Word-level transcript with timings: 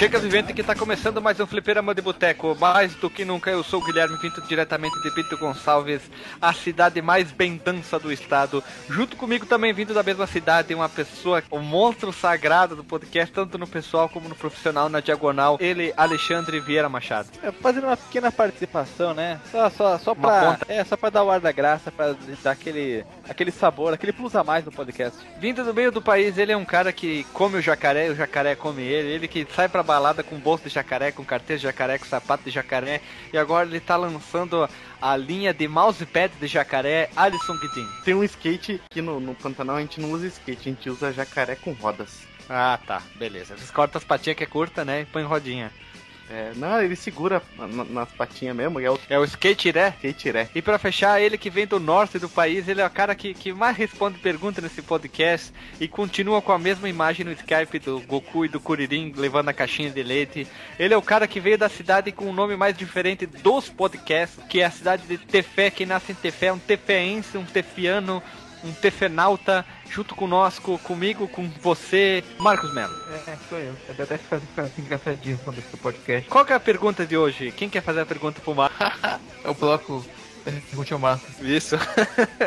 A 0.00 0.02
Prochega 0.02 0.18
Vivente 0.18 0.54
que 0.54 0.62
tá 0.62 0.74
começando 0.74 1.20
mais 1.20 1.38
um 1.40 1.46
Fliperama 1.46 1.94
de 1.94 2.00
Boteco. 2.00 2.56
Mais 2.58 2.94
do 2.94 3.10
que 3.10 3.22
nunca, 3.22 3.50
eu 3.50 3.62
sou 3.62 3.82
o 3.82 3.84
Guilherme 3.84 4.18
Pinto, 4.18 4.40
diretamente 4.40 4.98
de 5.02 5.10
Pinto 5.10 5.36
Gonçalves, 5.36 6.00
a 6.40 6.54
cidade 6.54 7.02
mais 7.02 7.30
bem 7.30 7.60
dança 7.62 7.98
do 7.98 8.10
estado. 8.10 8.64
Junto 8.88 9.14
comigo 9.14 9.44
também, 9.44 9.74
vindo 9.74 9.92
da 9.92 10.02
mesma 10.02 10.26
cidade, 10.26 10.74
uma 10.74 10.88
pessoa, 10.88 11.42
o 11.50 11.58
um 11.58 11.62
monstro 11.62 12.14
sagrado 12.14 12.74
do 12.74 12.82
podcast, 12.82 13.30
tanto 13.30 13.58
no 13.58 13.66
pessoal 13.66 14.08
como 14.08 14.26
no 14.26 14.34
profissional, 14.34 14.88
na 14.88 15.00
diagonal, 15.00 15.58
ele, 15.60 15.92
Alexandre 15.94 16.60
Vieira 16.60 16.88
Machado. 16.88 17.28
É, 17.42 17.52
fazendo 17.52 17.84
uma 17.84 17.96
pequena 17.98 18.32
participação, 18.32 19.12
né? 19.12 19.38
Só, 19.52 19.68
só, 19.68 19.98
só 19.98 20.14
pra, 20.14 20.58
é, 20.66 20.82
só 20.82 20.96
pra 20.96 21.10
dar 21.10 21.24
o 21.24 21.30
ar 21.30 21.40
da 21.40 21.52
graça, 21.52 21.92
pra 21.92 22.14
dar 22.42 22.52
aquele, 22.52 23.04
aquele 23.28 23.50
sabor, 23.50 23.92
aquele 23.92 24.14
plus 24.14 24.34
a 24.34 24.42
mais 24.42 24.64
no 24.64 24.72
podcast. 24.72 25.18
Vindo 25.38 25.62
do 25.62 25.74
meio 25.74 25.92
do 25.92 26.00
país, 26.00 26.38
ele 26.38 26.52
é 26.52 26.56
um 26.56 26.64
cara 26.64 26.90
que 26.90 27.24
come 27.34 27.58
o 27.58 27.62
jacaré, 27.62 28.08
o 28.08 28.16
jacaré 28.16 28.54
come 28.54 28.80
ele, 28.82 29.10
ele 29.10 29.28
que 29.28 29.46
sai 29.54 29.68
pra 29.68 29.89
balada 29.90 30.22
com 30.22 30.38
bolsa 30.38 30.68
de 30.68 30.74
jacaré, 30.76 31.10
com 31.10 31.24
carteira 31.24 31.58
de 31.58 31.64
jacaré, 31.64 31.98
com 31.98 32.04
sapato 32.04 32.44
de 32.44 32.50
jacaré, 32.50 33.00
e 33.32 33.36
agora 33.36 33.66
ele 33.66 33.80
tá 33.80 33.96
lançando 33.96 34.68
a 35.02 35.16
linha 35.16 35.52
de 35.52 35.66
mousepad 35.66 36.30
de 36.40 36.46
jacaré, 36.46 37.10
Alisson 37.16 37.58
Guidin. 37.58 37.88
Tem 38.04 38.14
um 38.14 38.22
skate 38.22 38.80
que 38.88 39.02
no, 39.02 39.18
no 39.18 39.34
Pantanal 39.34 39.74
a 39.74 39.80
gente 39.80 40.00
não 40.00 40.12
usa 40.12 40.28
skate, 40.28 40.68
a 40.68 40.72
gente 40.72 40.88
usa 40.88 41.12
jacaré 41.12 41.56
com 41.56 41.72
rodas. 41.72 42.20
Ah, 42.48 42.78
tá, 42.86 43.02
beleza. 43.16 43.54
Eles 43.54 43.68
cortam 43.72 43.98
as 43.98 44.04
patinhas 44.04 44.36
que 44.36 44.44
é 44.44 44.46
curta, 44.46 44.84
né, 44.84 45.00
e 45.00 45.06
põe 45.06 45.24
rodinha. 45.24 45.72
É, 46.30 46.52
não, 46.54 46.80
ele 46.80 46.94
segura 46.94 47.42
nas 47.90 48.08
patinhas 48.12 48.54
mesmo. 48.54 48.78
É 48.78 48.88
o, 48.88 48.98
é 49.08 49.18
o 49.18 49.24
skate 49.24 49.72
né? 49.72 49.94
Skate 49.96 50.32
né? 50.32 50.48
E 50.54 50.62
para 50.62 50.78
fechar, 50.78 51.20
ele 51.20 51.36
que 51.36 51.50
vem 51.50 51.66
do 51.66 51.80
norte 51.80 52.20
do 52.20 52.28
país, 52.28 52.68
ele 52.68 52.80
é 52.80 52.86
o 52.86 52.90
cara 52.90 53.16
que, 53.16 53.34
que 53.34 53.52
mais 53.52 53.76
responde 53.76 54.18
perguntas 54.18 54.62
nesse 54.62 54.80
podcast 54.80 55.52
e 55.80 55.88
continua 55.88 56.40
com 56.40 56.52
a 56.52 56.58
mesma 56.58 56.88
imagem 56.88 57.24
no 57.24 57.32
Skype 57.32 57.80
do 57.80 58.00
Goku 58.00 58.44
e 58.44 58.48
do 58.48 58.60
Kuririn 58.60 59.12
levando 59.16 59.48
a 59.48 59.52
caixinha 59.52 59.90
de 59.90 60.02
leite. 60.02 60.46
Ele 60.78 60.94
é 60.94 60.96
o 60.96 61.02
cara 61.02 61.26
que 61.26 61.40
veio 61.40 61.58
da 61.58 61.68
cidade 61.68 62.12
com 62.12 62.26
o 62.26 62.32
nome 62.32 62.56
mais 62.56 62.76
diferente 62.76 63.26
dos 63.26 63.68
podcasts, 63.68 64.38
que 64.48 64.60
é 64.60 64.66
a 64.66 64.70
cidade 64.70 65.02
de 65.08 65.18
Tefé, 65.18 65.68
que 65.70 65.84
nasce 65.84 66.12
em 66.12 66.14
Tefé, 66.14 66.52
um 66.52 66.58
tefeense, 66.58 67.36
um 67.36 67.44
tefiano, 67.44 68.22
um 68.64 68.72
tefenauta 68.72 69.64
junto 69.88 70.14
conosco, 70.14 70.78
comigo, 70.78 71.26
com 71.28 71.48
você, 71.60 72.22
Marcos 72.38 72.72
Melo. 72.74 72.94
É, 73.26 73.36
sou 73.48 73.58
eu. 73.58 73.74
Eu 73.88 73.94
detesto 73.94 74.26
fazer 74.26 74.44
assim 74.56 74.82
engraçadinho 74.82 75.38
quando 75.44 75.58
esse 75.58 75.76
podcast. 75.76 76.28
Qual 76.28 76.44
que 76.44 76.52
é 76.52 76.56
a 76.56 76.60
pergunta 76.60 77.06
de 77.06 77.16
hoje? 77.16 77.52
Quem 77.52 77.68
quer 77.68 77.82
fazer 77.82 78.00
a 78.00 78.06
pergunta 78.06 78.40
pro 78.40 78.54
Marcos? 78.54 78.78
é 79.44 79.48
o 79.48 79.54
bloco 79.54 80.04
Pergunte 80.44 80.92
ao 80.92 80.98
Marcos. 80.98 81.38
Isso. 81.40 81.76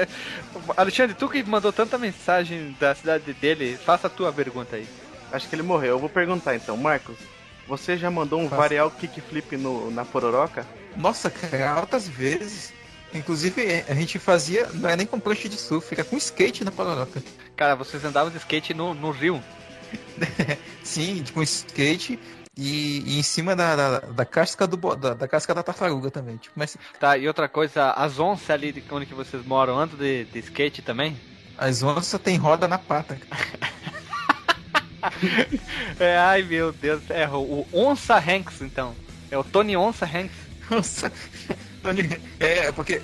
Alexandre, 0.76 1.16
tu 1.16 1.30
que 1.30 1.44
mandou 1.44 1.72
tanta 1.72 1.98
mensagem 1.98 2.76
da 2.80 2.96
cidade 2.96 3.34
dele, 3.34 3.78
faça 3.78 4.08
a 4.08 4.10
tua 4.10 4.32
pergunta 4.34 4.76
aí. 4.76 4.88
Acho 5.32 5.48
que 5.48 5.56
ele 5.56 5.64
morreu. 5.64 5.92
Eu 5.92 6.00
vou 6.00 6.10
perguntar 6.10 6.56
então. 6.56 6.76
Marcos, 6.76 7.18
você 7.68 7.98
já 7.98 8.10
mandou 8.10 8.40
um 8.40 8.50
Faça. 8.50 8.62
varial 8.62 8.92
kickflip 8.92 9.58
no, 9.58 9.92
na 9.92 10.04
pororoca? 10.06 10.66
Nossa, 10.96 11.30
cara, 11.30 11.72
altas 11.72 12.08
vezes. 12.08 12.74
Inclusive, 13.14 13.86
a 13.88 13.94
gente 13.94 14.18
fazia, 14.18 14.68
não 14.74 14.90
é 14.90 14.96
nem 14.96 15.06
com 15.06 15.20
prancha 15.20 15.48
de 15.48 15.58
surf, 15.58 15.88
fica 15.88 16.04
com 16.04 16.18
skate 16.18 16.64
na 16.64 16.72
Pororoca. 16.72 17.22
Cara, 17.56 17.76
vocês 17.76 18.04
andavam 18.04 18.32
de 18.32 18.38
skate 18.38 18.74
no, 18.74 18.94
no 18.94 19.12
rio? 19.12 19.42
Sim, 20.84 21.24
com 21.34 21.42
skate 21.44 22.20
e, 22.58 23.04
e, 23.06 23.20
em 23.20 23.24
cima 23.24 23.56
da, 23.56 23.76
da, 23.76 24.00
da 24.00 24.26
casca 24.26 24.68
do 24.68 24.78
da, 24.96 25.14
da, 25.14 25.28
casca 25.28 25.54
da 25.54 25.64
tartaruga 25.64 26.12
também. 26.12 26.38
Tipo, 26.38 26.54
mas... 26.56 26.78
Tá, 27.00 27.18
e 27.18 27.28
outra 27.28 27.48
coisa, 27.48 27.92
as 27.92 28.20
onças 28.20 28.50
ali 28.50 28.72
de 28.72 28.84
onde 28.92 29.06
que 29.06 29.14
vocês 29.14 29.46
moram 29.46 29.78
andam 29.78 29.98
de, 29.98 30.26
de 30.26 30.40
skate 30.40 30.82
também? 30.82 31.18
As 31.58 31.84
onças 31.84 32.20
tem 32.22 32.38
roda 32.38 32.68
na 32.68 32.78
pata. 32.78 33.18
é, 36.00 36.18
ai 36.18 36.44
meu 36.44 36.72
Deus, 36.72 37.04
é 37.10 37.28
o, 37.28 37.38
o 37.38 37.68
Onça 37.74 38.18
Hanks 38.18 38.62
então. 38.62 38.96
É 39.30 39.38
o 39.38 39.44
Tony 39.44 39.76
Onça 39.76 40.06
Hanks. 40.06 40.38
Onça. 40.72 41.12
É, 42.40 42.72
porque 42.72 43.02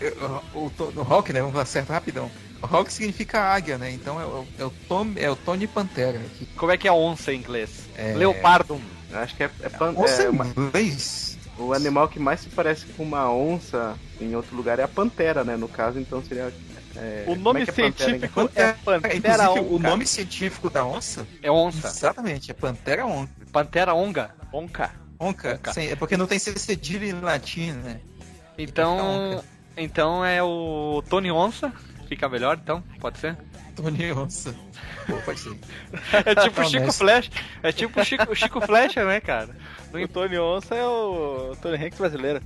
o, 0.54 0.60
o, 0.60 0.72
o 0.80 1.04
rock, 1.04 1.34
né? 1.34 1.40
Vamos 1.40 1.54
falar 1.54 1.66
certo 1.66 1.90
rapidão. 1.90 2.32
Rock 2.62 2.92
significa 2.92 3.40
águia, 3.40 3.78
né? 3.78 3.92
Então 3.92 4.20
é 4.20 4.26
o, 4.26 4.48
é 4.58 4.66
o, 4.66 4.70
Tom, 4.88 5.14
é 5.16 5.30
o 5.30 5.36
Tony 5.36 5.68
Pantera. 5.68 6.20
Aqui. 6.20 6.46
Como 6.58 6.72
é 6.72 6.78
que 6.78 6.88
é 6.88 6.92
onça 6.92 7.34
em 7.34 7.38
inglês? 7.38 7.88
É... 7.96 8.14
Leopardum. 8.14 8.82
Acho 9.14 9.36
que 9.36 9.44
é, 9.44 9.52
é, 9.62 9.70
pan... 9.70 9.94
onça 9.96 10.24
é 10.24 10.30
inglês. 10.30 11.38
O 11.58 11.74
animal 11.74 12.08
que 12.08 12.20
mais 12.20 12.42
se 12.42 12.50
parece 12.50 12.86
com 12.86 13.04
uma 13.04 13.32
onça 13.32 13.98
em 14.20 14.34
outro 14.36 14.56
lugar 14.56 14.80
é 14.80 14.84
a 14.84 14.88
pantera, 14.88 15.44
né? 15.44 15.58
No 15.58 15.68
caso, 15.68 16.00
então 16.00 16.24
seria. 16.24 16.54
É... 16.96 17.26
O 17.28 17.36
nome 17.36 17.62
é 17.64 17.72
científico 17.72 18.48
pantera, 18.48 18.70
é 18.70 18.74
pantera, 18.74 19.52
onca. 19.52 19.62
O 19.62 19.80
nome 19.80 20.06
científico 20.06 20.70
da 20.70 20.86
onça 20.86 21.28
é 21.42 21.52
onça. 21.52 21.88
Exatamente, 21.88 22.52
é 22.52 22.54
pantera 22.54 23.06
onca. 23.06 23.32
Pantera 23.52 23.94
onga. 23.94 24.32
Onca. 24.54 24.92
Onca. 25.20 25.56
onca. 25.56 25.74
Sim, 25.74 25.88
é 25.88 25.96
porque 25.96 26.16
não 26.16 26.28
tem 26.28 26.40
cedilha 26.40 27.06
em 27.06 27.20
latim, 27.20 27.72
né? 27.72 28.00
Então, 28.60 29.42
então 29.78 30.26
é 30.26 30.44
o 30.44 31.02
Tony 31.10 31.32
Onça, 31.32 31.72
fica 32.10 32.28
melhor, 32.28 32.60
então, 32.62 32.84
pode 33.00 33.18
ser? 33.18 33.38
Tony 33.74 34.12
Onça. 34.12 34.54
Pô, 35.08 35.16
pode 35.24 35.40
ser. 35.40 35.58
é 36.26 36.36
tipo 36.36 36.66
Chico 36.66 36.92
Flash, 36.92 37.32
é 37.64 37.72
tipo 37.72 38.04
Chico, 38.04 38.36
Chico 38.36 38.62
Flecha, 38.62 39.06
né, 39.06 39.22
cara? 39.22 39.56
O 39.94 40.08
Tony 40.10 40.38
Onça 40.38 40.76
é 40.76 40.86
o 40.86 41.56
Tony 41.62 41.78
Hanks 41.86 41.98
brasileiro. 41.98 42.42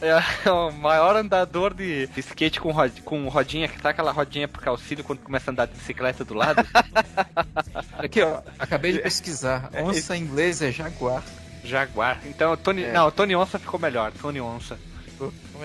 É 0.00 0.50
o 0.50 0.70
maior 0.70 1.16
andador 1.16 1.74
de 1.74 2.08
skate 2.16 2.60
com, 2.60 2.70
rod, 2.70 3.00
com 3.00 3.28
rodinha, 3.28 3.68
que 3.68 3.82
tá 3.82 3.90
aquela 3.90 4.12
rodinha 4.12 4.46
pro 4.46 4.62
calcílio 4.62 5.04
quando 5.04 5.18
começa 5.18 5.50
a 5.50 5.52
andar 5.52 5.66
de 5.66 5.74
bicicleta 5.74 6.24
do 6.24 6.34
lado. 6.34 6.64
Aqui, 7.98 8.22
ó, 8.22 8.40
acabei 8.58 8.92
de 8.92 9.00
pesquisar. 9.00 9.68
Onça 9.74 10.16
em 10.16 10.22
inglês 10.22 10.62
é 10.62 10.70
jaguar. 10.70 11.22
Jaguar. 11.64 12.20
Então, 12.24 12.56
Tony, 12.56 12.84
é. 12.84 12.92
não, 12.92 13.10
Tony 13.10 13.34
Onça 13.34 13.58
ficou 13.58 13.78
melhor. 13.78 14.12
Tony 14.12 14.40
Onça. 14.40 14.78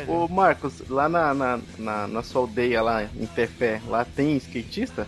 Ô 0.07 0.27
Marcos, 0.27 0.83
lá 0.89 1.07
na, 1.07 1.33
na, 1.33 1.59
na, 1.77 2.07
na, 2.07 2.23
sua 2.23 2.41
aldeia 2.41 2.81
lá 2.81 3.03
em 3.03 3.25
Tefé, 3.25 3.81
lá 3.87 4.03
tem 4.03 4.37
skatista? 4.37 5.07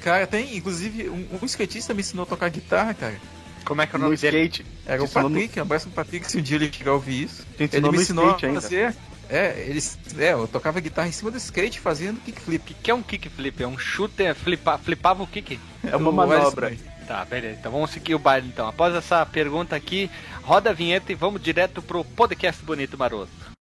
Cara, 0.00 0.26
tem, 0.26 0.56
inclusive 0.56 1.08
um, 1.08 1.38
um, 1.42 1.46
skatista 1.46 1.94
me 1.94 2.00
ensinou 2.00 2.24
a 2.24 2.26
tocar 2.26 2.48
guitarra, 2.48 2.94
cara. 2.94 3.20
Como 3.64 3.80
é 3.80 3.86
que 3.86 3.96
é 3.96 3.98
o 3.98 4.00
nome 4.00 4.14
no 4.14 4.20
dele? 4.20 4.36
skate? 4.38 4.66
Era 4.86 5.02
o 5.02 5.08
Patrick, 5.08 5.56
no... 5.56 5.62
abraço 5.62 5.86
pro 5.86 5.94
Patrick 5.94 6.30
se 6.30 6.38
um 6.38 6.42
dia 6.42 6.56
ele 6.56 6.70
chegar 6.72 6.90
a 6.90 6.94
ouvir 6.94 7.24
isso. 7.24 7.46
Ele 7.58 7.90
me 7.90 7.98
ensinou 7.98 8.30
a 8.30 8.38
fazer. 8.38 8.86
Ainda. 8.86 8.96
É, 9.28 9.64
eles, 9.68 9.98
é, 10.18 10.32
eu 10.32 10.46
tocava 10.46 10.80
guitarra 10.80 11.08
em 11.08 11.12
cima 11.12 11.30
do 11.30 11.38
skate 11.38 11.80
fazendo 11.80 12.20
kickflip. 12.20 12.62
O 12.62 12.66
que, 12.66 12.74
que 12.74 12.90
é 12.90 12.94
um 12.94 13.02
kickflip? 13.02 13.62
É 13.62 13.66
um 13.66 13.78
chute, 13.78 14.34
flipa, 14.34 14.76
flipava 14.76 15.22
o 15.22 15.26
kick? 15.26 15.58
É 15.82 15.96
uma 15.96 16.12
manobra. 16.12 16.76
Tá, 17.06 17.24
beleza. 17.24 17.58
Então 17.60 17.72
vamos 17.72 17.90
seguir 17.90 18.14
o 18.14 18.18
baile 18.18 18.48
então. 18.48 18.68
Após 18.68 18.94
essa 18.94 19.24
pergunta 19.26 19.76
aqui, 19.76 20.10
roda 20.42 20.70
a 20.70 20.72
vinheta 20.72 21.12
e 21.12 21.14
vamos 21.14 21.42
direto 21.42 21.82
pro 21.82 22.04
podcast 22.04 22.62
bonito 22.62 22.98
maroto. 22.98 23.53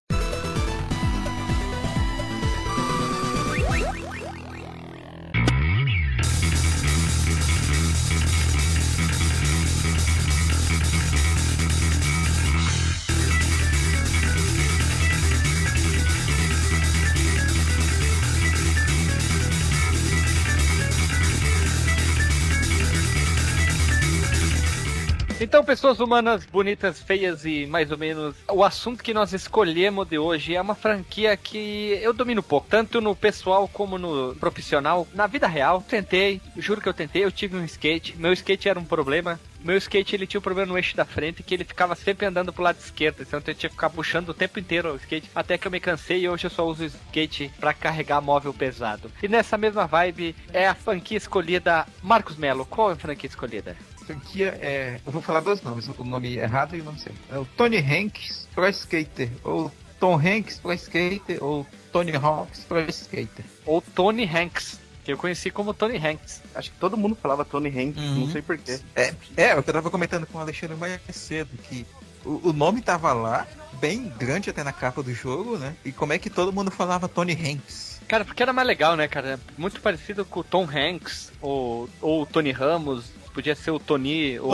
Então, 25.53 25.63
pessoas 25.63 26.01
humanas 26.01 26.47
bonitas, 26.47 26.99
feias 26.99 27.45
e 27.45 27.67
mais 27.67 27.91
ou 27.91 27.99
menos, 27.99 28.35
o 28.51 28.65
assunto 28.65 29.05
que 29.05 29.13
nós 29.13 29.35
escolhemos 29.35 30.09
de 30.09 30.19
hoje 30.19 30.57
é 30.57 30.61
uma 30.63 30.75
franquia 30.75 31.37
que 31.37 31.99
eu 32.01 32.15
domino 32.15 32.43
pouco, 32.43 32.67
tanto 32.71 33.03
no 33.03 33.15
pessoal 33.15 33.69
como 33.69 33.99
no 33.99 34.35
profissional. 34.37 35.07
Na 35.13 35.27
vida 35.27 35.47
real, 35.47 35.85
tentei, 35.87 36.41
juro 36.57 36.81
que 36.81 36.89
eu 36.89 36.95
tentei, 36.95 37.23
eu 37.23 37.31
tive 37.31 37.55
um 37.55 37.67
skate, 37.67 38.17
meu 38.17 38.33
skate 38.33 38.67
era 38.67 38.81
um 38.81 38.85
problema, 38.85 39.39
meu 39.61 39.77
skate 39.77 40.17
ele 40.17 40.27
tinha 40.27 40.39
um 40.39 40.43
problema 40.43 40.73
no 40.73 40.79
eixo 40.79 40.97
da 40.97 41.05
frente 41.05 41.43
que 41.43 41.53
ele 41.53 41.65
ficava 41.65 41.95
sempre 41.95 42.25
andando 42.25 42.51
pro 42.51 42.65
lado 42.65 42.79
esquerdo, 42.79 43.21
então 43.21 43.39
eu 43.39 43.55
tinha 43.55 43.69
que 43.69 43.77
ficar 43.77 43.91
puxando 43.91 44.31
o 44.31 44.35
tempo 44.35 44.59
inteiro 44.59 44.95
o 44.95 44.97
skate, 44.97 45.31
até 45.35 45.59
que 45.59 45.67
eu 45.67 45.71
me 45.71 45.81
cansei 45.81 46.23
e 46.23 46.29
hoje 46.31 46.47
eu 46.47 46.51
só 46.51 46.67
uso 46.67 46.85
o 46.85 46.87
skate 46.87 47.53
para 47.61 47.75
carregar 47.75 48.23
móvel 48.23 48.55
pesado. 48.55 49.13
E 49.23 49.29
nessa 49.29 49.59
mesma 49.59 49.87
vibe 49.87 50.35
é 50.51 50.67
a 50.67 50.75
franquia 50.75 51.19
escolhida 51.19 51.87
Marcos 52.03 52.39
Melo. 52.39 52.65
Qual 52.65 52.89
é 52.89 52.95
a 52.95 52.97
franquia 52.97 53.29
escolhida? 53.29 53.77
Franquia 54.03 54.59
é. 54.61 55.01
Eu 55.05 55.13
vou 55.13 55.23
falar 55.23 55.41
dois 55.41 55.63
nomes, 55.63 55.89
o 55.89 56.05
nome 56.05 56.37
errado 56.37 56.77
e 56.77 56.81
o 56.81 56.85
nome 56.85 56.99
certo. 56.99 57.19
É 57.31 57.39
o 57.39 57.45
Tony 57.45 57.79
Hanks 57.79 58.49
Pro 58.55 58.69
Skater, 58.69 59.31
ou 59.43 59.71
Tom 59.99 60.17
Hanks 60.17 60.59
Pro 60.59 60.73
Skater, 60.73 61.43
ou 61.43 61.67
Tony 61.93 62.15
Hawks 62.17 62.65
Pro 62.65 62.81
Skater. 62.89 63.45
Ou 63.65 63.81
Tony 63.81 64.25
Hanks. 64.25 64.81
Que 65.05 65.13
eu 65.13 65.17
conheci 65.17 65.51
como 65.51 65.75
Tony 65.75 65.97
Hanks. 65.97 66.43
Acho 66.55 66.71
que 66.71 66.79
todo 66.79 66.97
mundo 66.97 67.17
falava 67.17 67.45
Tony 67.45 67.69
Hanks, 67.69 68.03
uhum. 68.03 68.21
não 68.21 68.31
sei 68.31 68.41
porquê. 68.41 68.79
É, 68.95 69.15
é, 69.37 69.53
eu 69.55 69.63
tava 69.63 69.91
comentando 69.91 70.27
com 70.27 70.39
o 70.39 70.41
Alexandre 70.41 70.77
mais 70.77 71.01
cedo 71.11 71.51
que 71.69 71.85
o, 72.25 72.51
o 72.51 72.53
nome 72.53 72.81
tava 72.81 73.13
lá, 73.13 73.47
bem 73.81 74.13
grande 74.17 74.49
até 74.49 74.63
na 74.63 74.73
capa 74.73 75.03
do 75.03 75.13
jogo, 75.13 75.59
né? 75.59 75.75
E 75.85 75.91
como 75.91 76.13
é 76.13 76.19
que 76.19 76.31
todo 76.31 76.53
mundo 76.53 76.71
falava 76.71 77.09
Tony 77.09 77.33
Hanks? 77.33 78.01
Cara, 78.07 78.25
porque 78.25 78.43
era 78.43 78.53
mais 78.53 78.67
legal, 78.67 78.97
né, 78.97 79.09
cara? 79.09 79.41
Muito 79.57 79.81
parecido 79.81 80.25
com 80.25 80.41
o 80.41 80.45
Tom 80.45 80.69
Hanks 80.69 81.33
ou, 81.41 81.89
ou 82.01 82.23
o 82.23 82.27
Tony 82.27 82.53
Ramos, 82.53 83.07
podia 83.33 83.55
ser 83.55 83.71
o 83.71 83.79
Tony 83.79 84.39
ou. 84.39 84.53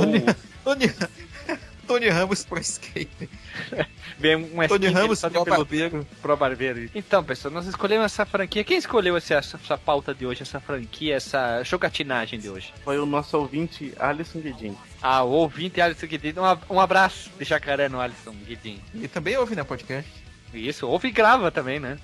Tony, 0.65 0.93
Tony 1.87 2.09
Ramos 2.09 2.45
pro 2.45 2.61
skate. 2.61 3.29
Vem 4.19 4.37
um 4.37 4.69
Tony 4.69 4.89
Ramos 4.89 5.19
só 5.19 5.31
pro 5.31 5.45
pelo- 5.45 5.57
barbeiro. 5.57 6.07
pro 6.21 6.37
barbeiro. 6.37 6.91
Então, 6.95 7.23
pessoal, 7.25 7.55
nós 7.55 7.67
escolhemos 7.67 8.05
essa 8.07 8.27
franquia. 8.27 8.63
Quem 8.65 8.77
escolheu 8.77 9.17
essa, 9.17 9.35
essa 9.35 9.79
pauta 9.79 10.13
de 10.15 10.27
hoje, 10.27 10.43
essa 10.43 10.61
franquia, 10.61 11.15
essa 11.17 11.63
jogatinagem 11.63 12.39
de 12.39 12.51
hoje? 12.51 12.73
Foi 12.85 12.99
o 12.99 13.07
nosso 13.07 13.39
ouvinte 13.39 13.93
Alisson 13.99 14.41
Guedin. 14.41 14.77
Ah, 15.01 15.23
o 15.23 15.31
ouvinte 15.31 15.81
Alisson 15.81 16.07
Guedin. 16.07 16.35
Um, 16.71 16.75
um 16.75 16.81
abraço 16.81 17.31
de 17.39 17.45
jacaré 17.45 17.89
no 17.89 18.01
Alisson 18.01 18.35
Guedin. 18.47 18.81
E 18.95 19.09
também 19.09 19.37
ouve 19.37 19.55
na 19.55 19.65
podcast. 19.65 20.11
Isso, 20.53 20.87
ouve 20.87 21.09
e 21.09 21.13
grava 21.13 21.51
também, 21.51 21.79
né? 21.81 21.97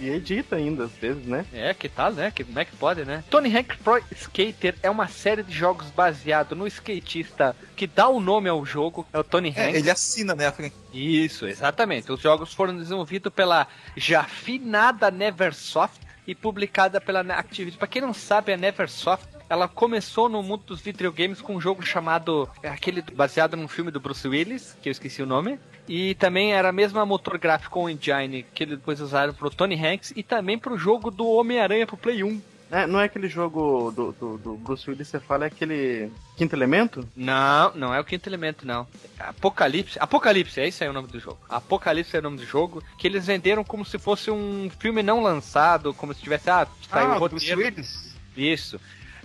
E 0.00 0.08
edita 0.10 0.56
ainda, 0.56 0.84
às 0.84 0.92
vezes, 0.92 1.24
né? 1.26 1.44
É, 1.52 1.72
que 1.74 1.88
tal, 1.88 2.12
né? 2.12 2.30
Que, 2.30 2.44
como 2.44 2.58
é 2.58 2.64
que 2.64 2.74
pode, 2.76 3.04
né? 3.04 3.22
Tony 3.30 3.56
Hawk 3.56 3.76
Pro 3.78 4.02
Skater 4.12 4.74
é 4.82 4.90
uma 4.90 5.08
série 5.08 5.42
de 5.42 5.52
jogos 5.52 5.90
baseado 5.90 6.54
no 6.56 6.66
skatista 6.66 7.54
que 7.76 7.86
dá 7.86 8.08
o 8.08 8.20
nome 8.20 8.48
ao 8.48 8.64
jogo, 8.64 9.06
é 9.12 9.18
o 9.18 9.24
Tony 9.24 9.52
É, 9.56 9.66
Hawk. 9.66 9.76
ele 9.76 9.90
assina, 9.90 10.34
né. 10.34 10.52
Isso, 10.92 11.46
exatamente. 11.46 12.10
Os 12.10 12.20
jogos 12.20 12.52
foram 12.52 12.76
desenvolvidos 12.76 13.32
pela 13.32 13.66
já 13.96 14.24
finada 14.24 15.10
Neversoft 15.10 16.00
e 16.26 16.34
publicada 16.34 17.00
pela 17.00 17.20
Activision. 17.20 17.78
Pra 17.78 17.88
quem 17.88 18.00
não 18.02 18.14
sabe, 18.14 18.52
a 18.52 18.56
Neversoft 18.56 19.26
ela 19.52 19.68
começou 19.68 20.30
no 20.30 20.42
mundo 20.42 20.62
dos 20.64 20.80
videogames 20.80 21.42
com 21.42 21.56
um 21.56 21.60
jogo 21.60 21.84
chamado 21.84 22.48
é 22.62 22.70
aquele 22.70 23.02
baseado 23.02 23.54
num 23.54 23.68
filme 23.68 23.90
do 23.90 24.00
Bruce 24.00 24.26
Willis, 24.26 24.74
que 24.80 24.88
eu 24.88 24.90
esqueci 24.90 25.22
o 25.22 25.26
nome. 25.26 25.58
E 25.86 26.14
também 26.14 26.54
era 26.54 26.70
a 26.70 26.72
mesma 26.72 27.04
motor 27.04 27.36
gráfico 27.36 27.86
engine 27.86 28.46
que 28.54 28.62
eles 28.62 28.78
depois 28.78 28.98
usaram 28.98 29.34
pro 29.34 29.50
Tony 29.50 29.74
Hanks 29.74 30.14
e 30.16 30.22
também 30.22 30.58
pro 30.58 30.78
jogo 30.78 31.10
do 31.10 31.26
Homem-Aranha 31.28 31.86
pro 31.86 31.98
Play 31.98 32.24
1. 32.24 32.40
É, 32.70 32.86
não 32.86 32.98
é 32.98 33.04
aquele 33.04 33.28
jogo 33.28 33.90
do, 33.90 34.12
do, 34.12 34.38
do 34.38 34.54
Bruce 34.54 34.88
Willis, 34.88 35.08
você 35.08 35.20
fala, 35.20 35.44
é 35.44 35.48
aquele 35.48 36.10
Quinto 36.34 36.56
Elemento? 36.56 37.06
Não, 37.14 37.74
não 37.74 37.92
é 37.92 38.00
o 38.00 38.04
quinto 38.04 38.26
elemento, 38.30 38.66
não. 38.66 38.86
Apocalipse. 39.18 39.98
Apocalipse, 40.00 40.58
é 40.60 40.68
isso 40.68 40.82
aí 40.82 40.88
o 40.88 40.94
nome 40.94 41.08
do 41.08 41.20
jogo. 41.20 41.38
Apocalipse 41.46 42.16
é 42.16 42.20
o 42.20 42.22
nome 42.22 42.38
do 42.38 42.46
jogo, 42.46 42.82
que 42.96 43.06
eles 43.06 43.26
venderam 43.26 43.62
como 43.62 43.84
se 43.84 43.98
fosse 43.98 44.30
um 44.30 44.70
filme 44.78 45.02
não 45.02 45.22
lançado, 45.22 45.92
como 45.92 46.14
se 46.14 46.22
tivesse, 46.22 46.48
ah, 46.48 46.66
saiu 46.90 47.10
o 47.10 47.12
Ah, 47.12 47.18
Bruce 47.28 47.34
roteiro. 47.50 47.60
Willis. 47.60 48.14
Isso. 48.34 48.80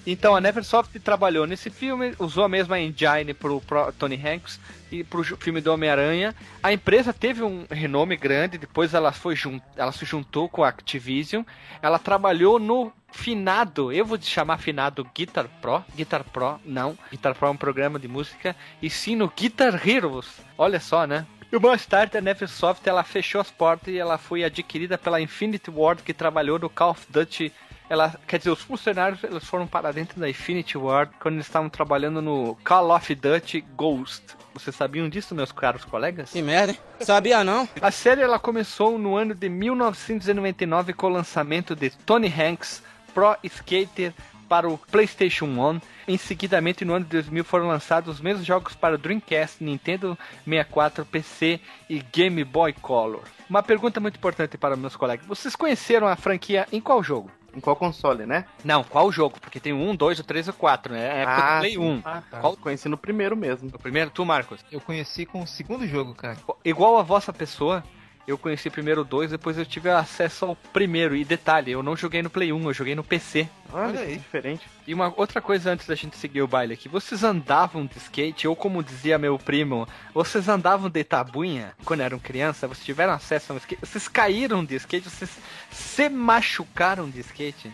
Então 0.10 0.38
a 0.38 0.40
Neversoft 0.40 0.98
trabalhou 1.02 1.46
nesse 1.46 1.70
filme, 1.70 2.16
usou 2.18 2.46
a 2.46 2.50
mesma 2.50 2.80
engine 2.80 3.34
pro, 3.34 3.60
pro 3.60 3.92
Tony 3.92 4.16
Hanks 4.16 4.58
e 4.90 5.04
pro 5.04 5.22
filme 5.22 5.60
do 5.60 5.74
Homem-Aranha. 5.74 6.34
A 6.64 6.72
empresa 6.72 7.12
teve 7.12 7.44
um 7.44 7.66
renome 7.70 8.16
grande, 8.16 8.58
depois 8.58 8.94
ela 8.94 9.12
foi 9.12 9.36
jun- 9.36 9.60
ela 9.76 9.92
se 9.92 10.06
juntou 10.06 10.48
com 10.48 10.64
a 10.64 10.70
Activision. 10.70 11.44
Ela 11.82 12.00
trabalhou 12.00 12.58
no 12.58 12.90
finado, 13.12 13.92
eu 13.92 14.06
vou 14.06 14.18
chamar 14.22 14.60
finado 14.60 15.06
Guitar 15.14 15.50
Pro, 15.62 15.84
Guitar 15.94 16.24
Pro, 16.24 16.58
não, 16.64 16.98
Guitar 17.12 17.36
Pro 17.36 17.48
é 17.48 17.52
um 17.52 17.58
programa 17.58 18.00
de 18.00 18.08
música, 18.08 18.56
e 18.82 18.90
sim 18.90 19.14
no 19.14 19.28
Guitar 19.28 19.86
Heroes. 19.86 20.28
Olha 20.58 20.80
só, 20.80 21.06
né? 21.06 21.26
E 21.52 21.58
mais 21.60 21.86
tarde 21.86 22.18
a 22.18 22.22
Neversoft 22.22 22.86
ela 22.88 23.04
fechou 23.04 23.40
as 23.42 23.50
portas 23.50 23.94
e 23.94 23.98
ela 23.98 24.18
foi 24.18 24.44
adquirida 24.44 24.98
pela 24.98 25.20
Infinity 25.22 25.70
Ward 25.70 26.04
que 26.04 26.14
trabalhou 26.14 26.60
no 26.60 26.70
Call 26.70 26.92
of 26.92 27.06
Duty 27.10 27.52
ela, 27.90 28.14
quer 28.28 28.38
dizer, 28.38 28.50
os 28.50 28.62
funcionários 28.62 29.24
eles 29.24 29.44
foram 29.46 29.66
para 29.66 29.92
dentro 29.92 30.20
da 30.20 30.30
Infinity 30.30 30.78
Ward 30.78 31.12
quando 31.20 31.36
eles 31.36 31.48
estavam 31.48 31.70
trabalhando 31.70 32.22
no 32.22 32.58
Call 32.64 32.96
of 32.96 33.16
Duty 33.16 33.62
Ghost. 33.76 34.24
Vocês 34.54 34.76
sabiam 34.76 35.08
disso, 35.08 35.36
meus 35.36 35.52
caros 35.52 35.86
colegas? 35.86 36.32
Que 36.32 36.42
merda, 36.42 36.74
hein? 36.74 36.80
Sabia 37.00 37.44
não? 37.44 37.68
A 37.82 37.92
série 37.92 38.22
ela 38.22 38.40
começou 38.40 38.98
no 38.98 39.16
ano 39.16 39.34
de 39.34 39.48
1999 39.48 40.94
com 40.94 41.08
o 41.08 41.12
lançamento 41.12 41.76
de 41.76 41.90
Tony 41.90 42.28
Hanks 42.28 42.84
Pro 43.14 43.38
Skater 43.44 44.14
para 44.48 44.68
o 44.68 44.78
PlayStation 44.78 45.46
1. 45.46 45.82
Em 46.08 46.18
seguidamente, 46.18 46.86
no 46.86 46.94
ano 46.94 47.06
de 47.06 47.12
2000, 47.12 47.44
foram 47.44 47.68
lançados 47.68 48.16
os 48.16 48.22
mesmos 48.22 48.46
jogos 48.46 48.74
para 48.74 48.96
o 48.96 48.98
Dreamcast, 48.98 49.64
Nintendo 49.64 50.18
64, 50.46 51.06
PC 51.06 51.60
e 51.90 52.00
Game 52.00 52.44
Boy 52.44 52.74
Color. 52.74 53.24
Uma 53.50 53.62
pergunta 53.62 54.00
muito 54.00 54.18
importante 54.18 54.58
para 54.58 54.76
meus 54.76 54.96
colegas: 54.96 55.26
vocês 55.26 55.56
conheceram 55.56 56.08
a 56.08 56.16
franquia 56.16 56.68
em 56.72 56.82
qual 56.82 57.04
jogo? 57.04 57.32
Em 57.56 57.60
qual 57.60 57.76
console, 57.76 58.26
né? 58.26 58.46
Não, 58.64 58.84
qual 58.84 59.12
jogo? 59.12 59.40
Porque 59.40 59.60
tem 59.60 59.74
1, 59.74 59.96
2, 59.96 60.20
o 60.20 60.24
3 60.24 60.48
e 60.48 60.50
o 60.52 60.54
4, 60.54 60.94
né? 60.94 61.20
É 61.20 61.22
época 61.24 61.42
do 61.56 61.60
Play 61.60 61.72
sim. 61.72 61.78
1. 61.80 62.02
Ah, 62.06 62.24
tá. 62.30 62.40
Qual- 62.40 62.58
Conheci 62.58 62.88
no 62.88 62.98
primeiro 62.98 63.36
mesmo. 63.36 63.70
O 63.74 63.80
primeiro, 63.80 64.12
tu, 64.12 64.24
Marcos. 64.26 64.64
Eu 64.72 64.80
conheci 64.80 65.26
com 65.26 65.42
o 65.42 65.48
segundo 65.48 65.88
jogo, 65.88 66.14
cara. 66.14 66.38
Igual 66.64 66.98
a 66.98 67.02
vossa 67.04 67.34
pessoa, 67.34 67.84
eu 68.28 68.38
conheci 68.38 68.70
primeiro 68.70 69.02
o 69.02 69.06
2, 69.06 69.32
depois 69.32 69.58
eu 69.58 69.66
tive 69.66 69.90
acesso 69.90 70.46
ao 70.46 70.56
primeiro. 70.56 71.16
E 71.16 71.24
detalhe, 71.24 71.72
eu 71.72 71.82
não 71.82 71.96
joguei 71.96 72.22
no 72.22 72.30
Play 72.30 72.52
1, 72.52 72.68
eu 72.68 72.74
joguei 72.74 72.94
no 72.94 73.04
PC. 73.04 73.48
Olha, 73.72 74.02
aí. 74.02 74.18
diferente. 74.18 74.68
E 74.86 74.94
uma 74.94 75.14
outra 75.16 75.42
coisa 75.42 75.72
antes 75.72 75.88
da 75.88 75.96
gente 75.96 76.18
seguir 76.18 76.42
o 76.42 76.48
baile 76.48 76.74
aqui, 76.74 76.90
vocês 76.90 77.24
andavam 77.24 77.86
de 77.86 77.98
skate, 77.98 78.46
ou 78.46 78.56
como 78.56 78.84
dizia 78.84 79.18
meu 79.18 79.40
primo, 79.40 79.88
vocês 80.14 80.50
andavam 80.50 80.90
de 80.90 81.04
tabuinha 81.06 81.74
quando 81.86 82.02
eram 82.02 82.20
criança, 82.20 82.68
vocês 82.68 82.86
tiveram 82.86 83.14
acesso 83.14 83.54
a 83.54 83.56
um 83.56 83.58
skate, 83.58 83.86
vocês 83.86 84.08
caíram 84.10 84.64
de 84.64 84.76
skate, 84.76 85.10
vocês 85.10 85.32
se 85.72 86.10
machucaram 86.10 87.10
de 87.10 87.22
skate? 87.22 87.72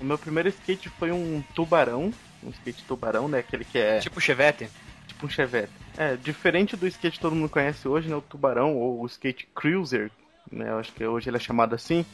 O 0.00 0.04
meu 0.04 0.16
primeiro 0.16 0.48
skate 0.48 0.88
foi 0.88 1.12
um 1.12 1.44
tubarão. 1.54 2.10
Um 2.42 2.48
skate 2.48 2.84
tubarão, 2.84 3.28
né? 3.28 3.40
Aquele 3.40 3.66
que 3.66 3.78
é 3.78 3.98
Tipo 3.98 4.18
chevette? 4.18 4.70
Um 5.26 5.28
chevette. 5.28 5.72
É, 5.96 6.16
diferente 6.16 6.76
do 6.76 6.86
skate 6.86 7.16
que 7.16 7.22
todo 7.22 7.34
mundo 7.36 7.48
conhece 7.50 7.86
hoje, 7.86 8.08
né? 8.08 8.16
O 8.16 8.20
tubarão 8.22 8.76
ou 8.76 9.00
o 9.02 9.06
skate 9.06 9.46
cruiser, 9.54 10.10
né? 10.50 10.70
Eu 10.70 10.78
acho 10.78 10.92
que 10.92 11.04
hoje 11.04 11.28
ele 11.28 11.36
é 11.36 11.40
chamado 11.40 11.74
assim. 11.74 12.04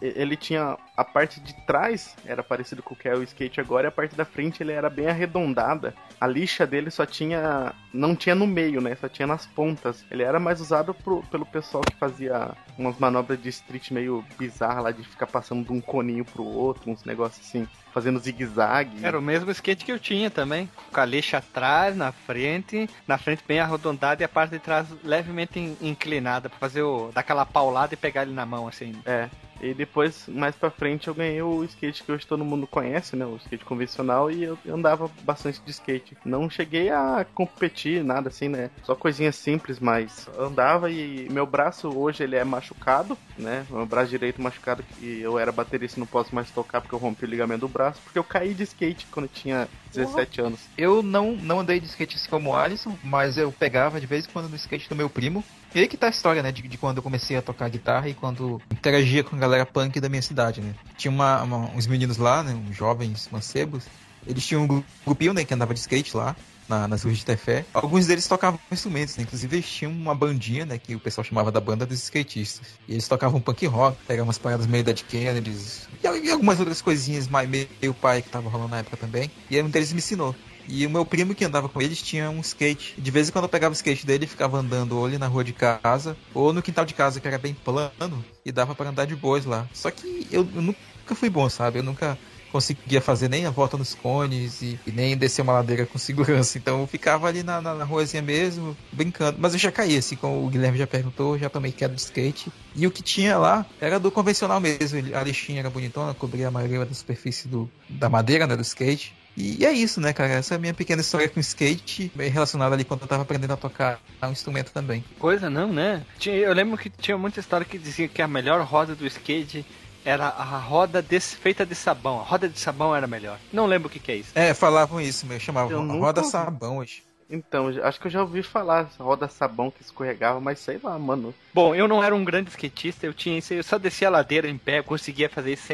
Ele 0.00 0.36
tinha 0.36 0.76
a 0.96 1.04
parte 1.04 1.38
de 1.38 1.54
trás, 1.66 2.16
era 2.24 2.42
parecido 2.42 2.82
com 2.82 2.94
o 2.94 2.96
que 2.96 3.08
é 3.08 3.14
o 3.14 3.22
skate 3.22 3.60
agora, 3.60 3.86
e 3.86 3.88
a 3.88 3.92
parte 3.92 4.16
da 4.16 4.24
frente 4.24 4.62
ele 4.62 4.72
era 4.72 4.88
bem 4.88 5.06
arredondada. 5.06 5.94
A 6.18 6.26
lixa 6.26 6.66
dele 6.66 6.90
só 6.90 7.04
tinha. 7.04 7.74
não 7.92 8.16
tinha 8.16 8.34
no 8.34 8.46
meio, 8.46 8.80
né? 8.80 8.96
Só 8.96 9.06
tinha 9.08 9.26
nas 9.26 9.44
pontas. 9.46 10.04
Ele 10.10 10.22
era 10.22 10.40
mais 10.40 10.60
usado 10.60 10.94
pro- 10.94 11.22
pelo 11.30 11.44
pessoal 11.46 11.84
que 11.84 11.94
fazia 11.96 12.52
umas 12.78 12.98
manobras 12.98 13.40
de 13.40 13.50
street 13.50 13.90
meio 13.90 14.24
bizarras 14.38 14.82
lá, 14.82 14.90
de 14.90 15.04
ficar 15.04 15.26
passando 15.26 15.64
de 15.66 15.72
um 15.72 15.80
coninho 15.80 16.24
pro 16.24 16.42
outro, 16.42 16.90
uns 16.90 17.04
negócios 17.04 17.46
assim, 17.46 17.68
fazendo 17.96 18.18
zigue-zague. 18.18 19.02
Era 19.02 19.18
o 19.18 19.22
mesmo 19.22 19.50
skate 19.50 19.82
que 19.82 19.90
eu 19.90 19.98
tinha 19.98 20.30
também. 20.30 20.68
Com 20.92 21.00
a 21.00 21.04
lixa 21.06 21.38
atrás, 21.38 21.96
na 21.96 22.12
frente, 22.12 22.90
na 23.08 23.16
frente 23.16 23.42
bem 23.48 23.58
arredondada 23.58 24.22
e 24.22 24.24
a 24.24 24.28
parte 24.28 24.50
de 24.50 24.58
trás 24.58 24.86
levemente 25.02 25.58
in- 25.58 25.78
inclinada, 25.80 26.50
pra 26.50 26.58
fazer 26.58 26.82
o. 26.82 27.10
dar 27.14 27.22
aquela 27.22 27.46
paulada 27.46 27.94
e 27.94 27.96
pegar 27.96 28.20
ele 28.24 28.34
na 28.34 28.44
mão, 28.44 28.68
assim. 28.68 28.94
É. 29.06 29.30
E 29.60 29.74
depois, 29.74 30.26
mais 30.28 30.54
pra 30.54 30.70
frente, 30.70 31.08
eu 31.08 31.14
ganhei 31.14 31.40
o 31.42 31.64
skate 31.64 32.02
que 32.02 32.12
hoje 32.12 32.26
todo 32.26 32.44
mundo 32.44 32.66
conhece, 32.66 33.16
né? 33.16 33.24
O 33.24 33.36
skate 33.36 33.64
convencional, 33.64 34.30
e 34.30 34.44
eu 34.44 34.58
andava 34.68 35.10
bastante 35.22 35.60
de 35.64 35.70
skate. 35.70 36.16
Não 36.24 36.48
cheguei 36.48 36.90
a 36.90 37.26
competir, 37.34 38.04
nada 38.04 38.28
assim, 38.28 38.48
né? 38.48 38.70
Só 38.82 38.94
coisinhas 38.94 39.36
simples, 39.36 39.80
mas 39.80 40.28
andava 40.38 40.90
e 40.90 41.28
meu 41.30 41.46
braço 41.46 41.88
hoje 41.88 42.22
ele 42.22 42.36
é 42.36 42.44
machucado, 42.44 43.16
né? 43.36 43.66
Meu 43.70 43.86
braço 43.86 44.10
direito 44.10 44.42
machucado, 44.42 44.82
que 44.82 45.20
eu 45.20 45.38
era 45.38 45.52
baterista 45.52 45.98
e 45.98 46.00
não 46.00 46.06
posso 46.06 46.34
mais 46.34 46.50
tocar 46.50 46.80
porque 46.80 46.94
eu 46.94 46.98
rompi 46.98 47.24
o 47.24 47.28
ligamento 47.28 47.60
do 47.60 47.68
braço, 47.68 48.00
porque 48.02 48.18
eu 48.18 48.24
caí 48.24 48.54
de 48.54 48.62
skate 48.64 49.06
quando 49.10 49.26
eu 49.26 49.30
tinha 49.30 49.68
17 50.04 50.40
anos. 50.40 50.60
Eu 50.76 51.02
não, 51.02 51.32
não 51.32 51.60
andei 51.60 51.80
de 51.80 51.86
skate 51.86 52.16
assim 52.16 52.28
como 52.28 52.50
o 52.50 52.56
Alisson, 52.56 52.96
mas 53.02 53.36
eu 53.36 53.50
pegava 53.52 54.00
de 54.00 54.06
vez 54.06 54.26
em 54.26 54.30
quando 54.30 54.48
no 54.48 54.56
skate 54.56 54.88
do 54.88 54.96
meu 54.96 55.08
primo. 55.10 55.42
E 55.74 55.80
aí 55.80 55.88
que 55.88 55.96
tá 55.96 56.06
a 56.06 56.10
história, 56.10 56.42
né? 56.42 56.50
De, 56.52 56.62
de 56.62 56.78
quando 56.78 56.98
eu 56.98 57.02
comecei 57.02 57.36
a 57.36 57.42
tocar 57.42 57.68
guitarra 57.68 58.08
e 58.08 58.14
quando 58.14 58.60
interagia 58.70 59.22
com 59.24 59.36
a 59.36 59.38
galera 59.38 59.66
punk 59.66 60.00
da 60.00 60.08
minha 60.08 60.22
cidade, 60.22 60.60
né? 60.60 60.74
Tinha 60.96 61.10
uma, 61.10 61.42
uma- 61.42 61.70
uns 61.74 61.86
meninos 61.86 62.16
lá, 62.16 62.42
né? 62.42 62.54
Uns 62.54 62.76
jovens 62.76 63.28
mancebos. 63.30 63.84
Eles 64.26 64.44
tinham 64.46 64.62
um 64.62 64.66
gru- 64.66 64.84
grupinho, 65.04 65.32
né? 65.34 65.44
Que 65.44 65.54
andava 65.54 65.74
de 65.74 65.80
skate 65.80 66.16
lá. 66.16 66.34
Na, 66.68 66.88
nas 66.88 67.02
ruas 67.04 67.18
de 67.18 67.24
Tefé. 67.24 67.64
Alguns 67.72 68.06
deles 68.06 68.26
tocavam 68.26 68.58
instrumentos, 68.70 69.16
né? 69.16 69.22
Inclusive 69.22 69.56
eles 69.56 69.68
tinham 69.68 69.92
uma 69.92 70.14
bandinha, 70.14 70.66
né? 70.66 70.78
Que 70.78 70.94
o 70.94 71.00
pessoal 71.00 71.24
chamava 71.24 71.52
da 71.52 71.60
banda 71.60 71.86
dos 71.86 72.02
skatistas. 72.02 72.66
E 72.88 72.92
eles 72.92 73.06
tocavam 73.06 73.40
punk 73.40 73.66
rock, 73.66 73.96
pegavam 74.06 74.26
umas 74.26 74.38
paradas 74.38 74.66
meio 74.66 74.82
Dead 74.82 75.02
Kennedys. 75.02 75.88
E, 76.02 76.30
algumas 76.30 76.58
outras 76.58 76.82
coisinhas 76.82 77.28
mais 77.28 77.48
meio 77.48 77.94
pai 78.00 78.22
que 78.22 78.30
tava 78.30 78.48
rolando 78.48 78.70
na 78.70 78.78
época 78.78 78.96
também. 78.96 79.30
E 79.50 79.60
um 79.62 79.70
deles 79.70 79.92
me 79.92 79.98
ensinou. 79.98 80.34
E 80.68 80.84
o 80.84 80.90
meu 80.90 81.04
primo 81.04 81.34
que 81.34 81.44
andava 81.44 81.68
com 81.68 81.80
eles 81.80 82.02
tinha 82.02 82.28
um 82.28 82.40
skate. 82.40 82.94
De 82.98 83.10
vez 83.10 83.28
em 83.28 83.32
quando 83.32 83.44
eu 83.44 83.48
pegava 83.48 83.72
o 83.72 83.76
skate 83.76 84.04
dele 84.04 84.24
e 84.24 84.28
ficava 84.28 84.58
andando 84.58 84.98
ou 84.98 85.06
ali 85.06 85.18
na 85.18 85.28
rua 85.28 85.44
de 85.44 85.52
casa, 85.52 86.16
ou 86.34 86.52
no 86.52 86.62
quintal 86.62 86.84
de 86.84 86.94
casa 86.94 87.20
que 87.20 87.28
era 87.28 87.38
bem 87.38 87.54
plano, 87.54 88.24
e 88.44 88.50
dava 88.50 88.74
para 88.74 88.90
andar 88.90 89.06
de 89.06 89.14
boas 89.14 89.44
lá. 89.44 89.66
Só 89.72 89.90
que 89.90 90.26
eu, 90.30 90.46
eu 90.54 90.62
nunca 90.62 91.14
fui 91.14 91.30
bom, 91.30 91.48
sabe? 91.48 91.78
Eu 91.78 91.84
nunca 91.84 92.18
conseguia 92.56 93.02
fazer 93.02 93.28
nem 93.28 93.44
a 93.44 93.50
volta 93.50 93.76
nos 93.76 93.94
cones 93.94 94.62
e, 94.62 94.80
e 94.86 94.90
nem 94.90 95.14
descer 95.14 95.42
uma 95.42 95.52
ladeira 95.52 95.84
com 95.84 95.98
segurança. 95.98 96.56
Então 96.56 96.80
eu 96.80 96.86
ficava 96.86 97.28
ali 97.28 97.42
na, 97.42 97.60
na, 97.60 97.74
na 97.74 97.84
ruazinha 97.84 98.22
mesmo, 98.22 98.74
brincando. 98.90 99.36
Mas 99.38 99.52
eu 99.52 99.58
já 99.58 99.70
caí, 99.70 99.96
assim, 99.96 100.16
como 100.16 100.46
o 100.46 100.48
Guilherme 100.48 100.78
já 100.78 100.86
perguntou, 100.86 101.38
já 101.38 101.50
tomei 101.50 101.70
queda 101.70 101.94
de 101.94 102.00
skate. 102.00 102.50
E 102.74 102.86
o 102.86 102.90
que 102.90 103.02
tinha 103.02 103.36
lá 103.36 103.66
era 103.78 104.00
do 104.00 104.10
convencional 104.10 104.58
mesmo. 104.58 104.98
A 105.14 105.22
lixinha 105.22 105.60
era 105.60 105.68
bonitona, 105.68 106.14
cobria 106.14 106.48
a 106.48 106.50
maioria 106.50 106.84
da 106.84 106.94
superfície 106.94 107.46
do, 107.46 107.70
da 107.88 108.08
madeira, 108.08 108.46
né, 108.46 108.56
do 108.56 108.62
skate. 108.62 109.14
E 109.36 109.66
é 109.66 109.70
isso, 109.70 110.00
né, 110.00 110.14
cara? 110.14 110.32
Essa 110.32 110.54
é 110.54 110.56
a 110.56 110.58
minha 110.58 110.72
pequena 110.72 111.02
história 111.02 111.28
com 111.28 111.38
skate, 111.38 112.10
relacionada 112.16 112.74
ali 112.74 112.84
quando 112.84 113.02
eu 113.02 113.06
tava 113.06 113.22
aprendendo 113.22 113.52
a 113.52 113.56
tocar 113.56 114.00
um 114.22 114.32
instrumento 114.32 114.72
também. 114.72 115.04
Coisa 115.18 115.50
não, 115.50 115.70
né? 115.70 116.06
Eu 116.24 116.54
lembro 116.54 116.78
que 116.78 116.88
tinha 116.88 117.18
muita 117.18 117.38
história 117.38 117.66
que 117.66 117.76
dizia 117.76 118.08
que 118.08 118.22
a 118.22 118.26
melhor 118.26 118.62
roda 118.62 118.94
do 118.94 119.06
skate 119.06 119.66
era 120.06 120.26
a 120.28 120.58
roda 120.58 121.02
desfeita 121.02 121.66
de 121.66 121.74
sabão. 121.74 122.20
A 122.20 122.22
roda 122.22 122.48
de 122.48 122.60
sabão 122.60 122.94
era 122.94 123.08
melhor. 123.08 123.38
Não 123.52 123.66
lembro 123.66 123.88
o 123.88 123.90
que, 123.90 123.98
que 123.98 124.12
é 124.12 124.16
isso. 124.16 124.30
É, 124.36 124.54
falavam 124.54 125.00
isso, 125.00 125.26
meu, 125.26 125.40
chamavam 125.40 125.82
nunca 125.84 125.98
roda 125.98 126.22
sabão 126.22 126.78
hoje. 126.78 127.02
Então, 127.28 127.66
acho 127.82 127.98
que 127.98 128.06
eu 128.06 128.10
já 128.10 128.20
ouvi 128.20 128.40
falar 128.40 128.88
roda 129.00 129.26
sabão 129.26 129.68
que 129.68 129.82
escorregava, 129.82 130.40
mas 130.40 130.60
sei 130.60 130.78
lá, 130.80 130.96
mano. 130.96 131.34
Bom, 131.52 131.74
eu 131.74 131.88
não 131.88 132.04
era 132.04 132.14
um 132.14 132.24
grande 132.24 132.50
skatista, 132.50 133.04
eu 133.04 133.12
tinha 133.12 133.36
isso, 133.36 133.52
eu 133.52 133.64
só 133.64 133.78
descia 133.78 134.06
a 134.06 134.12
ladeira 134.12 134.48
em 134.48 134.56
pé, 134.56 134.78
eu 134.78 134.84
conseguia 134.84 135.28
fazer 135.28 135.54
isso 135.54 135.72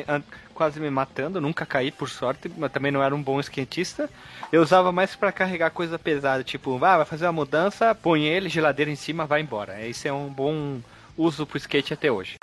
quase 0.55 0.81
me 0.81 0.89
matando, 0.89 1.39
nunca 1.39 1.67
caí 1.67 1.91
por 1.91 2.09
sorte, 2.09 2.51
mas 2.57 2.73
também 2.73 2.91
não 2.91 3.03
era 3.03 3.15
um 3.15 3.23
bom 3.23 3.39
skatista. 3.39 4.09
Eu 4.51 4.62
usava 4.62 4.91
mais 4.93 5.15
para 5.15 5.31
carregar 5.31 5.71
coisa 5.71 5.99
pesada, 5.99 6.43
tipo, 6.43 6.83
ah, 6.83 6.97
vai 6.97 7.05
fazer 7.05 7.27
uma 7.27 7.33
mudança, 7.33 7.95
põe 7.95 8.25
ele, 8.25 8.49
geladeira 8.49 8.91
em 8.91 8.97
cima, 8.97 9.27
vai 9.27 9.43
embora. 9.43 9.87
Esse 9.87 10.09
é 10.09 10.12
um 10.12 10.31
bom 10.31 10.81
uso 11.19 11.47
pro 11.47 11.59
skate 11.59 11.93
até 11.93 12.11
hoje. 12.11 12.37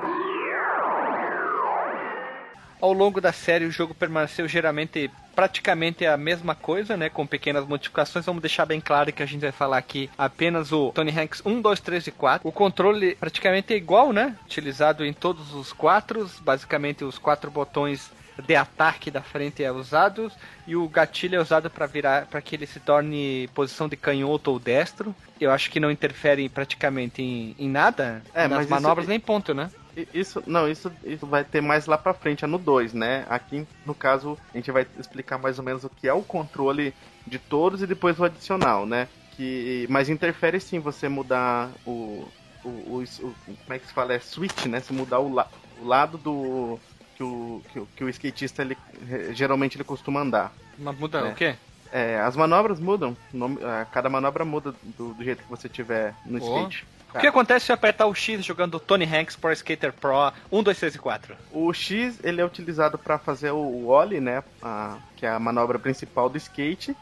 Ao 2.81 2.93
longo 2.93 3.19
da 3.19 3.33
série, 3.33 3.65
o 3.65 3.71
jogo 3.71 3.93
permaneceu 3.93 4.47
geralmente 4.47 5.11
praticamente 5.35 6.05
a 6.05 6.17
mesma 6.17 6.55
coisa, 6.55 6.95
né? 6.95 7.09
Com 7.09 7.25
pequenas 7.25 7.65
modificações. 7.65 8.25
Vamos 8.25 8.41
deixar 8.41 8.65
bem 8.65 8.79
claro 8.79 9.11
que 9.11 9.23
a 9.23 9.25
gente 9.25 9.41
vai 9.41 9.51
falar 9.51 9.77
aqui 9.77 10.09
apenas 10.17 10.71
o 10.71 10.91
Tony 10.91 11.17
Hanks 11.17 11.41
1, 11.45 11.61
2, 11.61 11.79
3 11.79 12.07
e 12.07 12.11
4. 12.11 12.47
O 12.47 12.51
controle 12.51 13.15
praticamente 13.15 13.73
é 13.73 13.77
igual, 13.77 14.13
né? 14.13 14.35
Utilizado 14.45 15.05
em 15.05 15.13
todos 15.13 15.53
os 15.53 15.73
quatro. 15.73 16.29
Basicamente, 16.41 17.03
os 17.03 17.17
quatro 17.17 17.51
botões 17.51 18.11
de 18.45 18.55
ataque 18.55 19.11
da 19.11 19.21
frente 19.21 19.63
é 19.63 19.71
usado 19.71 20.31
e 20.65 20.75
o 20.75 20.87
gatilho 20.87 21.35
é 21.35 21.41
usado 21.41 21.69
para 21.69 21.85
virar 21.85 22.25
para 22.27 22.41
que 22.41 22.55
ele 22.55 22.65
se 22.65 22.79
torne 22.79 23.49
posição 23.53 23.87
de 23.87 23.97
canhoto 23.97 24.51
ou 24.51 24.59
destro. 24.59 25.13
Eu 25.39 25.51
acho 25.51 25.69
que 25.69 25.79
não 25.79 25.91
interfere 25.91 26.47
praticamente 26.49 27.21
em, 27.21 27.55
em 27.57 27.69
nada 27.69 28.21
é, 28.33 28.47
nas 28.47 28.67
manobras 28.67 29.03
isso... 29.03 29.09
nem 29.09 29.19
ponto, 29.19 29.53
né? 29.53 29.69
Isso, 30.13 30.43
não, 30.45 30.67
isso, 30.67 30.91
isso 31.03 31.25
vai 31.25 31.43
ter 31.43 31.61
mais 31.61 31.85
lá 31.85 31.97
pra 31.97 32.13
frente, 32.13 32.43
é 32.43 32.47
no 32.47 32.57
2, 32.57 32.93
né? 32.93 33.25
Aqui, 33.29 33.65
no 33.85 33.93
caso, 33.93 34.37
a 34.53 34.57
gente 34.57 34.71
vai 34.71 34.85
explicar 34.97 35.37
mais 35.37 35.57
ou 35.57 35.65
menos 35.65 35.83
o 35.83 35.89
que 35.89 36.07
é 36.07 36.13
o 36.13 36.21
controle 36.21 36.93
de 37.25 37.39
todos 37.39 37.81
e 37.81 37.87
depois 37.87 38.19
o 38.19 38.23
adicional, 38.23 38.85
né? 38.85 39.07
Que, 39.31 39.87
mas 39.89 40.09
interfere 40.09 40.59
sim 40.59 40.79
você 40.79 41.07
mudar 41.07 41.69
o, 41.85 42.27
o, 42.63 42.67
o, 42.67 43.03
o 43.03 43.35
como 43.45 43.73
é 43.73 43.79
que 43.79 43.87
se 43.87 43.93
fala? 43.93 44.13
É 44.13 44.19
switch, 44.19 44.65
né? 44.65 44.79
Se 44.79 44.93
mudar 44.93 45.19
o, 45.19 45.33
la, 45.33 45.47
o 45.81 45.85
lado 45.85 46.17
do 46.17 46.79
que 47.15 47.23
o, 47.23 47.61
que 47.71 47.81
que 47.97 48.03
o 48.03 48.09
skatista 48.09 48.61
ele, 48.61 48.77
geralmente 49.33 49.77
ele 49.77 49.83
costuma 49.83 50.21
andar. 50.21 50.53
Mas 50.77 50.97
muda 50.97 51.21
né? 51.21 51.31
o 51.31 51.35
quê? 51.35 51.55
É, 51.91 52.19
as 52.19 52.35
manobras 52.35 52.79
mudam. 52.79 53.15
Cada 53.91 54.09
manobra 54.09 54.45
muda 54.45 54.73
do, 54.97 55.13
do 55.13 55.23
jeito 55.23 55.43
que 55.43 55.49
você 55.49 55.67
tiver 55.67 56.13
no 56.25 56.41
oh. 56.41 56.57
skate. 56.57 56.85
O 57.13 57.19
que 57.19 57.27
acontece 57.27 57.65
se 57.65 57.71
apertar 57.71 58.05
o 58.05 58.13
X 58.13 58.45
jogando 58.45 58.79
Tony 58.79 59.05
Hanks 59.05 59.35
Pro 59.35 59.51
Skater 59.51 59.91
Pro 59.93 60.31
1, 60.51 60.63
2, 60.63 60.79
3 60.79 60.95
e 60.95 60.99
4? 60.99 61.35
O 61.51 61.73
X 61.73 62.19
ele 62.23 62.39
é 62.39 62.45
utilizado 62.45 62.97
para 62.97 63.17
fazer 63.17 63.51
o 63.51 63.87
ollie, 63.87 64.19
né? 64.19 64.43
A, 64.61 64.97
que 65.15 65.25
é 65.25 65.29
a 65.29 65.39
manobra 65.39 65.79
principal 65.79 66.29
do 66.29 66.37
skate, 66.37 66.95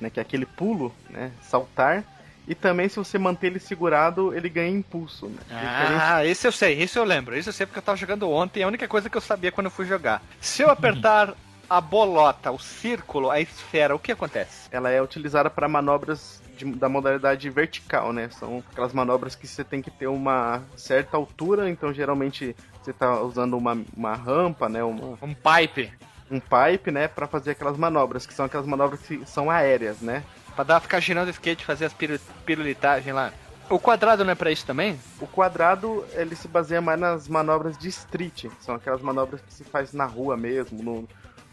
né? 0.00 0.10
Que 0.10 0.18
é 0.18 0.22
aquele 0.22 0.46
pulo, 0.46 0.92
né? 1.08 1.30
Saltar. 1.42 2.04
E 2.46 2.56
também, 2.56 2.88
se 2.88 2.96
você 2.96 3.18
manter 3.18 3.48
ele 3.48 3.60
segurado, 3.60 4.34
ele 4.34 4.48
ganha 4.48 4.68
impulso. 4.68 5.26
Né? 5.26 5.38
Ah, 5.48 6.26
esse 6.26 6.44
eu 6.46 6.50
sei, 6.50 6.82
esse 6.82 6.98
eu 6.98 7.04
lembro. 7.04 7.36
Esse 7.36 7.48
eu 7.48 7.52
sei 7.52 7.66
porque 7.66 7.78
eu 7.78 7.82
tava 7.84 7.96
jogando 7.96 8.28
ontem. 8.28 8.60
É 8.60 8.64
a 8.64 8.68
única 8.68 8.88
coisa 8.88 9.08
que 9.08 9.16
eu 9.16 9.20
sabia 9.20 9.52
quando 9.52 9.66
eu 9.66 9.70
fui 9.70 9.86
jogar. 9.86 10.20
Se 10.40 10.62
eu 10.62 10.68
apertar 10.68 11.34
a 11.70 11.80
bolota, 11.80 12.50
o 12.50 12.58
círculo, 12.58 13.30
a 13.30 13.40
esfera, 13.40 13.94
o 13.94 13.98
que 13.98 14.10
acontece? 14.10 14.68
Ela 14.72 14.90
é 14.90 15.00
utilizada 15.00 15.48
para 15.48 15.68
manobras 15.68 16.41
de, 16.56 16.64
da 16.72 16.88
modalidade 16.88 17.48
vertical, 17.50 18.12
né? 18.12 18.28
São 18.30 18.62
aquelas 18.70 18.92
manobras 18.92 19.34
que 19.34 19.46
você 19.46 19.64
tem 19.64 19.82
que 19.82 19.90
ter 19.90 20.06
uma 20.06 20.62
certa 20.76 21.16
altura, 21.16 21.68
então 21.68 21.92
geralmente 21.92 22.56
você 22.82 22.90
está 22.90 23.20
usando 23.20 23.56
uma, 23.56 23.78
uma 23.96 24.14
rampa, 24.14 24.68
né? 24.68 24.82
Uma, 24.82 25.18
um 25.22 25.34
pipe. 25.34 25.92
Um 26.30 26.40
pipe, 26.40 26.90
né? 26.90 27.08
Para 27.08 27.26
fazer 27.26 27.52
aquelas 27.52 27.76
manobras, 27.76 28.26
que 28.26 28.34
são 28.34 28.46
aquelas 28.46 28.66
manobras 28.66 29.00
que 29.00 29.24
são 29.26 29.50
aéreas, 29.50 30.00
né? 30.00 30.22
Pra 30.54 30.64
dar, 30.64 30.80
ficar 30.80 31.00
girando 31.00 31.28
o 31.28 31.30
skate, 31.30 31.64
fazer 31.64 31.86
as 31.86 31.94
pirulitagens 32.44 33.14
lá. 33.14 33.32
O 33.70 33.78
quadrado 33.78 34.24
não 34.24 34.32
é 34.32 34.34
pra 34.34 34.50
isso 34.50 34.66
também? 34.66 34.98
O 35.18 35.26
quadrado, 35.26 36.04
ele 36.12 36.36
se 36.36 36.46
baseia 36.46 36.80
mais 36.80 37.00
nas 37.00 37.28
manobras 37.28 37.78
de 37.78 37.88
street. 37.88 38.46
São 38.60 38.74
aquelas 38.74 39.00
manobras 39.00 39.40
que 39.40 39.52
se 39.52 39.64
faz 39.64 39.92
na 39.94 40.04
rua 40.04 40.36
mesmo, 40.36 40.82
no, 40.82 41.08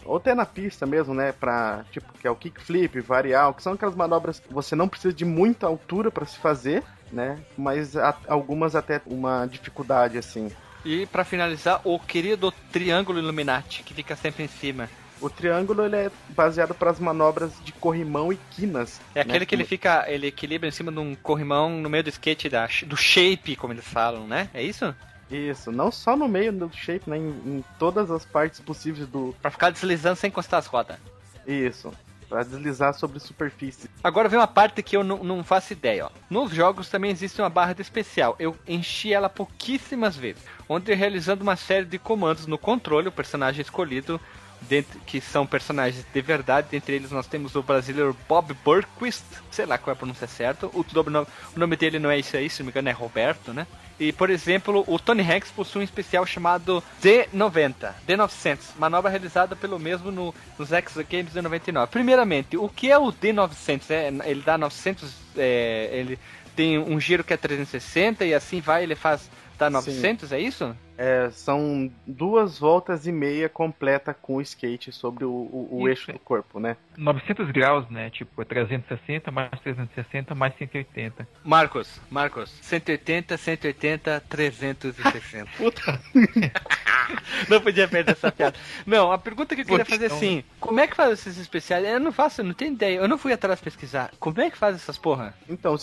ou 0.09 0.17
até 0.17 0.33
na 0.33 0.45
pista 0.45 0.87
mesmo, 0.87 1.13
né? 1.13 1.31
Pra, 1.31 1.85
tipo, 1.91 2.11
que 2.13 2.27
é 2.27 2.31
o 2.31 2.35
kickflip, 2.35 2.99
varial, 2.99 3.53
que 3.53 3.61
são 3.61 3.73
aquelas 3.73 3.95
manobras 3.95 4.39
que 4.39 4.51
você 4.51 4.75
não 4.75 4.89
precisa 4.89 5.13
de 5.13 5.23
muita 5.23 5.67
altura 5.67 6.09
para 6.09 6.25
se 6.25 6.39
fazer, 6.39 6.83
né? 7.11 7.37
Mas 7.55 7.95
algumas 8.27 8.75
até 8.75 8.99
uma 9.05 9.45
dificuldade, 9.45 10.17
assim. 10.17 10.51
E 10.83 11.05
para 11.05 11.23
finalizar, 11.23 11.81
o 11.83 11.99
querido 11.99 12.51
triângulo 12.71 13.19
Illuminati, 13.19 13.83
que 13.83 13.93
fica 13.93 14.15
sempre 14.15 14.43
em 14.43 14.47
cima. 14.47 14.89
O 15.21 15.29
triângulo 15.29 15.85
ele 15.85 15.97
é 15.97 16.11
baseado 16.29 16.73
para 16.73 16.89
as 16.89 16.99
manobras 16.99 17.51
de 17.63 17.71
corrimão 17.73 18.33
e 18.33 18.39
quinas. 18.51 18.99
É 19.13 19.21
aquele 19.21 19.39
né? 19.39 19.45
que 19.45 19.53
ele 19.53 19.65
fica, 19.65 20.05
ele 20.07 20.27
equilibra 20.27 20.67
em 20.67 20.71
cima 20.71 20.91
de 20.91 20.99
um 20.99 21.13
corrimão 21.13 21.69
no 21.69 21.89
meio 21.89 22.03
do 22.03 22.09
skate 22.09 22.49
da, 22.49 22.67
do 22.87 22.97
shape, 22.97 23.57
como 23.57 23.73
eles 23.73 23.85
falam, 23.85 24.25
né? 24.25 24.49
É 24.53 24.63
isso? 24.63 24.95
Isso, 25.29 25.71
não 25.71 25.91
só 25.91 26.15
no 26.15 26.27
meio 26.27 26.51
do 26.51 26.71
shape, 26.73 27.09
né? 27.09 27.17
Em, 27.17 27.29
em 27.29 27.65
todas 27.77 28.09
as 28.09 28.25
partes 28.25 28.59
possíveis 28.59 29.07
do. 29.07 29.35
Pra 29.41 29.51
ficar 29.51 29.69
deslizando 29.69 30.15
sem 30.15 30.29
encostar 30.29 30.59
as 30.59 30.65
rodas. 30.65 30.97
Isso 31.45 31.93
para 32.29 32.43
deslizar 32.43 32.93
sobre 32.93 33.19
superfície. 33.19 33.89
Agora 34.03 34.29
vem 34.29 34.39
uma 34.39 34.47
parte 34.47 34.83
que 34.83 34.95
eu 34.95 35.03
não 35.03 35.43
faço 35.43 35.73
ideia. 35.73 36.05
Ó. 36.05 36.09
Nos 36.29 36.51
jogos 36.51 36.87
também 36.87 37.11
existe 37.11 37.41
uma 37.41 37.49
barra 37.49 37.73
de 37.73 37.81
especial. 37.81 38.35
Eu 38.37 38.55
enchi 38.67 39.11
ela 39.11 39.27
pouquíssimas 39.27 40.15
vezes, 40.15 40.43
onde 40.67 40.93
realizando 40.93 41.41
uma 41.41 41.55
série 41.55 41.85
de 41.85 41.97
comandos 41.97 42.45
no 42.45 42.57
controle, 42.57 43.07
o 43.07 43.11
personagem 43.11 43.61
escolhido 43.61 44.21
dentro, 44.61 44.99
que 45.01 45.19
são 45.19 45.45
personagens 45.47 46.05
de 46.13 46.21
verdade. 46.21 46.67
Dentre 46.69 46.93
eles 46.95 47.11
nós 47.11 47.25
temos 47.25 47.55
o 47.55 47.63
brasileiro 47.63 48.15
Bob 48.27 48.53
Burquist, 48.63 49.25
sei 49.49 49.65
lá 49.65 49.77
qual 49.77 49.93
é 49.93 49.95
a 49.95 49.97
pronúncia 49.97 50.27
certa. 50.27 50.67
O, 50.67 50.85
o 51.55 51.59
nome 51.59 51.75
dele 51.75 51.97
não 51.97 52.11
é 52.11 52.19
isso 52.19 52.37
aí, 52.37 52.49
se 52.49 52.61
não 52.61 52.67
me 52.67 52.71
engano 52.71 52.89
é 52.89 52.91
Roberto, 52.91 53.53
né? 53.53 53.65
E, 53.99 54.13
por 54.13 54.29
exemplo, 54.29 54.83
o 54.87 54.97
Tony 54.97 55.21
Hanks 55.21 55.51
possui 55.51 55.81
um 55.81 55.83
especial 55.83 56.25
chamado 56.25 56.81
D90, 57.03 57.93
D900, 58.07 58.59
manobra 58.77 59.11
realizada 59.11 59.55
pelo 59.55 59.77
mesmo 59.77 60.09
no, 60.09 60.33
nos 60.57 60.71
X 60.71 60.95
Games 61.09 61.33
de 61.33 61.41
99. 61.41 61.91
Primeiramente, 61.91 62.55
o 62.55 62.69
que 62.69 62.89
é 62.89 62.97
o 62.97 63.11
D900? 63.11 63.89
É, 63.89 64.07
ele 64.29 64.41
dá 64.41 64.57
900, 64.57 65.13
é, 65.37 65.89
ele 65.91 66.19
tem 66.55 66.77
um 66.77 66.99
giro 66.99 67.23
que 67.23 67.33
é 67.33 67.37
360 67.37 68.25
e 68.25 68.33
assim 68.33 68.61
vai, 68.61 68.83
ele 68.83 68.95
faz 68.95 69.29
Tá 69.59 69.69
900, 69.69 70.29
Sim. 70.29 70.35
é 70.35 70.39
isso? 70.39 70.77
É, 70.97 71.29
são 71.31 71.91
duas 72.07 72.59
voltas 72.59 73.05
e 73.05 73.11
meia 73.11 73.49
completa 73.49 74.13
com 74.13 74.37
o 74.37 74.41
skate 74.41 74.89
sobre 74.93 75.25
o, 75.25 75.31
o, 75.31 75.81
o 75.81 75.89
eixo 75.89 76.13
do 76.13 76.19
corpo, 76.19 76.61
né? 76.61 76.77
900 76.97 77.51
graus, 77.51 77.89
né? 77.89 78.09
Tipo, 78.09 78.45
360 78.45 79.29
mais 79.31 79.51
360 79.61 80.33
mais 80.33 80.55
180. 80.57 81.27
Marcos, 81.43 81.99
Marcos, 82.09 82.49
180, 82.61 83.37
180, 83.37 84.23
360. 84.29 85.49
Puta. 85.57 85.99
não 87.49 87.59
podia 87.59 87.87
perder 87.87 88.11
essa 88.11 88.31
piada. 88.31 88.57
Não, 88.85 89.11
a 89.11 89.17
pergunta 89.17 89.55
que 89.55 89.61
eu 89.61 89.65
queria 89.65 89.85
fazer 89.85 90.05
é 90.05 90.07
assim: 90.07 90.43
como 90.59 90.79
é 90.79 90.87
que 90.87 90.95
faz 90.95 91.13
esses 91.13 91.37
especiais? 91.37 91.85
Eu 91.85 91.99
não 91.99 92.13
faço, 92.13 92.41
eu 92.41 92.45
não 92.45 92.53
tenho 92.53 92.73
ideia. 92.73 92.99
Eu 92.99 93.07
não 93.07 93.17
fui 93.17 93.33
atrás 93.33 93.59
pesquisar. 93.59 94.11
Como 94.19 94.39
é 94.39 94.49
que 94.49 94.57
faz 94.57 94.75
essas 94.75 94.97
porra? 94.97 95.33
Então, 95.49 95.75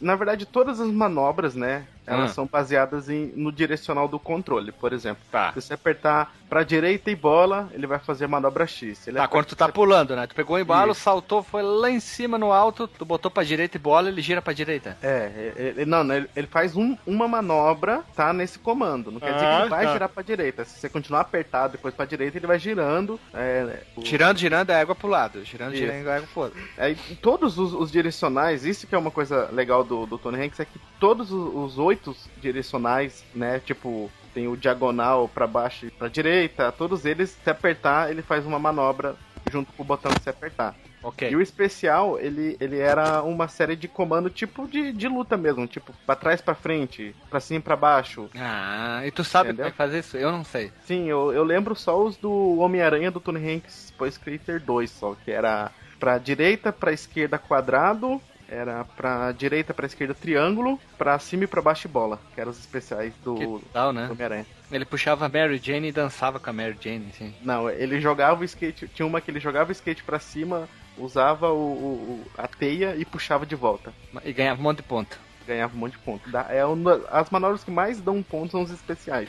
na 0.00 0.16
verdade, 0.16 0.46
todas 0.46 0.80
as 0.80 0.88
manobras, 0.88 1.54
né? 1.54 1.86
Elas 2.10 2.32
ah. 2.32 2.34
são 2.34 2.46
baseadas 2.46 3.08
em, 3.08 3.32
no 3.36 3.52
direcional 3.52 4.08
do 4.08 4.18
controle, 4.18 4.72
por 4.72 4.92
exemplo. 4.92 5.22
Tá. 5.30 5.52
Se 5.52 5.60
você 5.60 5.74
apertar 5.74 6.34
pra 6.50 6.64
direita 6.64 7.12
e 7.12 7.14
bola, 7.14 7.70
ele 7.72 7.86
vai 7.86 8.00
fazer 8.00 8.24
a 8.24 8.28
manobra 8.28 8.66
X. 8.66 9.06
Ele 9.06 9.16
tá, 9.16 9.28
quando 9.28 9.46
tu 9.46 9.56
tá 9.56 9.68
pulando, 9.68 10.16
né? 10.16 10.26
Tu 10.26 10.34
pegou 10.34 10.56
o 10.56 10.58
embalo, 10.58 10.90
Isso. 10.90 11.02
saltou, 11.02 11.44
foi 11.44 11.62
lá 11.62 11.88
em 11.88 12.00
cima 12.00 12.36
no 12.36 12.50
alto, 12.50 12.88
tu 12.88 13.04
botou 13.04 13.30
pra 13.30 13.44
direita 13.44 13.76
e 13.76 13.80
bola, 13.80 14.08
ele 14.08 14.20
gira 14.20 14.42
pra 14.42 14.52
direita. 14.52 14.98
É, 15.00 15.52
ele, 15.56 15.84
não, 15.86 16.02
ele, 16.12 16.28
ele 16.34 16.48
faz 16.48 16.76
um, 16.76 16.98
uma 17.06 17.28
manobra, 17.28 18.02
tá, 18.16 18.32
nesse 18.32 18.58
comando. 18.58 19.12
Não 19.12 19.20
quer 19.20 19.30
ah, 19.30 19.32
dizer 19.34 19.46
que 19.46 19.60
ele 19.60 19.68
vai 19.68 19.86
tá. 19.86 19.92
girar 19.92 20.08
pra 20.08 20.22
direita. 20.24 20.64
Se 20.64 20.80
você 20.80 20.88
continuar 20.88 21.20
apertado 21.20 21.72
depois 21.72 21.94
pra 21.94 22.04
direita, 22.04 22.36
ele 22.36 22.48
vai 22.48 22.58
girando. 22.58 23.20
É, 23.32 23.84
o... 23.96 24.04
Girando, 24.04 24.38
girando, 24.38 24.70
é 24.70 24.80
água 24.80 24.96
pro 24.96 25.08
lado. 25.08 25.44
Girando, 25.44 25.74
isso. 25.74 25.84
girando, 25.84 26.08
é 26.08 26.16
água 26.16 26.28
pro 26.32 26.42
lado. 26.42 26.54
É, 26.76 26.96
todos 27.22 27.58
os, 27.58 27.72
os, 27.72 27.92
direcionais, 27.92 28.64
isso 28.64 28.88
que 28.88 28.94
é 28.94 28.98
uma 28.98 29.12
coisa 29.12 29.48
legal 29.52 29.84
do, 29.84 30.04
do 30.04 30.18
Tony 30.18 30.42
Hanks, 30.42 30.58
é 30.58 30.64
que 30.64 30.80
todos 30.98 31.30
os 31.30 31.78
oito 31.78 32.16
direcionais, 32.40 33.24
né, 33.32 33.60
tipo 33.60 34.10
tem 34.34 34.48
o 34.48 34.56
diagonal 34.56 35.28
para 35.28 35.46
baixo 35.46 35.86
e 35.86 35.90
para 35.90 36.08
direita, 36.08 36.72
todos 36.72 37.04
eles, 37.04 37.36
se 37.42 37.50
apertar, 37.50 38.10
ele 38.10 38.22
faz 38.22 38.46
uma 38.46 38.58
manobra 38.58 39.16
junto 39.50 39.72
com 39.72 39.82
o 39.82 39.86
botão 39.86 40.12
que 40.12 40.22
se 40.22 40.30
apertar. 40.30 40.74
Okay. 41.02 41.30
E 41.30 41.36
o 41.36 41.40
especial, 41.40 42.18
ele, 42.18 42.56
ele 42.60 42.78
era 42.78 43.22
uma 43.22 43.48
série 43.48 43.74
de 43.74 43.88
comando 43.88 44.28
tipo 44.28 44.68
de, 44.68 44.92
de 44.92 45.08
luta 45.08 45.34
mesmo, 45.36 45.66
tipo, 45.66 45.94
pra 46.04 46.14
trás 46.14 46.42
pra 46.42 46.54
frente, 46.54 47.14
pra 47.30 47.40
cima 47.40 47.58
e 47.58 47.62
pra 47.62 47.74
baixo. 47.74 48.28
Ah, 48.36 49.00
e 49.06 49.10
tu 49.10 49.24
sabe 49.24 49.48
Entendeu? 49.48 49.64
como 49.64 49.68
é 49.68 49.70
que 49.70 49.76
faz 49.78 49.94
isso? 49.94 50.16
Eu 50.18 50.30
não 50.30 50.44
sei. 50.44 50.70
Sim, 50.84 51.08
eu, 51.08 51.32
eu 51.32 51.42
lembro 51.42 51.74
só 51.74 51.98
os 52.02 52.16
do 52.18 52.58
Homem-Aranha 52.58 53.10
do 53.10 53.18
Tony 53.18 53.54
Hanks 53.54 53.94
Pro 53.96 54.06
Skater 54.06 54.62
2, 54.62 54.90
só, 54.90 55.16
que 55.24 55.30
era 55.30 55.70
pra 55.98 56.18
direita, 56.18 56.70
pra 56.70 56.92
esquerda 56.92 57.38
quadrado, 57.38 58.20
era 58.50 58.84
pra 58.84 59.30
direita, 59.32 59.72
pra 59.72 59.86
esquerda, 59.86 60.12
triângulo, 60.12 60.78
pra 60.98 61.18
cima 61.18 61.44
e 61.44 61.46
pra 61.46 61.62
baixo 61.62 61.88
bola, 61.88 62.20
que 62.34 62.40
eram 62.40 62.50
os 62.50 62.58
especiais 62.58 63.14
do, 63.24 63.60
tal, 63.72 63.92
né? 63.92 64.06
do 64.06 64.12
Homem-Aranha. 64.12 64.46
Ele 64.70 64.84
puxava 64.84 65.26
a 65.26 65.28
Mary 65.28 65.60
Jane 65.62 65.88
e 65.88 65.92
dançava 65.92 66.40
com 66.40 66.50
a 66.50 66.52
Mary 66.52 66.76
Jane, 66.80 67.08
assim. 67.14 67.34
Não, 67.42 67.70
ele 67.70 68.00
jogava 68.00 68.40
o 68.40 68.44
skate, 68.44 68.88
tinha 68.88 69.06
uma 69.06 69.20
que 69.20 69.30
ele 69.30 69.40
jogava 69.40 69.70
o 69.70 69.72
skate 69.72 70.02
pra 70.02 70.18
cima, 70.18 70.68
usava 70.98 71.50
o, 71.50 71.58
o, 71.58 72.26
a 72.36 72.48
teia 72.48 72.96
e 72.96 73.04
puxava 73.04 73.46
de 73.46 73.54
volta. 73.54 73.92
E 74.24 74.32
ganhava 74.32 74.60
um 74.60 74.64
monte 74.64 74.78
de 74.78 74.82
ponto. 74.84 75.18
Ganhava 75.46 75.74
um 75.74 75.78
monte 75.78 75.92
de 75.92 75.98
ponto. 75.98 76.28
É 76.48 76.64
uma, 76.64 77.00
as 77.10 77.30
manobras 77.30 77.64
que 77.64 77.70
mais 77.70 78.00
dão 78.00 78.22
pontos 78.22 78.52
são 78.52 78.62
os 78.62 78.70
especiais. 78.70 79.28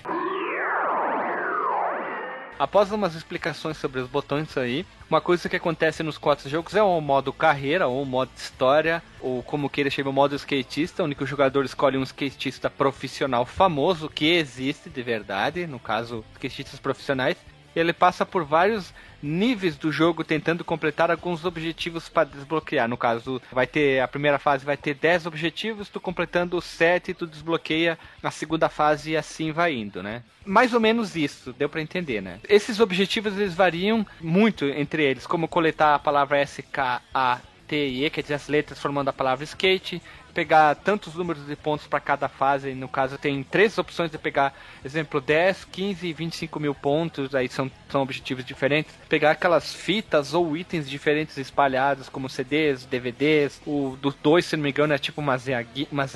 Após 2.62 2.92
umas 2.92 3.16
explicações 3.16 3.78
sobre 3.78 4.00
os 4.00 4.08
botões 4.08 4.56
aí, 4.56 4.86
uma 5.10 5.20
coisa 5.20 5.50
que 5.50 5.56
acontece 5.56 6.04
nos 6.04 6.20
quatro 6.20 6.48
jogos 6.48 6.76
é 6.76 6.84
o 6.84 7.02
modo 7.02 7.34
carreira, 7.34 7.88
ou 7.88 8.04
o 8.04 8.06
modo 8.06 8.30
história, 8.38 9.02
ou 9.20 9.42
como 9.42 9.68
queira 9.68 9.90
chamar 9.90 10.12
o 10.12 10.14
modo 10.14 10.36
skatista, 10.36 11.04
onde 11.04 11.18
o 11.20 11.26
jogador 11.26 11.66
escolhe 11.66 11.98
um 11.98 12.04
skatista 12.04 12.70
profissional 12.70 13.48
famoso, 13.48 14.08
que 14.08 14.28
existe 14.28 14.92
de 14.92 15.02
verdade, 15.02 15.66
no 15.66 15.80
caso, 15.80 16.24
skatistas 16.36 16.80
profissionais, 16.80 17.36
ele 17.76 17.94
passa 17.94 18.26
por 18.26 18.44
vários 18.44 18.94
níveis 19.22 19.76
do 19.76 19.92
jogo 19.92 20.24
tentando 20.24 20.64
completar 20.64 21.12
alguns 21.12 21.46
objetivos 21.46 22.10
para 22.10 22.30
desbloquear. 22.30 22.88
No 22.88 22.98
caso, 22.98 23.42
vai 23.52 23.68
ter 23.68 24.02
a 24.02 24.08
primeira 24.08 24.40
fase 24.40 24.66
vai 24.66 24.78
ter 24.78 24.96
10 24.96 25.28
objetivos, 25.28 25.90
tu 25.90 26.00
completando 26.00 26.58
os 26.58 26.66
7, 26.66 27.14
tu 27.14 27.28
desbloqueia 27.28 28.00
a 28.24 28.32
segunda 28.32 28.68
fase 28.68 29.12
e 29.12 29.18
assim 29.18 29.52
vai 29.52 29.74
indo, 29.74 30.02
né? 30.02 30.24
Mais 30.46 30.74
ou 30.74 30.80
menos 30.80 31.16
isso, 31.16 31.54
deu 31.54 31.70
para 31.70 31.82
entender, 31.82 32.22
né? 32.22 32.40
Esses 32.50 32.80
objetivos 32.80 33.38
eles 33.38 33.54
variam 33.54 34.06
muito 34.20 34.66
entre 34.66 35.04
eles, 35.04 35.28
como 35.28 35.48
coletar 35.48 35.94
a 35.94 36.00
palavra 36.00 36.40
S 36.40 36.64
K 36.64 37.02
A 37.14 37.40
T 37.68 37.76
e 37.88 38.06
E, 38.06 38.10
quer 38.10 38.22
dizer 38.22 38.34
as 38.34 38.48
letras 38.48 38.80
formando 38.80 39.10
a 39.10 39.14
palavra 39.14 39.44
skate, 39.44 40.02
pegar 40.32 40.76
tantos 40.76 41.16
números 41.16 41.46
de 41.46 41.56
pontos 41.56 41.88
para 41.88 42.00
cada 42.00 42.28
fase. 42.28 42.74
No 42.74 42.88
caso, 42.88 43.18
tem 43.18 43.44
três 43.44 43.78
opções 43.78 44.12
de 44.12 44.18
pegar, 44.18 44.54
exemplo, 44.84 45.22
10, 45.22 45.66
15 45.66 46.08
e 46.08 46.14
25 46.14 46.60
mil 46.60 46.74
pontos. 46.74 47.36
Aí 47.36 47.48
são, 47.48 47.70
são 47.90 48.02
objetivos 48.02 48.44
diferentes. 48.44 48.94
Pegar 49.08 49.32
aquelas 49.32 49.74
fitas 49.74 50.34
ou 50.34 50.56
itens 50.56 50.90
diferentes 50.90 51.38
espalhados, 51.38 52.10
como 52.10 52.30
CDs, 52.30 52.86
DVDs. 52.86 53.62
O 53.66 53.98
dos 54.02 54.16
dois, 54.16 54.46
se 54.46 54.56
não 54.56 54.64
me 54.64 54.70
engano, 54.70 54.94
é 54.94 54.98
tipo 54.98 55.22
umas, 55.22 55.46
umas. 55.92 56.08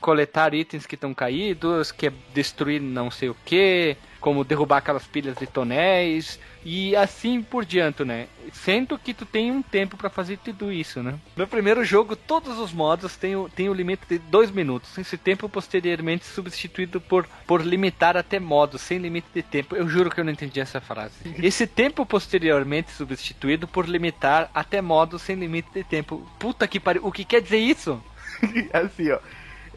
Coletar 0.00 0.54
itens 0.54 0.86
que 0.86 0.94
estão 0.94 1.14
caídos, 1.14 1.92
que 1.92 2.06
é 2.06 2.12
destruir 2.34 2.80
não 2.80 3.10
sei 3.10 3.28
o 3.28 3.36
que 3.44 3.96
como 4.20 4.44
derrubar 4.44 4.78
aquelas 4.78 5.06
pilhas 5.06 5.36
de 5.36 5.46
tonéis 5.46 6.38
e 6.64 6.94
assim 6.96 7.42
por 7.42 7.64
diante, 7.64 8.04
né? 8.04 8.26
Sendo 8.52 8.98
que 8.98 9.14
tu 9.14 9.24
tem 9.24 9.50
um 9.50 9.62
tempo 9.62 9.96
para 9.96 10.10
fazer 10.10 10.38
tudo 10.38 10.72
isso, 10.72 11.02
né? 11.02 11.18
No 11.36 11.46
primeiro 11.46 11.84
jogo, 11.84 12.16
todos 12.16 12.58
os 12.58 12.72
modos 12.72 13.16
têm 13.16 13.36
o, 13.36 13.48
têm 13.48 13.68
o 13.68 13.74
limite 13.74 14.02
de 14.08 14.18
dois 14.18 14.50
minutos. 14.50 14.96
Esse 14.98 15.16
tempo 15.16 15.48
posteriormente 15.48 16.24
substituído 16.24 17.00
por, 17.00 17.26
por 17.46 17.64
limitar 17.64 18.16
até 18.16 18.40
modos, 18.40 18.82
sem 18.82 18.98
limite 18.98 19.28
de 19.34 19.42
tempo. 19.42 19.76
Eu 19.76 19.88
juro 19.88 20.10
que 20.10 20.20
eu 20.20 20.24
não 20.24 20.32
entendi 20.32 20.60
essa 20.60 20.80
frase. 20.80 21.14
Esse 21.42 21.66
tempo 21.66 22.04
posteriormente 22.04 22.90
substituído 22.90 23.68
por 23.68 23.88
limitar 23.88 24.50
até 24.52 24.82
modos 24.82 25.22
sem 25.22 25.36
limite 25.36 25.68
de 25.72 25.84
tempo. 25.84 26.26
Puta 26.38 26.66
que 26.66 26.80
pariu, 26.80 27.06
o 27.06 27.12
que 27.12 27.24
quer 27.24 27.40
dizer 27.40 27.58
isso? 27.58 28.02
assim, 28.72 29.10
ó. 29.10 29.18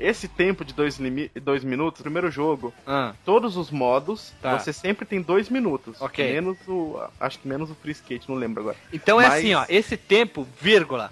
Esse 0.02 0.28
tempo 0.28 0.66
de 0.66 0.74
dois, 0.74 1.00
dois 1.42 1.64
minutos, 1.64 2.02
primeiro 2.02 2.32
jogo, 2.32 2.74
ah. 2.88 3.14
todos 3.24 3.56
os 3.56 3.70
modos, 3.70 4.34
tá. 4.42 4.58
você 4.58 4.74
sempre 4.74 5.06
tem 5.06 5.22
dois 5.22 5.50
minutos. 5.50 6.02
Ok. 6.02 6.34
Menos 6.34 6.58
o. 6.68 7.00
Acho 7.20 7.40
que 7.40 7.48
menos 7.48 7.70
o 7.70 7.76
free 7.76 7.92
skate, 7.92 8.30
não 8.30 8.36
lembro 8.36 8.62
agora. 8.62 8.78
Então 8.92 9.18
Mas... 9.18 9.34
é 9.34 9.38
assim, 9.38 9.54
ó. 9.54 9.66
Esse 9.70 9.96
tempo, 9.96 10.48
vírgula, 10.60 11.12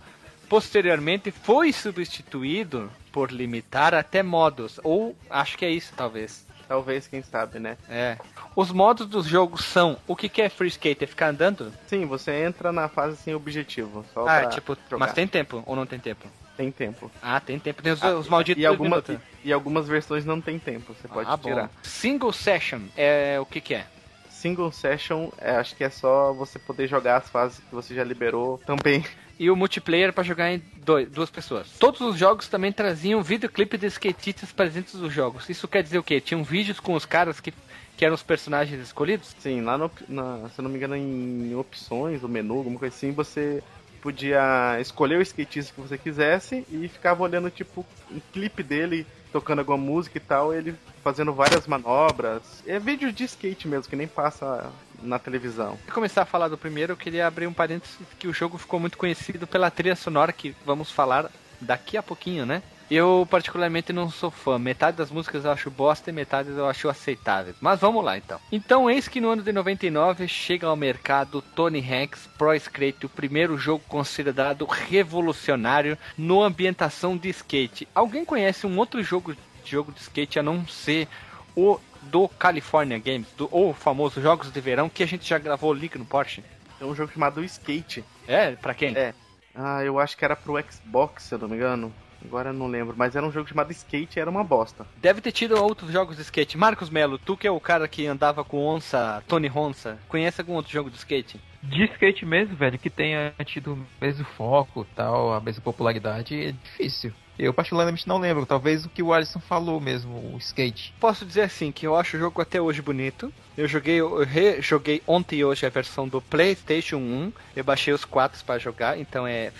posteriormente 0.49 1.31
foi 1.31 1.71
substituído 1.71 2.91
por 3.11 3.31
limitar 3.31 3.93
até 3.93 4.23
modos. 4.23 4.79
Ou 4.83 5.15
acho 5.29 5.57
que 5.57 5.65
é 5.65 5.69
isso, 5.69 5.93
talvez. 5.95 6.45
Talvez, 6.67 7.07
quem 7.07 7.23
sabe, 7.23 7.57
né? 7.57 7.77
É. 7.89 8.15
Os 8.55 8.71
modos 8.71 9.07
dos 9.07 9.25
jogos 9.25 9.65
são 9.65 9.97
o 10.05 10.15
que, 10.15 10.29
que 10.29 10.39
é 10.39 10.49
free 10.49 10.67
skate? 10.67 11.03
É 11.03 11.07
ficar 11.07 11.29
andando? 11.29 11.73
Sim, 11.87 12.05
você 12.05 12.43
entra 12.43 12.71
na 12.71 12.87
fase 12.87 13.17
sem 13.17 13.33
objetivo. 13.33 14.05
Ah, 14.15 14.45
tipo, 14.45 14.77
jogar. 14.87 14.99
mas 14.99 15.13
tem 15.13 15.27
tempo 15.27 15.63
ou 15.65 15.75
não 15.75 15.87
tem 15.87 15.99
tempo? 15.99 16.27
Tem 16.59 16.71
tempo. 16.71 17.09
Ah, 17.21 17.39
tem 17.39 17.57
tempo. 17.57 17.81
Tem 17.81 17.93
os, 17.93 18.03
ah, 18.03 18.17
os 18.17 18.27
malditos 18.27 18.61
e, 18.61 18.65
alguma, 18.65 19.01
e, 19.07 19.47
e, 19.47 19.53
algumas 19.53 19.87
versões 19.87 20.25
não 20.25 20.41
tem 20.41 20.59
tempo. 20.59 20.93
Você 20.93 21.07
pode 21.07 21.31
ah, 21.31 21.37
tirar. 21.37 21.67
Bom. 21.67 21.73
Single 21.83 22.33
session 22.33 22.81
é 22.97 23.39
o 23.39 23.45
que, 23.45 23.61
que 23.61 23.75
é? 23.75 23.85
Single 24.29 24.69
session, 24.69 25.29
é, 25.37 25.51
acho 25.51 25.73
que 25.73 25.85
é 25.85 25.89
só 25.89 26.33
você 26.33 26.59
poder 26.59 26.85
jogar 26.85 27.15
as 27.15 27.29
fases 27.29 27.59
que 27.59 27.73
você 27.73 27.95
já 27.95 28.03
liberou 28.03 28.57
também. 28.65 29.05
E 29.39 29.49
o 29.49 29.55
multiplayer 29.55 30.11
para 30.11 30.21
jogar 30.21 30.51
em 30.51 30.61
dois, 30.83 31.09
duas 31.09 31.29
pessoas. 31.29 31.69
Todos 31.79 32.01
os 32.01 32.17
jogos 32.17 32.49
também 32.49 32.73
traziam 32.73 33.23
videoclipe 33.23 33.77
de 33.77 33.87
skatistas 33.87 34.51
presentes 34.51 34.95
nos 34.95 35.13
jogos. 35.13 35.47
Isso 35.47 35.65
quer 35.65 35.81
dizer 35.81 35.97
o 35.97 36.03
quê? 36.03 36.19
Tinham 36.19 36.43
vídeos 36.43 36.77
com 36.77 36.93
os 36.93 37.05
caras 37.05 37.39
que 37.39 37.53
que 37.95 38.05
eram 38.05 38.15
os 38.15 38.23
personagens 38.23 38.81
escolhidos? 38.81 39.35
Sim, 39.39 39.59
lá 39.59 39.77
no, 39.77 39.91
na, 40.07 40.47
se 40.49 40.59
eu 40.59 40.63
não 40.63 40.69
me 40.69 40.77
engano, 40.77 40.95
em 40.95 41.53
opções, 41.53 42.23
o 42.23 42.29
menu, 42.29 42.59
alguma 42.59 42.79
coisa 42.79 42.95
assim, 42.95 43.11
você 43.11 43.61
podia 44.01 44.77
escolher 44.79 45.17
o 45.17 45.21
skatista 45.21 45.73
que 45.73 45.81
você 45.81 45.97
quisesse 45.97 46.65
e 46.71 46.87
ficava 46.87 47.23
olhando, 47.23 47.49
tipo, 47.49 47.85
um 48.11 48.19
clipe 48.31 48.63
dele 48.63 49.05
tocando 49.31 49.59
alguma 49.59 49.77
música 49.77 50.17
e 50.17 50.21
tal, 50.21 50.53
ele 50.53 50.75
fazendo 51.03 51.33
várias 51.33 51.67
manobras. 51.67 52.41
É 52.65 52.79
vídeo 52.79 53.11
de 53.11 53.23
skate 53.23 53.67
mesmo, 53.67 53.89
que 53.89 53.95
nem 53.95 54.07
passa 54.07 54.71
na 55.01 55.19
televisão. 55.19 55.77
Pra 55.85 55.93
começar 55.93 56.23
a 56.23 56.25
falar 56.25 56.47
do 56.47 56.57
primeiro, 56.57 56.93
eu 56.93 56.97
queria 56.97 57.27
abrir 57.27 57.47
um 57.47 57.53
parênteses 57.53 57.95
que 58.17 58.27
o 58.27 58.33
jogo 58.33 58.57
ficou 58.57 58.79
muito 58.79 58.97
conhecido 58.97 59.45
pela 59.45 59.71
trilha 59.71 59.95
sonora 59.95 60.33
que 60.33 60.55
vamos 60.65 60.91
falar 60.91 61.29
daqui 61.61 61.97
a 61.97 62.03
pouquinho, 62.03 62.45
né? 62.45 62.63
Eu, 62.89 63.27
particularmente, 63.29 63.93
não 63.93 64.09
sou 64.09 64.31
fã. 64.31 64.57
Metade 64.57 64.97
das 64.97 65.11
músicas 65.11 65.45
eu 65.45 65.51
acho 65.51 65.69
bosta 65.69 66.09
e 66.09 66.13
metade 66.13 66.49
eu 66.49 66.67
acho 66.67 66.89
aceitáveis. 66.89 67.55
Mas 67.61 67.79
vamos 67.79 68.03
lá, 68.03 68.17
então. 68.17 68.39
Então, 68.51 68.89
eis 68.89 69.07
que 69.07 69.21
no 69.21 69.29
ano 69.29 69.43
de 69.43 69.51
99 69.51 70.27
chega 70.27 70.67
ao 70.67 70.75
mercado 70.75 71.41
Tony 71.41 71.79
Hanks 71.79 72.27
Pro 72.37 72.53
Skate, 72.55 73.05
o 73.05 73.09
primeiro 73.09 73.57
jogo 73.57 73.83
considerado 73.87 74.65
revolucionário 74.65 75.97
no 76.17 76.41
ambientação 76.41 77.15
de 77.15 77.29
skate. 77.29 77.87
Alguém 77.93 78.25
conhece 78.25 78.65
um 78.65 78.77
outro 78.77 79.03
jogo, 79.03 79.35
jogo 79.63 79.91
de 79.91 79.99
skate 79.99 80.39
a 80.39 80.43
não 80.43 80.67
ser 80.67 81.07
o 81.55 81.79
do 82.01 82.27
California 82.27 82.97
Games, 82.97 83.27
do, 83.37 83.47
ou 83.51 83.73
famoso 83.73 84.21
Jogos 84.21 84.51
de 84.51 84.61
Verão, 84.61 84.89
que 84.89 85.03
a 85.03 85.05
gente 85.05 85.27
já 85.27 85.37
gravou 85.37 85.71
o 85.71 85.73
link 85.73 85.97
no 85.97 86.05
Porsche? 86.05 86.43
É 86.79 86.85
um 86.85 86.95
jogo 86.95 87.11
chamado 87.11 87.43
Skate. 87.43 88.03
É? 88.27 88.51
Pra 88.51 88.73
quem? 88.73 88.95
É. 88.95 89.13
Ah, 89.53 89.83
eu 89.83 89.99
acho 89.99 90.15
que 90.15 90.23
era 90.23 90.35
pro 90.35 90.57
Xbox, 90.71 91.23
se 91.23 91.35
eu 91.35 91.39
não 91.39 91.49
me 91.49 91.55
engano. 91.55 91.93
Agora 92.23 92.49
eu 92.49 92.53
não 92.53 92.67
lembro, 92.67 92.95
mas 92.97 93.15
era 93.15 93.25
um 93.25 93.31
jogo 93.31 93.47
chamado 93.47 93.71
Skate 93.71 94.19
era 94.19 94.29
uma 94.29 94.43
bosta. 94.43 94.85
Deve 94.97 95.21
ter 95.21 95.31
tido 95.31 95.61
outros 95.61 95.91
jogos 95.91 96.17
de 96.17 96.21
skate. 96.21 96.57
Marcos 96.57 96.89
Melo, 96.89 97.17
tu 97.17 97.37
que 97.37 97.47
é 97.47 97.51
o 97.51 97.59
cara 97.59 97.87
que 97.87 98.05
andava 98.05 98.43
com 98.43 98.65
onça, 98.65 99.23
Tony 99.27 99.49
Honsa, 99.49 99.99
conhece 100.07 100.41
algum 100.41 100.53
outro 100.53 100.71
jogo 100.71 100.89
de 100.89 100.97
skate? 100.97 101.39
De 101.63 101.83
skate 101.85 102.25
mesmo, 102.25 102.55
velho, 102.55 102.79
que 102.79 102.89
tenha 102.89 103.33
tido 103.45 103.73
o 103.73 103.87
mesmo 104.01 104.25
foco 104.25 104.85
tal, 104.95 105.33
a 105.33 105.39
mesma 105.39 105.61
popularidade, 105.61 106.47
é 106.47 106.51
difícil. 106.51 107.13
Eu 107.39 107.53
particularmente 107.53 108.05
não 108.05 108.17
lembro, 108.17 108.45
talvez 108.45 108.85
o 108.85 108.89
que 108.89 109.01
o 109.01 109.13
Alisson 109.13 109.39
falou 109.39 109.79
mesmo, 109.79 110.33
o 110.33 110.37
skate. 110.39 110.93
Posso 110.99 111.25
dizer 111.25 111.43
assim, 111.43 111.71
que 111.71 111.87
eu 111.87 111.95
acho 111.95 112.17
o 112.17 112.19
jogo 112.19 112.41
até 112.41 112.59
hoje 112.59 112.81
bonito. 112.81 113.31
Eu 113.57 113.67
joguei, 113.67 113.95
eu 113.95 114.23
rejoguei 114.25 115.01
ontem 115.07 115.37
e 115.37 115.45
hoje 115.45 115.65
a 115.65 115.69
versão 115.69 116.07
do 116.07 116.21
PlayStation 116.21 116.97
1. 116.97 117.33
Eu 117.55 117.63
baixei 117.63 117.93
os 117.93 118.03
quatro 118.03 118.43
para 118.43 118.59
jogar, 118.59 118.99
então 118.99 119.25
é 119.25 119.51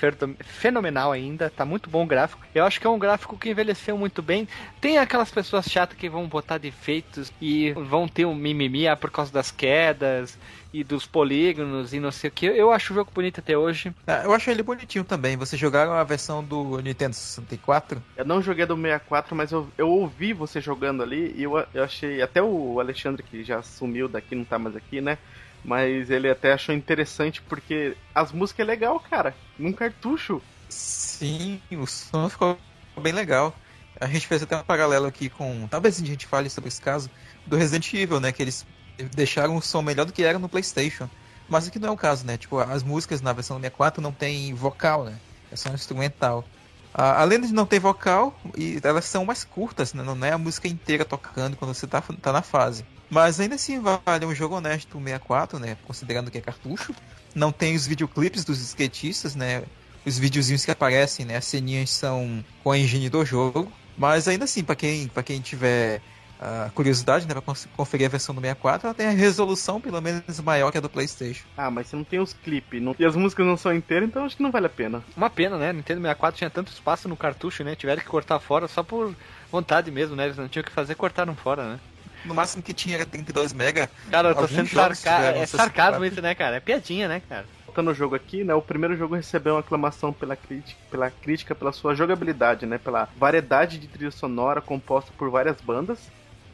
fenomenal 0.41 1.11
ainda, 1.11 1.49
tá 1.49 1.63
muito 1.63 1.89
bom 1.89 2.03
o 2.03 2.07
gráfico. 2.07 2.45
Eu 2.53 2.65
acho 2.65 2.81
que 2.81 2.87
é 2.87 2.89
um 2.89 2.99
gráfico 2.99 3.37
que 3.37 3.49
envelheceu 3.49 3.97
muito 3.97 4.21
bem. 4.21 4.47
Tem 4.81 4.97
aquelas 4.97 5.31
pessoas 5.31 5.65
chatas 5.65 5.97
que 5.97 6.09
vão 6.09 6.27
botar 6.27 6.57
defeitos 6.57 7.31
e 7.41 7.71
vão 7.71 8.07
ter 8.07 8.25
um 8.25 8.35
mimimi 8.35 8.87
ah, 8.87 8.95
por 8.95 9.09
causa 9.09 9.31
das 9.31 9.51
quedas 9.51 10.37
e 10.71 10.84
dos 10.84 11.05
polígonos 11.05 11.93
e 11.93 11.99
não 11.99 12.12
sei 12.12 12.29
o 12.29 12.34
que. 12.34 12.45
Eu 12.45 12.71
acho 12.71 12.93
o 12.93 12.95
jogo 12.95 13.12
bonito 13.13 13.39
até 13.39 13.58
hoje. 13.58 13.93
Ah, 14.05 14.21
eu 14.23 14.34
acho 14.34 14.49
ele 14.49 14.63
bonitinho 14.63 15.03
também. 15.03 15.36
Vocês 15.36 15.60
jogaram 15.60 15.93
a 15.93 16.03
versão 16.03 16.43
do 16.43 16.79
Nintendo 16.79 17.15
64? 17.15 18.01
Eu 18.15 18.25
não 18.25 18.41
joguei 18.41 18.65
do 18.65 18.75
64, 18.75 19.36
mas 19.36 19.51
eu, 19.51 19.67
eu 19.77 19.89
ouvi 19.89 20.34
você 20.34 20.62
jogando 20.62 21.01
ali 21.03 21.34
e 21.36 21.43
eu, 21.43 21.58
eu 21.73 21.84
achei. 21.84 22.21
Até 22.21 22.41
o 22.41 22.79
Alexandre, 22.79 23.23
que 23.23 23.43
já 23.43 23.62
sumiu 23.62 24.08
daqui, 24.08 24.36
não 24.36 24.45
tá 24.45 24.60
mais 24.60 24.75
aqui, 24.75 25.01
né? 25.01 25.17
Mas 25.63 26.10
ele 26.10 26.29
até 26.29 26.53
achou 26.53 26.73
interessante 26.73 27.41
porque 27.41 27.95
as 28.13 28.32
músicas 28.32 28.65
é 28.65 28.67
legal, 28.67 28.99
cara. 28.99 29.36
Num 29.58 29.73
cartucho. 29.73 30.41
Sim, 30.69 31.60
o 31.71 31.86
som 31.86 32.29
ficou 32.29 32.58
bem 33.01 33.13
legal. 33.13 33.53
A 33.99 34.08
gente 34.08 34.27
fez 34.27 34.41
até 34.41 34.55
um 34.55 34.63
paralelo 34.63 35.08
aqui 35.08 35.29
com. 35.29 35.67
Talvez 35.67 36.01
a 36.01 36.05
gente 36.05 36.25
fale 36.25 36.49
sobre 36.49 36.69
esse 36.69 36.82
caso 36.82 37.10
do 37.45 37.58
Resident 37.58 37.93
Evil, 37.93 38.19
né? 38.19 38.32
Que 38.32 38.41
eles 38.41 38.65
deixaram 39.03 39.55
o 39.55 39.62
som 39.62 39.81
melhor 39.81 40.05
do 40.05 40.13
que 40.13 40.23
era 40.23 40.39
no 40.39 40.49
PlayStation. 40.49 41.09
Mas 41.47 41.67
aqui 41.67 41.79
não 41.79 41.89
é 41.89 41.91
o 41.91 41.97
caso, 41.97 42.25
né? 42.25 42.38
Tipo, 42.38 42.59
as 42.59 42.83
músicas 42.83 43.21
na 43.21 43.33
versão 43.33 43.57
64 43.57 44.01
não 44.01 44.12
tem 44.12 44.53
vocal, 44.53 45.03
né? 45.03 45.15
É 45.51 45.55
só 45.55 45.69
um 45.69 45.73
instrumental. 45.73 46.45
Ah, 46.93 47.21
além 47.21 47.41
de 47.41 47.53
não 47.53 47.65
ter 47.65 47.79
vocal, 47.79 48.39
e 48.57 48.79
elas 48.83 49.05
são 49.05 49.25
mais 49.25 49.43
curtas, 49.43 49.93
né? 49.93 50.03
Não 50.03 50.25
é 50.25 50.31
a 50.31 50.38
música 50.38 50.67
inteira 50.67 51.05
tocando 51.05 51.55
quando 51.55 51.73
você 51.73 51.88
tá, 51.88 52.01
tá 52.21 52.31
na 52.31 52.41
fase. 52.41 52.85
Mas 53.09 53.39
ainda 53.39 53.55
assim 53.55 53.79
vale 53.79 54.25
um 54.25 54.35
jogo 54.35 54.55
honesto 54.55 54.97
64, 54.97 55.59
né? 55.59 55.77
Considerando 55.85 56.29
que 56.29 56.38
é 56.38 56.41
cartucho. 56.41 56.93
Não 57.33 57.51
tem 57.51 57.75
os 57.75 57.88
videoclipes 57.88 58.43
dos 58.43 58.59
skatistas, 58.59 59.35
né? 59.35 59.63
Os 60.05 60.17
videozinhos 60.17 60.63
que 60.63 60.71
aparecem, 60.71 61.25
né? 61.25 61.38
As 61.38 61.45
ceninhas 61.45 61.89
são 61.89 62.43
com 62.63 62.71
a 62.71 62.77
engine 62.77 63.09
do 63.09 63.25
jogo. 63.25 63.71
Mas 63.97 64.27
ainda 64.27 64.45
assim, 64.45 64.63
para 64.63 64.75
quem, 64.75 65.07
pra 65.07 65.23
quem 65.23 65.41
tiver 65.41 66.01
a 66.39 66.69
curiosidade, 66.73 67.28
né, 67.28 67.34
pra 67.34 67.54
conferir 67.75 68.08
a 68.08 68.10
versão 68.10 68.34
do 68.34 68.39
64, 68.39 68.88
ela 68.88 68.93
tem 68.93 69.08
a 69.08 69.12
resolução 69.12 69.82
pelo 69.82 70.02
menos 70.02 70.39
maior 70.39 70.71
que 70.71 70.78
a 70.78 70.82
do 70.82 70.89
PlayStation. 70.89 71.45
Ah, 71.58 71.69
mas 71.69 71.88
você 71.88 71.95
não 71.95 72.04
tem 72.04 72.19
os 72.19 72.34
clipes, 72.34 72.82
não... 72.82 72.95
e 72.97 73.06
as 73.06 73.15
músicas 73.15 73.45
não 73.45 73.58
são 73.58 73.73
inteiras, 73.73 74.08
então 74.08 74.25
acho 74.25 74.38
que 74.38 74.43
não 74.43 74.52
vale 74.52 74.67
a 74.67 74.69
pena. 74.69 75.04
Uma 75.17 75.30
pena, 75.30 75.58
né? 75.58 75.73
Nintendo 75.73 76.02
64 76.02 76.38
tinha 76.38 76.49
tanto 76.49 76.71
espaço 76.71 77.10
no 77.10 77.17
cartucho, 77.17 77.63
né? 77.63 77.75
Tiveram 77.75 78.02
que 78.02 78.08
cortar 78.08 78.39
fora 78.39 78.67
só 78.67 78.82
por 78.82 79.13
vontade 79.52 79.91
mesmo, 79.91 80.15
né? 80.15 80.25
Eles 80.25 80.38
não 80.38 80.47
tinham 80.47 80.62
o 80.62 80.65
que 80.65 80.71
fazer, 80.71 80.95
cortaram 80.95 81.36
fora, 81.36 81.73
né? 81.73 81.80
No 82.25 82.34
máximo 82.34 82.62
que 82.62 82.73
tinha 82.73 82.95
era 82.95 83.06
32 83.06 83.54
mega. 83.54 83.89
Cara, 84.12 84.30
eu 84.30 84.36
tô 84.36 84.47
sendo 84.47 84.67
sarcasmo. 84.67 85.41
É 85.41 85.45
sarcasmo 85.45 86.06
isso, 86.06 86.21
né, 86.21 86.36
cara? 86.36 86.58
É 86.58 86.60
piadinha, 86.60 87.08
né, 87.08 87.21
cara? 87.28 87.45
Voltando 87.65 87.91
o 87.91 87.93
jogo 87.93 88.15
aqui, 88.15 88.43
né? 88.43 88.54
O 88.54 88.62
primeiro 88.62 88.97
jogo 88.97 89.15
recebeu 89.15 89.54
uma 89.54 89.62
aclamação 89.62 90.12
pela 90.12 90.36
crítica, 90.36 90.80
pela 90.91 91.10
crítica, 91.10 91.56
pela 91.56 91.71
sua 91.71 91.95
jogabilidade, 91.95 92.65
né? 92.65 92.78
Pela 92.78 93.08
variedade 93.17 93.78
de 93.78 93.88
trilha 93.88 94.12
sonora 94.12 94.60
composta 94.60 95.12
por 95.17 95.30
várias 95.30 95.62
bandas. 95.62 95.99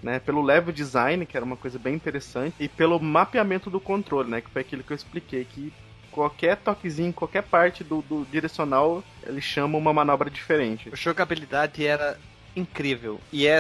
Né, 0.06 0.20
pelo 0.20 0.40
level 0.40 0.72
design, 0.72 1.26
que 1.26 1.36
era 1.36 1.44
uma 1.44 1.58
coisa 1.58 1.80
bem 1.80 1.96
interessante, 1.96 2.54
e 2.60 2.70
pelo 2.70 3.00
mapeamento 3.00 3.72
do 3.72 3.80
controle, 3.80 4.30
né, 4.30 4.40
que 4.40 4.52
foi 4.52 4.62
aquilo 4.62 4.84
que 4.84 4.92
eu 4.92 4.96
expliquei, 4.96 5.44
que 5.44 5.74
qualquer 6.12 6.58
toquezinho, 6.58 7.12
qualquer 7.12 7.42
parte 7.42 7.84
do, 7.84 8.04
do 8.04 8.24
direcional, 8.32 9.04
ele 9.26 9.42
chama 9.42 9.80
uma 9.80 9.92
manobra 9.92 10.30
diferente. 10.30 10.90
A 10.94 10.96
jogabilidade 10.96 11.84
era 11.84 12.20
incrível, 12.56 13.20
e 13.34 13.48
é 13.48 13.60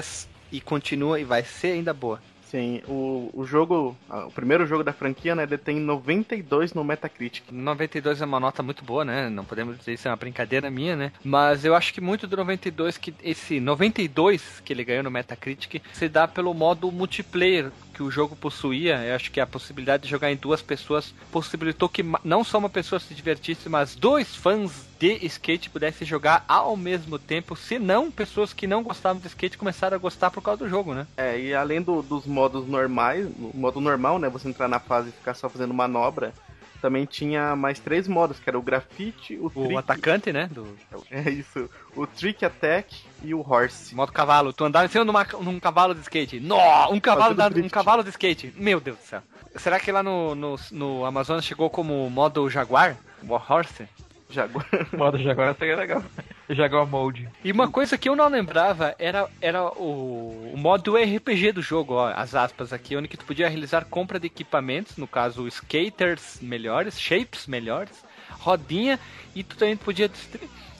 e 0.52 0.62
continua 0.62 1.20
e 1.20 1.24
vai 1.24 1.44
ser 1.44 1.70
ainda 1.70 1.92
boa. 1.92 2.22
Sim, 2.56 2.82
o, 2.88 3.30
o 3.34 3.46
jogo, 3.46 3.98
o 4.10 4.32
primeiro 4.32 4.66
jogo 4.66 4.82
da 4.82 4.94
franquia, 4.94 5.36
né, 5.36 5.44
ele 5.44 5.58
tem 5.58 5.78
92 5.78 6.74
no 6.74 6.86
Metacritic. 6.86 7.44
92 7.52 8.22
é 8.22 8.26
uma 8.26 8.40
nota 8.40 8.64
muito 8.64 8.82
boa, 8.82 9.04
né? 9.04 9.30
Não 9.30 9.44
podemos 9.44 9.78
dizer 9.78 9.92
isso 9.92 10.08
é 10.08 10.12
uma 10.12 10.16
brincadeira 10.16 10.72
minha, 10.72 10.96
né? 10.96 11.12
Mas 11.22 11.66
eu 11.66 11.76
acho 11.76 11.94
que 11.94 12.00
muito 12.00 12.26
do 12.26 12.38
92 12.38 12.98
que 12.98 13.14
esse 13.22 13.60
92 13.60 14.62
que 14.64 14.72
ele 14.72 14.86
ganhou 14.86 15.04
no 15.04 15.12
Metacritic 15.12 15.82
se 15.92 16.08
dá 16.08 16.30
pelo 16.30 16.54
modo 16.54 16.90
multiplayer 16.94 17.74
que 17.94 18.02
o 18.02 18.10
jogo 18.10 18.38
possuía, 18.38 19.04
eu 19.04 19.16
acho 19.16 19.32
que 19.32 19.40
a 19.42 19.48
possibilidade 19.48 20.04
de 20.04 20.10
jogar 20.10 20.32
em 20.32 20.38
duas 20.38 20.62
pessoas 20.62 21.14
possibilitou 21.32 21.90
que 21.90 22.04
não 22.24 22.44
só 22.44 22.58
uma 22.58 22.70
pessoa 22.70 23.02
se 23.02 23.14
divertisse, 23.14 23.68
mas 23.68 23.96
dois 23.96 24.34
fãs 24.34 24.86
de 25.06 25.26
skate 25.28 25.70
pudessem 25.70 26.08
jogar 26.08 26.44
ao 26.48 26.76
mesmo 26.76 27.20
tempo, 27.20 27.56
se 27.56 27.78
não 27.78 28.10
pessoas 28.10 28.54
que 28.54 28.66
não 28.66 28.84
gostavam 28.84 29.22
de 29.22 29.28
skate 29.28 29.58
começaram 29.58 29.96
a 29.96 30.00
gostar 30.00 30.32
por 30.32 30.42
causa 30.42 30.64
do 30.64 30.70
jogo, 30.70 30.94
né? 30.94 31.06
É, 31.18 31.40
e 31.40 31.54
além 31.54 31.82
do, 31.82 32.02
dos 32.02 32.26
modos 32.26 32.68
normais, 32.68 33.28
o 33.40 33.52
modo 33.54 33.80
normal, 33.80 34.18
né, 34.18 34.30
você 34.30 34.48
entrar 34.48 34.68
na 34.68 34.80
fase 34.80 35.10
e 35.10 35.12
ficar 35.12 35.34
só 35.36 35.48
fazendo 35.48 35.74
manobra, 35.74 36.34
também 36.82 37.06
tinha 37.06 37.56
mais 37.56 37.80
três 37.80 38.08
modos, 38.08 38.40
que 38.40 38.50
era 38.50 38.58
o 38.58 38.62
grafite, 38.62 39.36
o, 39.38 39.48
o 39.48 39.50
trick... 39.50 39.78
atacante, 39.78 40.32
né? 40.32 40.48
Do... 40.52 40.78
É 41.10 41.30
isso. 41.30 41.70
O 41.96 42.06
trick 42.06 42.46
attack 42.46 42.96
e 43.24 43.34
o 43.34 43.40
horse. 43.40 43.96
Modo 43.96 44.12
cavalo. 44.12 44.54
Tu 44.54 44.64
andava 44.64 44.86
em 44.86 44.90
cima 44.90 45.04
de 45.04 45.10
uma, 45.10 45.26
num 45.42 45.60
cavalo 45.60 45.96
de 45.96 46.02
skate. 46.02 46.40
Nó! 46.40 46.92
Um 46.92 47.00
cavalo, 47.00 47.34
da, 47.34 47.48
um 47.48 47.70
cavalo 47.70 48.04
de 48.04 48.10
skate. 48.10 48.54
Meu 48.56 48.80
Deus 48.80 48.98
do 48.98 49.04
céu. 49.04 49.22
Será 49.56 49.80
que 49.80 49.92
lá 49.92 50.04
no, 50.04 50.36
no, 50.36 50.56
no 50.72 51.06
Amazonas 51.06 51.46
chegou 51.46 51.70
como 51.70 52.08
modo 52.10 52.50
jaguar? 52.50 52.98
War 53.24 53.52
horse? 53.52 53.88
Jaguar. 54.30 54.68
modo 54.98 55.18
Jaguar 55.18 55.56
seria 55.58 55.76
legal. 55.76 56.04
Jaguar 56.50 56.86
Mode. 56.86 57.28
E 57.44 57.52
uma 57.52 57.70
coisa 57.70 57.98
que 57.98 58.10
eu 58.10 58.16
não 58.16 58.28
lembrava 58.28 58.96
era, 59.00 59.30
era 59.42 59.64
o, 59.64 60.52
o 60.54 60.58
modo 60.58 60.96
RPG 60.96 61.54
do 61.54 61.62
jogo, 61.62 61.96
ó, 61.96 62.12
as 62.16 62.36
aspas 62.36 62.72
aqui, 62.74 62.96
onde 62.96 63.08
que 63.08 63.18
tu 63.18 63.26
podia 63.26 63.50
realizar 63.50 63.86
compra 63.86 64.20
de 64.20 64.28
equipamentos, 64.28 64.98
no 64.98 65.08
caso 65.08 65.48
skaters 65.48 66.40
melhores, 66.42 67.00
shapes 67.00 67.48
melhores, 67.48 68.04
rodinha, 68.40 69.00
e 69.34 69.44
tu 69.44 69.56
também 69.56 69.78
podia 69.78 70.10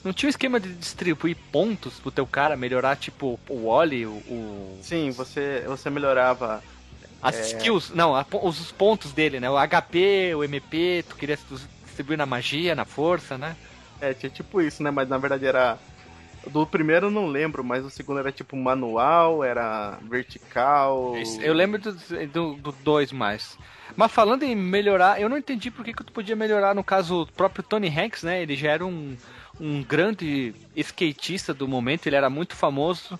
não 0.04 0.12
tinha 0.12 0.28
um 0.28 0.30
esquema 0.30 0.60
de 0.60 0.72
distribuir 0.72 1.36
pontos 1.50 1.98
pro 1.98 2.12
teu 2.12 2.26
cara, 2.26 2.56
melhorar 2.56 2.94
tipo 2.94 3.40
o 3.48 3.66
Wally, 3.66 4.06
o, 4.06 4.10
o... 4.10 4.78
Sim, 4.80 5.10
você, 5.10 5.64
você 5.66 5.90
melhorava 5.90 6.62
as 7.20 7.36
é... 7.36 7.40
skills, 7.40 7.90
não, 7.90 8.14
a, 8.14 8.24
os 8.42 8.70
pontos 8.70 9.12
dele, 9.12 9.40
né? 9.40 9.50
O 9.50 9.56
HP, 9.56 10.32
o 10.36 10.44
MP, 10.44 11.04
tu 11.08 11.16
queria 11.16 11.36
distribuir 11.96 12.18
na 12.18 12.26
magia, 12.26 12.74
na 12.74 12.84
força, 12.84 13.38
né? 13.38 13.56
É, 14.00 14.12
tinha 14.12 14.28
tipo 14.28 14.60
isso, 14.60 14.82
né? 14.82 14.90
Mas 14.90 15.08
na 15.08 15.16
verdade 15.16 15.46
era. 15.46 15.78
Do 16.50 16.64
primeiro 16.64 17.06
eu 17.06 17.10
não 17.10 17.26
lembro, 17.26 17.64
mas 17.64 17.84
o 17.84 17.90
segundo 17.90 18.20
era 18.20 18.30
tipo 18.30 18.54
manual, 18.56 19.42
era 19.42 19.98
vertical. 20.02 21.14
Eu 21.40 21.52
lembro 21.52 21.80
do 21.80 21.92
2 21.92 22.30
do, 22.30 22.72
dois 22.84 23.10
mais. 23.10 23.58
Mas 23.96 24.12
falando 24.12 24.44
em 24.44 24.54
melhorar, 24.54 25.20
eu 25.20 25.28
não 25.28 25.36
entendi 25.36 25.70
por 25.70 25.84
que, 25.84 25.92
que 25.92 26.04
tu 26.04 26.12
podia 26.12 26.36
melhorar, 26.36 26.74
no 26.74 26.84
caso, 26.84 27.22
o 27.22 27.26
próprio 27.26 27.64
Tony 27.64 27.88
Hanks, 27.88 28.22
né? 28.22 28.42
Ele 28.42 28.54
já 28.54 28.70
era 28.70 28.86
um, 28.86 29.16
um 29.58 29.82
grande 29.82 30.54
skatista 30.76 31.52
do 31.52 31.66
momento, 31.66 32.06
ele 32.06 32.16
era 32.16 32.30
muito 32.30 32.54
famoso. 32.54 33.18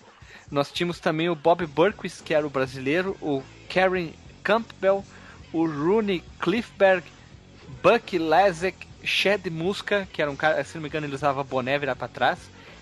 Nós 0.49 0.71
tínhamos 0.71 0.99
também 0.99 1.29
o 1.29 1.35
Bob 1.35 1.65
Burquist, 1.65 2.23
que 2.23 2.33
era 2.33 2.47
o 2.47 2.49
brasileiro, 2.49 3.17
o 3.21 3.43
Karen 3.67 4.11
Campbell, 4.41 5.03
o 5.51 5.65
Rooney 5.65 6.23
Cliffberg, 6.39 7.03
Buck 7.81 8.17
Lasek, 8.17 8.87
Chad 9.03 9.45
Muska, 9.47 10.07
que 10.11 10.21
era 10.21 10.29
um 10.31 10.35
cara, 10.35 10.63
se 10.63 10.75
não 10.75 10.81
me 10.81 10.89
engano, 10.89 11.05
ele 11.07 11.15
usava 11.15 11.43
boné 11.43 11.77
virar 11.77 11.95
pra 11.95 12.07
trás. 12.07 12.39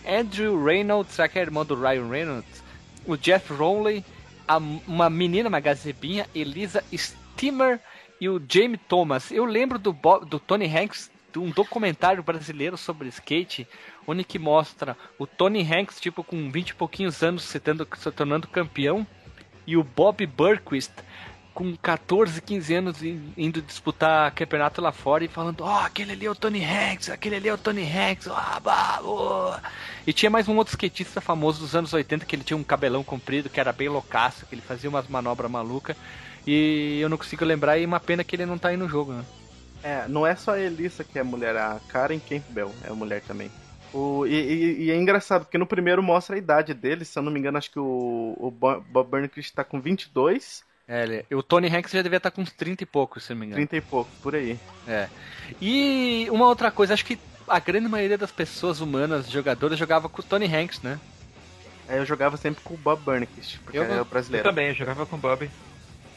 Andrew 0.08 0.64
Reynolds, 0.64 1.14
será 1.14 1.28
que 1.28 1.40
é 1.40 1.42
irmão 1.42 1.66
do 1.66 1.76
Ryan 1.76 2.08
Reynolds? 2.08 2.64
O 3.06 3.18
Jeff 3.18 3.52
Rowley, 3.54 4.04
a, 4.48 4.58
uma 4.58 5.10
menina, 5.10 5.50
uma 5.50 5.60
gazebinha, 5.60 6.28
Elisa 6.34 6.84
Steamer 6.94 7.80
e 8.20 8.30
o 8.30 8.42
Jamie 8.48 8.78
Thomas. 8.78 9.32
Eu 9.32 9.46
lembro 9.46 9.78
do, 9.78 9.92
Bob, 9.92 10.26
do 10.26 10.40
Tony 10.40 10.66
Hanks, 10.66 11.12
de 11.34 11.40
um 11.40 11.50
documentário 11.50 12.24
brasileiro 12.24 12.78
sobre 12.78 13.10
skate, 13.10 13.68
onde 14.08 14.24
que 14.24 14.40
mostra 14.40 14.96
o 15.20 15.28
Tony 15.28 15.62
Hanks, 15.62 16.00
tipo, 16.00 16.24
com 16.24 16.50
20 16.50 16.70
e 16.70 16.76
pouquinhos 16.76 17.22
anos, 17.22 17.44
se, 17.44 17.60
tendo, 17.60 17.88
se 17.98 18.12
tornando 18.12 18.48
campeão, 18.48 19.06
e 19.68 19.76
o 19.76 19.84
Bob 19.84 20.26
Burquist 20.26 20.92
com 21.56 21.74
14, 21.78 22.42
15 22.42 22.74
anos 22.76 22.98
indo 23.02 23.62
disputar 23.62 24.30
campeonato 24.34 24.82
lá 24.82 24.92
fora 24.92 25.24
e 25.24 25.30
falando, 25.30 25.62
ó, 25.62 25.74
oh, 25.74 25.86
aquele 25.86 26.12
ali 26.12 26.26
é 26.26 26.30
o 26.30 26.36
Tony 26.36 26.62
Hanks, 26.62 27.10
aquele 27.10 27.38
ali 27.38 27.48
é 27.48 27.54
o 27.54 27.58
Tony 27.58 27.82
Hanks, 27.82 28.28
bah, 28.62 29.00
oh. 29.02 29.56
E 30.06 30.12
tinha 30.12 30.30
mais 30.30 30.50
um 30.50 30.58
outro 30.58 30.74
skatista 30.74 31.22
famoso 31.22 31.62
dos 31.62 31.74
anos 31.74 31.94
80 31.94 32.26
que 32.26 32.36
ele 32.36 32.44
tinha 32.44 32.58
um 32.58 32.64
cabelão 32.64 33.06
comprido, 33.06 33.50
que 33.50 33.58
era 33.58 33.72
bem 33.72 33.88
loucaço, 33.88 34.46
que 34.46 34.54
ele 34.54 34.62
fazia 34.62 34.90
umas 34.90 35.08
manobras 35.08 35.50
malucas. 35.50 35.96
E 36.46 37.00
eu 37.00 37.08
não 37.08 37.18
consigo 37.18 37.46
lembrar, 37.46 37.78
e 37.78 37.86
uma 37.86 38.02
pena 38.02 38.24
que 38.24 38.36
ele 38.36 38.46
não 38.46 38.58
tá 38.58 38.68
aí 38.68 38.78
no 38.78 38.90
jogo, 38.90 39.14
né? 39.14 39.24
É, 39.82 40.08
não 40.10 40.28
é 40.28 40.36
só 40.36 40.52
a 40.52 40.60
Elissa 40.60 41.06
que 41.06 41.18
é 41.18 41.24
mulher, 41.24 41.56
a 41.56 41.80
Karen 41.88 42.20
Campbell 42.20 42.76
é 42.84 42.92
mulher 42.92 43.22
também. 43.22 43.50
O, 43.94 44.28
e, 44.28 44.34
e, 44.34 44.84
e, 44.84 44.92
é 44.92 44.98
engraçado, 44.98 45.46
porque 45.46 45.58
no 45.58 45.66
primeiro 45.66 46.04
mostra 46.04 46.36
a 46.36 46.38
idade 46.38 46.74
dele, 46.74 47.06
se 47.06 47.18
eu 47.18 47.24
não 47.24 47.32
me 47.32 47.40
engano, 47.40 47.58
acho 47.58 47.72
que 47.72 47.80
o, 47.80 48.36
o 48.38 48.52
Bob 48.52 49.10
Burnquist 49.10 49.54
tá 49.54 49.64
com 49.64 49.80
22 49.80 50.66
é, 50.88 51.26
o 51.34 51.42
Tony 51.42 51.68
Hanks 51.68 51.92
já 51.92 52.02
devia 52.02 52.18
estar 52.18 52.32
com 52.32 52.42
uns 52.42 52.52
30 52.52 52.84
e 52.84 52.86
poucos, 52.86 53.24
se 53.24 53.34
não 53.34 53.40
me 53.40 53.46
engano. 53.48 53.58
30 53.68 53.78
e 53.78 53.82
poucos, 53.82 54.14
por 54.22 54.36
aí. 54.36 54.60
É. 54.88 55.08
E 55.62 56.28
uma 56.30 56.48
outra 56.48 56.70
coisa, 56.70 56.94
acho 56.94 57.06
que 57.06 57.18
a 57.48 57.60
grande 57.60 57.88
maioria 57.88 58.18
das 58.18 58.32
pessoas 58.32 58.82
humanas, 58.82 59.30
jogadoras, 59.30 59.80
jogava 59.80 60.08
com 60.10 60.22
o 60.22 60.24
Tony 60.24 60.46
Hanks, 60.46 60.82
né? 60.82 61.00
É, 61.88 62.00
eu 62.00 62.06
jogava 62.06 62.38
sempre 62.38 62.64
com 62.64 62.74
o 62.74 62.78
Bob 62.78 63.02
Burnquist, 63.02 63.60
porque 63.60 63.78
eu, 63.78 63.84
era 63.84 64.02
o 64.02 64.06
brasileiro. 64.06 64.48
Eu 64.48 64.52
também, 64.52 64.68
eu 64.70 64.74
jogava 64.74 65.06
com 65.06 65.16
o 65.16 65.20
Bob. 65.20 65.50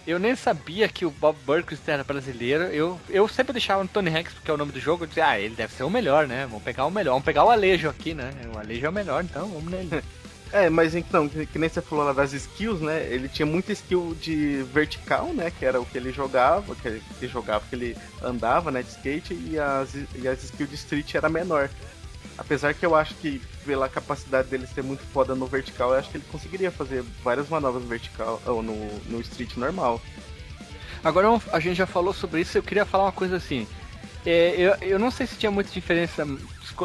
Eu 0.07 0.19
nem 0.19 0.35
sabia 0.35 0.89
que 0.89 1.05
o 1.05 1.11
Bob 1.11 1.37
Burquist 1.45 1.87
era 1.87 2.03
brasileiro. 2.03 2.65
Eu, 2.65 2.99
eu 3.11 3.29
sempre 3.29 3.53
deixava 3.53 3.83
no 3.83 3.89
Tony 3.91 4.09
Hanks, 4.09 4.33
porque 4.33 4.51
é 4.51 4.55
o 4.55 4.57
nome 4.57 4.73
do 4.73 4.81
jogo. 4.81 5.05
Eu 5.05 5.07
dizia, 5.07 5.29
ah, 5.29 5.39
ele 5.39 5.55
deve 5.55 5.75
ser 5.75 5.83
o 5.83 5.91
melhor, 5.91 6.27
né? 6.27 6.47
Vamos 6.47 6.63
pegar 6.63 6.87
o 6.87 6.91
melhor. 6.91 7.13
Vamos 7.13 7.27
pegar 7.27 7.45
o 7.45 7.51
Alejo 7.51 7.91
aqui, 7.91 8.15
né? 8.15 8.31
O 8.55 8.59
Alejo 8.59 8.87
é 8.87 8.89
o 8.89 8.93
melhor, 8.93 9.23
então 9.23 9.47
vamos 9.49 9.71
nele. 9.71 10.03
É, 10.53 10.71
mas 10.71 10.95
então, 10.95 11.29
que, 11.29 11.45
que, 11.45 11.59
nem 11.59 11.69
você 11.69 11.83
falou 11.83 12.07
lá 12.07 12.13
das 12.13 12.33
skills, 12.33 12.81
né? 12.81 13.07
Ele 13.11 13.29
tinha 13.29 13.45
muita 13.45 13.73
skill 13.73 14.17
de 14.21 14.63
vertical, 14.73 15.27
né? 15.35 15.51
Que 15.51 15.65
era 15.65 15.81
o 15.81 15.85
que 15.85 15.99
ele 15.99 16.11
jogava, 16.11 16.75
que 16.75 16.89
ele, 16.89 17.03
que 17.19 17.29
jogava, 17.29 17.65
que 17.69 17.75
ele 17.75 17.97
andava, 18.23 18.71
né? 18.71 18.83
De 18.83 18.89
skate, 18.89 19.35
e 19.35 19.59
as, 19.59 19.95
e 20.15 20.27
as 20.27 20.43
skills 20.45 20.71
de 20.71 20.77
street 20.77 21.15
era 21.15 21.29
menor. 21.29 21.69
Apesar 22.39 22.73
que 22.73 22.87
eu 22.87 22.95
acho 22.95 23.15
que, 23.17 23.43
pela 23.67 23.89
capacidade 23.89 24.49
dele 24.49 24.67
ser 24.67 24.83
muito 24.83 25.03
foda 25.13 25.35
no 25.35 25.47
vertical, 25.47 25.93
eu 25.93 25.99
acho 25.99 26.09
que 26.11 26.17
ele 26.17 26.25
conseguiria 26.31 26.71
fazer 26.71 27.05
várias 27.23 27.49
manobras 27.49 27.83
no 27.83 27.89
vertical, 27.89 28.41
ou 28.47 28.63
no, 28.63 28.75
no 29.07 29.21
street 29.21 29.57
normal. 29.57 30.01
Agora 31.05 31.29
a 31.53 31.61
gente 31.61 31.77
já 31.77 31.87
falou 31.87 32.15
sobre 32.15 32.41
isso, 32.41 32.57
eu 32.57 32.63
queria 32.63 32.87
falar 32.87 33.05
uma 33.05 33.13
coisa 33.13 33.37
assim. 33.37 33.67
É, 34.27 34.55
eu, 34.59 34.75
eu 34.81 34.99
não 34.99 35.11
sei 35.11 35.27
se 35.27 35.37
tinha 35.37 35.51
muita 35.51 35.71
diferença 35.71 36.27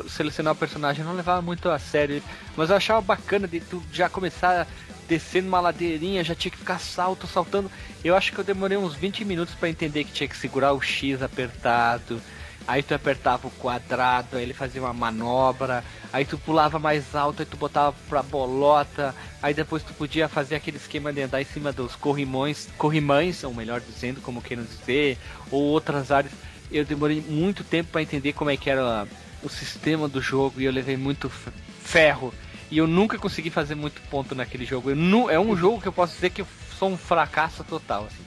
selecionar 0.07 0.53
o 0.53 0.55
personagem, 0.55 1.01
eu 1.01 1.07
não 1.07 1.15
levava 1.15 1.41
muito 1.41 1.69
a 1.69 1.77
sério, 1.77 2.21
mas 2.55 2.69
eu 2.69 2.75
achava 2.75 3.01
bacana 3.01 3.47
de 3.47 3.59
tu 3.59 3.83
já 3.91 4.07
começar 4.07 4.67
descendo 5.07 5.47
uma 5.47 5.59
ladeirinha, 5.59 6.23
já 6.23 6.33
tinha 6.33 6.51
que 6.51 6.57
ficar 6.57 6.79
salto, 6.79 7.27
saltando. 7.27 7.69
Eu 8.03 8.15
acho 8.15 8.31
que 8.31 8.39
eu 8.39 8.43
demorei 8.43 8.77
uns 8.77 8.95
20 8.95 9.25
minutos 9.25 9.53
para 9.55 9.69
entender 9.69 10.03
que 10.03 10.11
tinha 10.11 10.27
que 10.27 10.37
segurar 10.37 10.73
o 10.73 10.81
X 10.81 11.21
apertado. 11.21 12.21
Aí 12.65 12.81
tu 12.81 12.93
apertava 12.93 13.47
o 13.47 13.51
quadrado, 13.51 14.37
aí 14.37 14.43
ele 14.43 14.53
fazia 14.53 14.81
uma 14.81 14.93
manobra, 14.93 15.83
aí 16.13 16.23
tu 16.23 16.37
pulava 16.37 16.79
mais 16.79 17.13
alto, 17.13 17.41
aí 17.41 17.45
tu 17.45 17.57
botava 17.57 17.93
pra 18.07 18.23
bolota, 18.23 19.13
aí 19.41 19.53
depois 19.53 19.83
tu 19.83 19.93
podia 19.93 20.29
fazer 20.29 20.55
aquele 20.55 20.77
esquema 20.77 21.11
de 21.11 21.23
andar 21.23 21.41
em 21.41 21.45
cima 21.45 21.73
dos 21.73 21.93
corrimões, 21.93 22.69
corrimães, 22.77 23.43
ou 23.43 23.53
melhor 23.53 23.81
dizendo, 23.81 24.21
como 24.21 24.41
queiram 24.41 24.63
dizer, 24.63 25.17
ou 25.51 25.61
outras 25.61 26.09
áreas 26.09 26.31
eu 26.73 26.85
demorei 26.85 27.21
muito 27.21 27.63
tempo 27.63 27.91
para 27.91 28.01
entender 28.01 28.33
como 28.33 28.49
é 28.49 28.57
que 28.57 28.69
era 28.69 29.07
o 29.43 29.49
sistema 29.49 30.07
do 30.07 30.21
jogo 30.21 30.59
e 30.59 30.65
eu 30.65 30.71
levei 30.71 30.97
muito 30.97 31.29
ferro. 31.29 32.33
E 32.71 32.77
eu 32.77 32.87
nunca 32.87 33.17
consegui 33.17 33.49
fazer 33.49 33.75
muito 33.75 34.01
ponto 34.09 34.33
naquele 34.33 34.65
jogo. 34.65 34.89
Eu 34.89 34.95
nu, 34.95 35.29
é 35.29 35.39
um 35.39 35.55
jogo 35.55 35.79
que 35.79 35.87
eu 35.87 35.93
posso 35.93 36.15
dizer 36.15 36.31
que 36.31 36.41
eu 36.41 36.47
sou 36.77 36.89
um 36.89 36.97
fracasso 36.97 37.63
total, 37.63 38.05
assim. 38.05 38.23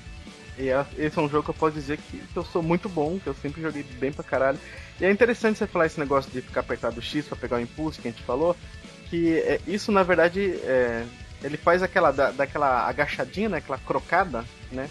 E 0.59 0.69
é, 0.69 0.87
esse 0.97 1.19
é 1.19 1.23
um 1.23 1.29
jogo 1.29 1.45
que 1.45 1.51
eu 1.51 1.55
posso 1.55 1.75
dizer 1.75 1.99
que, 1.99 2.23
eu 2.35 2.45
sou 2.45 2.63
muito 2.63 2.89
bom, 2.89 3.19
que 3.19 3.27
eu 3.27 3.35
sempre 3.35 3.61
joguei 3.61 3.83
bem 3.83 4.13
pra 4.13 4.25
caralho. 4.25 4.59
E 5.01 5.05
é 5.05 5.11
interessante 5.11 5.59
você 5.59 5.67
falar 5.67 5.87
esse 5.87 6.01
negócio 6.01 6.31
de 6.31 6.41
ficar 6.41 6.61
apertado 6.61 6.99
o 6.99 7.03
X 7.03 7.27
pra 7.27 7.37
pegar 7.37 7.57
o 7.57 7.61
impulso 7.61 8.01
que 8.01 8.09
a 8.09 8.11
gente 8.11 8.23
falou, 8.23 8.57
que 9.11 9.39
é, 9.41 9.61
isso 9.67 9.93
na 9.93 10.03
verdade 10.03 10.53
é, 10.63 11.05
ele 11.43 11.57
faz 11.57 11.83
aquela 11.83 12.11
da, 12.11 12.31
daquela 12.31 12.89
agachadinha, 12.89 13.49
né, 13.49 13.59
aquela 13.59 13.79
crocada, 13.79 14.45
né? 14.73 14.89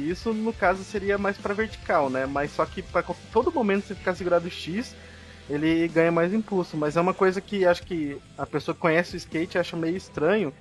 Isso 0.00 0.32
no 0.32 0.52
caso 0.52 0.84
seria 0.84 1.18
mais 1.18 1.36
para 1.36 1.54
vertical, 1.54 2.10
né? 2.10 2.26
Mas 2.26 2.52
só 2.52 2.64
que 2.64 2.82
para 2.82 3.02
todo 3.32 3.52
momento 3.52 3.86
você 3.86 3.94
ficar 3.94 4.14
segurado 4.14 4.46
o 4.46 4.50
X, 4.50 4.94
ele 5.48 5.88
ganha 5.88 6.12
mais 6.12 6.32
impulso. 6.32 6.76
Mas 6.76 6.96
é 6.96 7.00
uma 7.00 7.14
coisa 7.14 7.40
que 7.40 7.66
acho 7.66 7.82
que 7.82 8.20
a 8.36 8.46
pessoa 8.46 8.74
que 8.74 8.80
conhece 8.80 9.14
o 9.14 9.16
skate 9.16 9.58
acha 9.58 9.76
meio 9.76 9.96
estranho, 9.96 10.52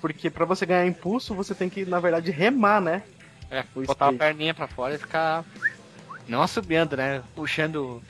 porque 0.00 0.30
para 0.30 0.44
você 0.44 0.64
ganhar 0.64 0.86
impulso 0.86 1.34
você 1.34 1.54
tem 1.54 1.68
que 1.68 1.84
na 1.84 2.00
verdade 2.00 2.30
remar, 2.30 2.80
né? 2.80 3.02
É, 3.50 3.64
botar 3.84 4.08
a 4.08 4.12
perninha 4.12 4.54
para 4.54 4.66
fora 4.66 4.94
e 4.94 4.98
ficar 4.98 5.44
não 6.26 6.46
subindo, 6.46 6.96
né? 6.96 7.22
Puxando, 7.34 8.02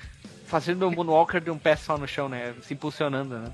fazendo 0.46 0.86
um 0.86 0.90
moonwalker 0.92 1.40
de 1.40 1.50
um 1.50 1.58
pé 1.58 1.74
só 1.74 1.98
no 1.98 2.06
chão, 2.06 2.28
né? 2.28 2.54
Se 2.62 2.74
impulsionando, 2.74 3.38
né? 3.38 3.52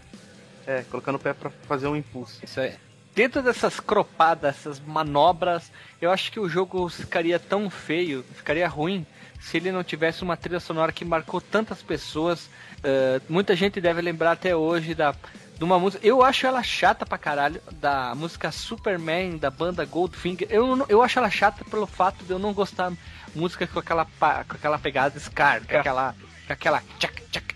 É, 0.67 0.83
colocando 0.91 1.15
o 1.15 1.19
pé 1.19 1.33
para 1.33 1.49
fazer 1.49 1.87
um 1.87 1.97
impulso. 1.97 2.45
Isso 2.45 2.61
aí 2.61 2.75
dentro 3.19 3.43
dessas 3.43 3.81
cropadas, 3.81 4.59
essas 4.59 4.79
manobras, 4.79 5.73
eu 6.01 6.09
acho 6.09 6.31
que 6.31 6.39
o 6.39 6.49
jogo 6.49 6.89
ficaria 6.89 7.37
tão 7.37 7.69
feio, 7.69 8.25
ficaria 8.33 8.69
ruim, 8.69 9.05
se 9.41 9.57
ele 9.57 9.73
não 9.73 9.83
tivesse 9.83 10.23
uma 10.23 10.37
trilha 10.37 10.61
sonora 10.61 10.93
que 10.93 11.05
marcou 11.05 11.41
tantas 11.41 11.83
pessoas. 11.83 12.49
Uh, 12.79 13.21
muita 13.29 13.57
gente 13.57 13.81
deve 13.81 14.01
lembrar 14.01 14.31
até 14.31 14.55
hoje 14.55 14.95
da 14.95 15.13
de 15.57 15.65
uma 15.65 15.81
música. 15.81 16.07
Eu 16.07 16.23
acho 16.23 16.47
ela 16.47 16.63
chata 16.63 17.05
pra 17.05 17.19
caralho, 17.19 17.61
da 17.73 18.15
música 18.15 18.53
Superman, 18.53 19.37
da 19.37 19.51
banda 19.51 19.85
Goldfinger. 19.85 20.47
Eu, 20.49 20.87
eu 20.89 21.03
acho 21.03 21.19
ela 21.19 21.29
chata 21.29 21.65
pelo 21.65 21.89
fato 21.89 22.25
de 22.25 22.31
eu 22.31 22.39
não 22.39 22.53
gostar 22.53 22.93
música 23.35 23.67
com 23.67 23.81
aquela, 23.81 24.05
com 24.05 24.55
aquela 24.55 24.79
pegada 24.79 25.19
Scar, 25.19 25.67
com 25.67 25.77
aquela. 25.77 26.15
Com 26.47 26.53
aquela. 26.53 26.83
Tchac, 27.01 27.21
tchac, 27.33 27.48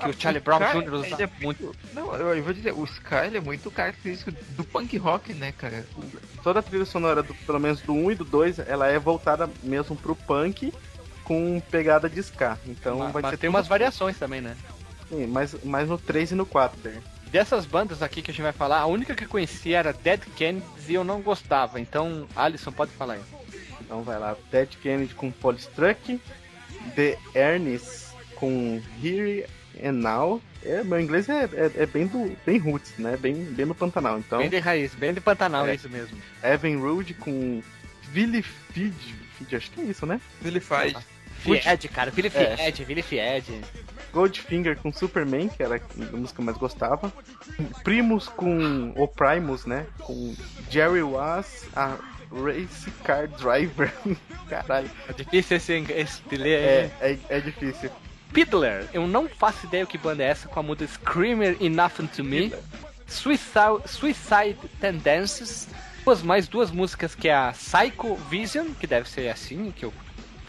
que 0.00 0.10
o 0.10 0.20
Charlie 0.20 0.40
Brown 0.40 0.58
Jr. 0.58 0.92
usa 0.92 1.22
é 1.22 1.30
muito. 1.42 1.74
Não, 1.92 2.14
eu 2.14 2.42
vou 2.42 2.52
dizer, 2.52 2.72
o 2.72 2.84
Sky 2.84 3.36
é 3.36 3.40
muito 3.40 3.70
característico 3.70 4.32
do 4.56 4.64
punk 4.64 4.96
rock, 4.96 5.32
né, 5.34 5.52
cara? 5.52 5.86
Toda 6.42 6.60
a 6.60 6.62
trilha 6.62 6.84
sonora, 6.84 7.22
do, 7.22 7.34
pelo 7.34 7.60
menos 7.60 7.80
do 7.82 7.92
1 7.92 8.12
e 8.12 8.14
do 8.14 8.24
2, 8.24 8.60
ela 8.60 8.88
é 8.88 8.98
voltada 8.98 9.48
mesmo 9.62 9.94
pro 9.94 10.14
punk 10.14 10.72
com 11.24 11.62
pegada 11.70 12.08
de 12.08 12.20
ska. 12.20 12.58
Então 12.66 12.98
mas, 12.98 13.12
vai 13.12 13.22
mas 13.22 13.38
tem 13.38 13.50
umas 13.50 13.68
variações 13.68 14.18
também, 14.18 14.40
né? 14.40 14.56
Sim, 15.08 15.26
mas, 15.26 15.56
mas 15.62 15.88
no 15.88 15.98
3 15.98 16.32
e 16.32 16.34
no 16.34 16.46
4 16.46 16.80
dele. 16.80 17.00
Dessas 17.30 17.64
bandas 17.64 18.02
aqui 18.02 18.22
que 18.22 18.30
a 18.30 18.34
gente 18.34 18.42
vai 18.42 18.52
falar, 18.52 18.80
a 18.80 18.86
única 18.86 19.14
que 19.14 19.24
eu 19.24 19.28
conhecia 19.28 19.78
era 19.78 19.92
Dead 19.92 20.20
Kennedys 20.36 20.88
e 20.88 20.94
eu 20.94 21.04
não 21.04 21.20
gostava. 21.20 21.78
Então, 21.78 22.26
Alisson, 22.34 22.72
pode 22.72 22.90
falar 22.92 23.14
aí. 23.14 23.20
Então 23.80 24.02
vai 24.02 24.18
lá, 24.18 24.36
Dead 24.50 24.68
Kennedy 24.82 25.14
com 25.14 25.30
Polystruck, 25.30 26.20
The 26.96 27.18
Ernest 27.34 28.10
com 28.34 28.80
Here 29.02 29.46
and 29.84 29.92
Now. 29.92 30.40
É, 30.62 30.82
meu 30.84 31.00
inglês 31.00 31.28
é, 31.28 31.44
é, 31.44 31.82
é, 31.82 31.86
bem 31.86 32.06
do 32.06 32.36
bem 32.44 32.58
roots, 32.58 32.92
né? 32.98 33.16
Bem, 33.16 33.34
bem 33.34 33.66
no 33.66 33.74
Pantanal. 33.74 34.18
Então, 34.18 34.38
bem 34.38 34.50
de 34.50 34.58
raiz, 34.58 34.94
bem 34.94 35.14
de 35.14 35.20
Pantanal, 35.20 35.66
é, 35.66 35.72
é 35.72 35.74
isso 35.74 35.88
mesmo. 35.88 36.16
Evan 36.42 36.78
Rude 36.78 37.14
com 37.14 37.62
Billy 38.08 38.42
Feed, 38.42 38.94
acho 39.52 39.70
que 39.70 39.80
é 39.80 39.84
isso, 39.84 40.04
né? 40.04 40.20
Billy 40.42 40.60
Fied. 40.60 40.96
Fied, 41.40 41.88
cara, 41.88 42.10
Billy 42.10 42.28
Fied, 42.28 42.60
é. 42.60 42.84
Billy 42.84 43.02
Fied. 43.02 43.62
Goldfinger 44.12 44.76
com 44.76 44.92
Superman, 44.92 45.48
que 45.48 45.62
era 45.62 45.76
a 45.76 46.16
música 46.16 46.36
que 46.36 46.40
eu 46.40 46.44
mais 46.44 46.58
gostava. 46.58 47.12
Primus 47.82 48.28
com. 48.28 48.92
O 48.96 49.08
Primus, 49.08 49.64
né? 49.64 49.86
Com 50.00 50.36
Jerry 50.68 51.02
Was, 51.02 51.66
a 51.74 51.96
Race 52.30 52.90
Car 53.04 53.28
Driver. 53.28 53.92
Caralho. 54.48 54.90
É 55.08 55.12
difícil 55.12 55.56
esse, 55.56 55.72
esse 55.72 56.22
é, 56.42 56.90
é, 57.00 57.18
é 57.28 57.40
difícil. 57.40 57.90
Fiddler, 58.32 58.88
eu 58.92 59.06
não 59.06 59.28
faço 59.28 59.66
ideia 59.66 59.84
o 59.84 59.86
que 59.86 59.98
banda 59.98 60.22
é 60.22 60.28
essa 60.28 60.48
com 60.48 60.60
a 60.60 60.62
música 60.62 60.86
Screamer 60.86 61.56
e 61.60 61.68
Nothing 61.68 62.06
to 62.06 62.24
Me. 62.24 62.52
Suicide, 63.06 63.82
Suicide 63.86 64.56
Tendencies. 64.80 65.68
Duas, 66.04 66.22
mais 66.22 66.48
duas 66.48 66.70
músicas 66.70 67.14
que 67.14 67.28
é 67.28 67.34
a 67.34 67.52
Psycho 67.52 68.14
Vision, 68.30 68.68
que 68.78 68.86
deve 68.86 69.08
ser 69.08 69.28
assim, 69.28 69.72
que 69.72 69.84
eu 69.84 69.92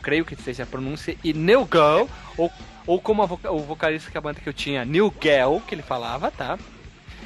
creio 0.01 0.23
que 0.23 0.35
seja 0.35 0.63
a 0.63 0.65
pronúncia, 0.65 1.15
e 1.23 1.33
New 1.33 1.67
Girl, 1.71 2.07
ou, 2.37 2.51
ou 2.87 3.01
como 3.01 3.23
o 3.23 3.59
vocalista 3.59 4.09
que 4.09 4.17
a 4.17 4.21
banda 4.21 4.39
que 4.39 4.47
eu 4.47 4.53
tinha, 4.53 4.85
New 4.85 5.13
Girl, 5.21 5.59
que 5.59 5.75
ele 5.75 5.83
falava, 5.83 6.31
tá? 6.31 6.57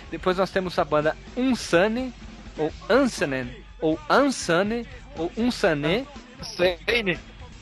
Depois 0.09 0.37
nós 0.37 0.49
temos 0.49 0.77
a 0.79 0.83
banda 0.83 1.15
Unsane, 1.37 2.13
ou 2.57 2.71
Unsanen, 2.89 3.49
ou 3.79 3.99
Unsane, 4.09 4.87
ou 5.17 5.31
Unsane. 5.37 6.07
Unsane. 6.39 7.19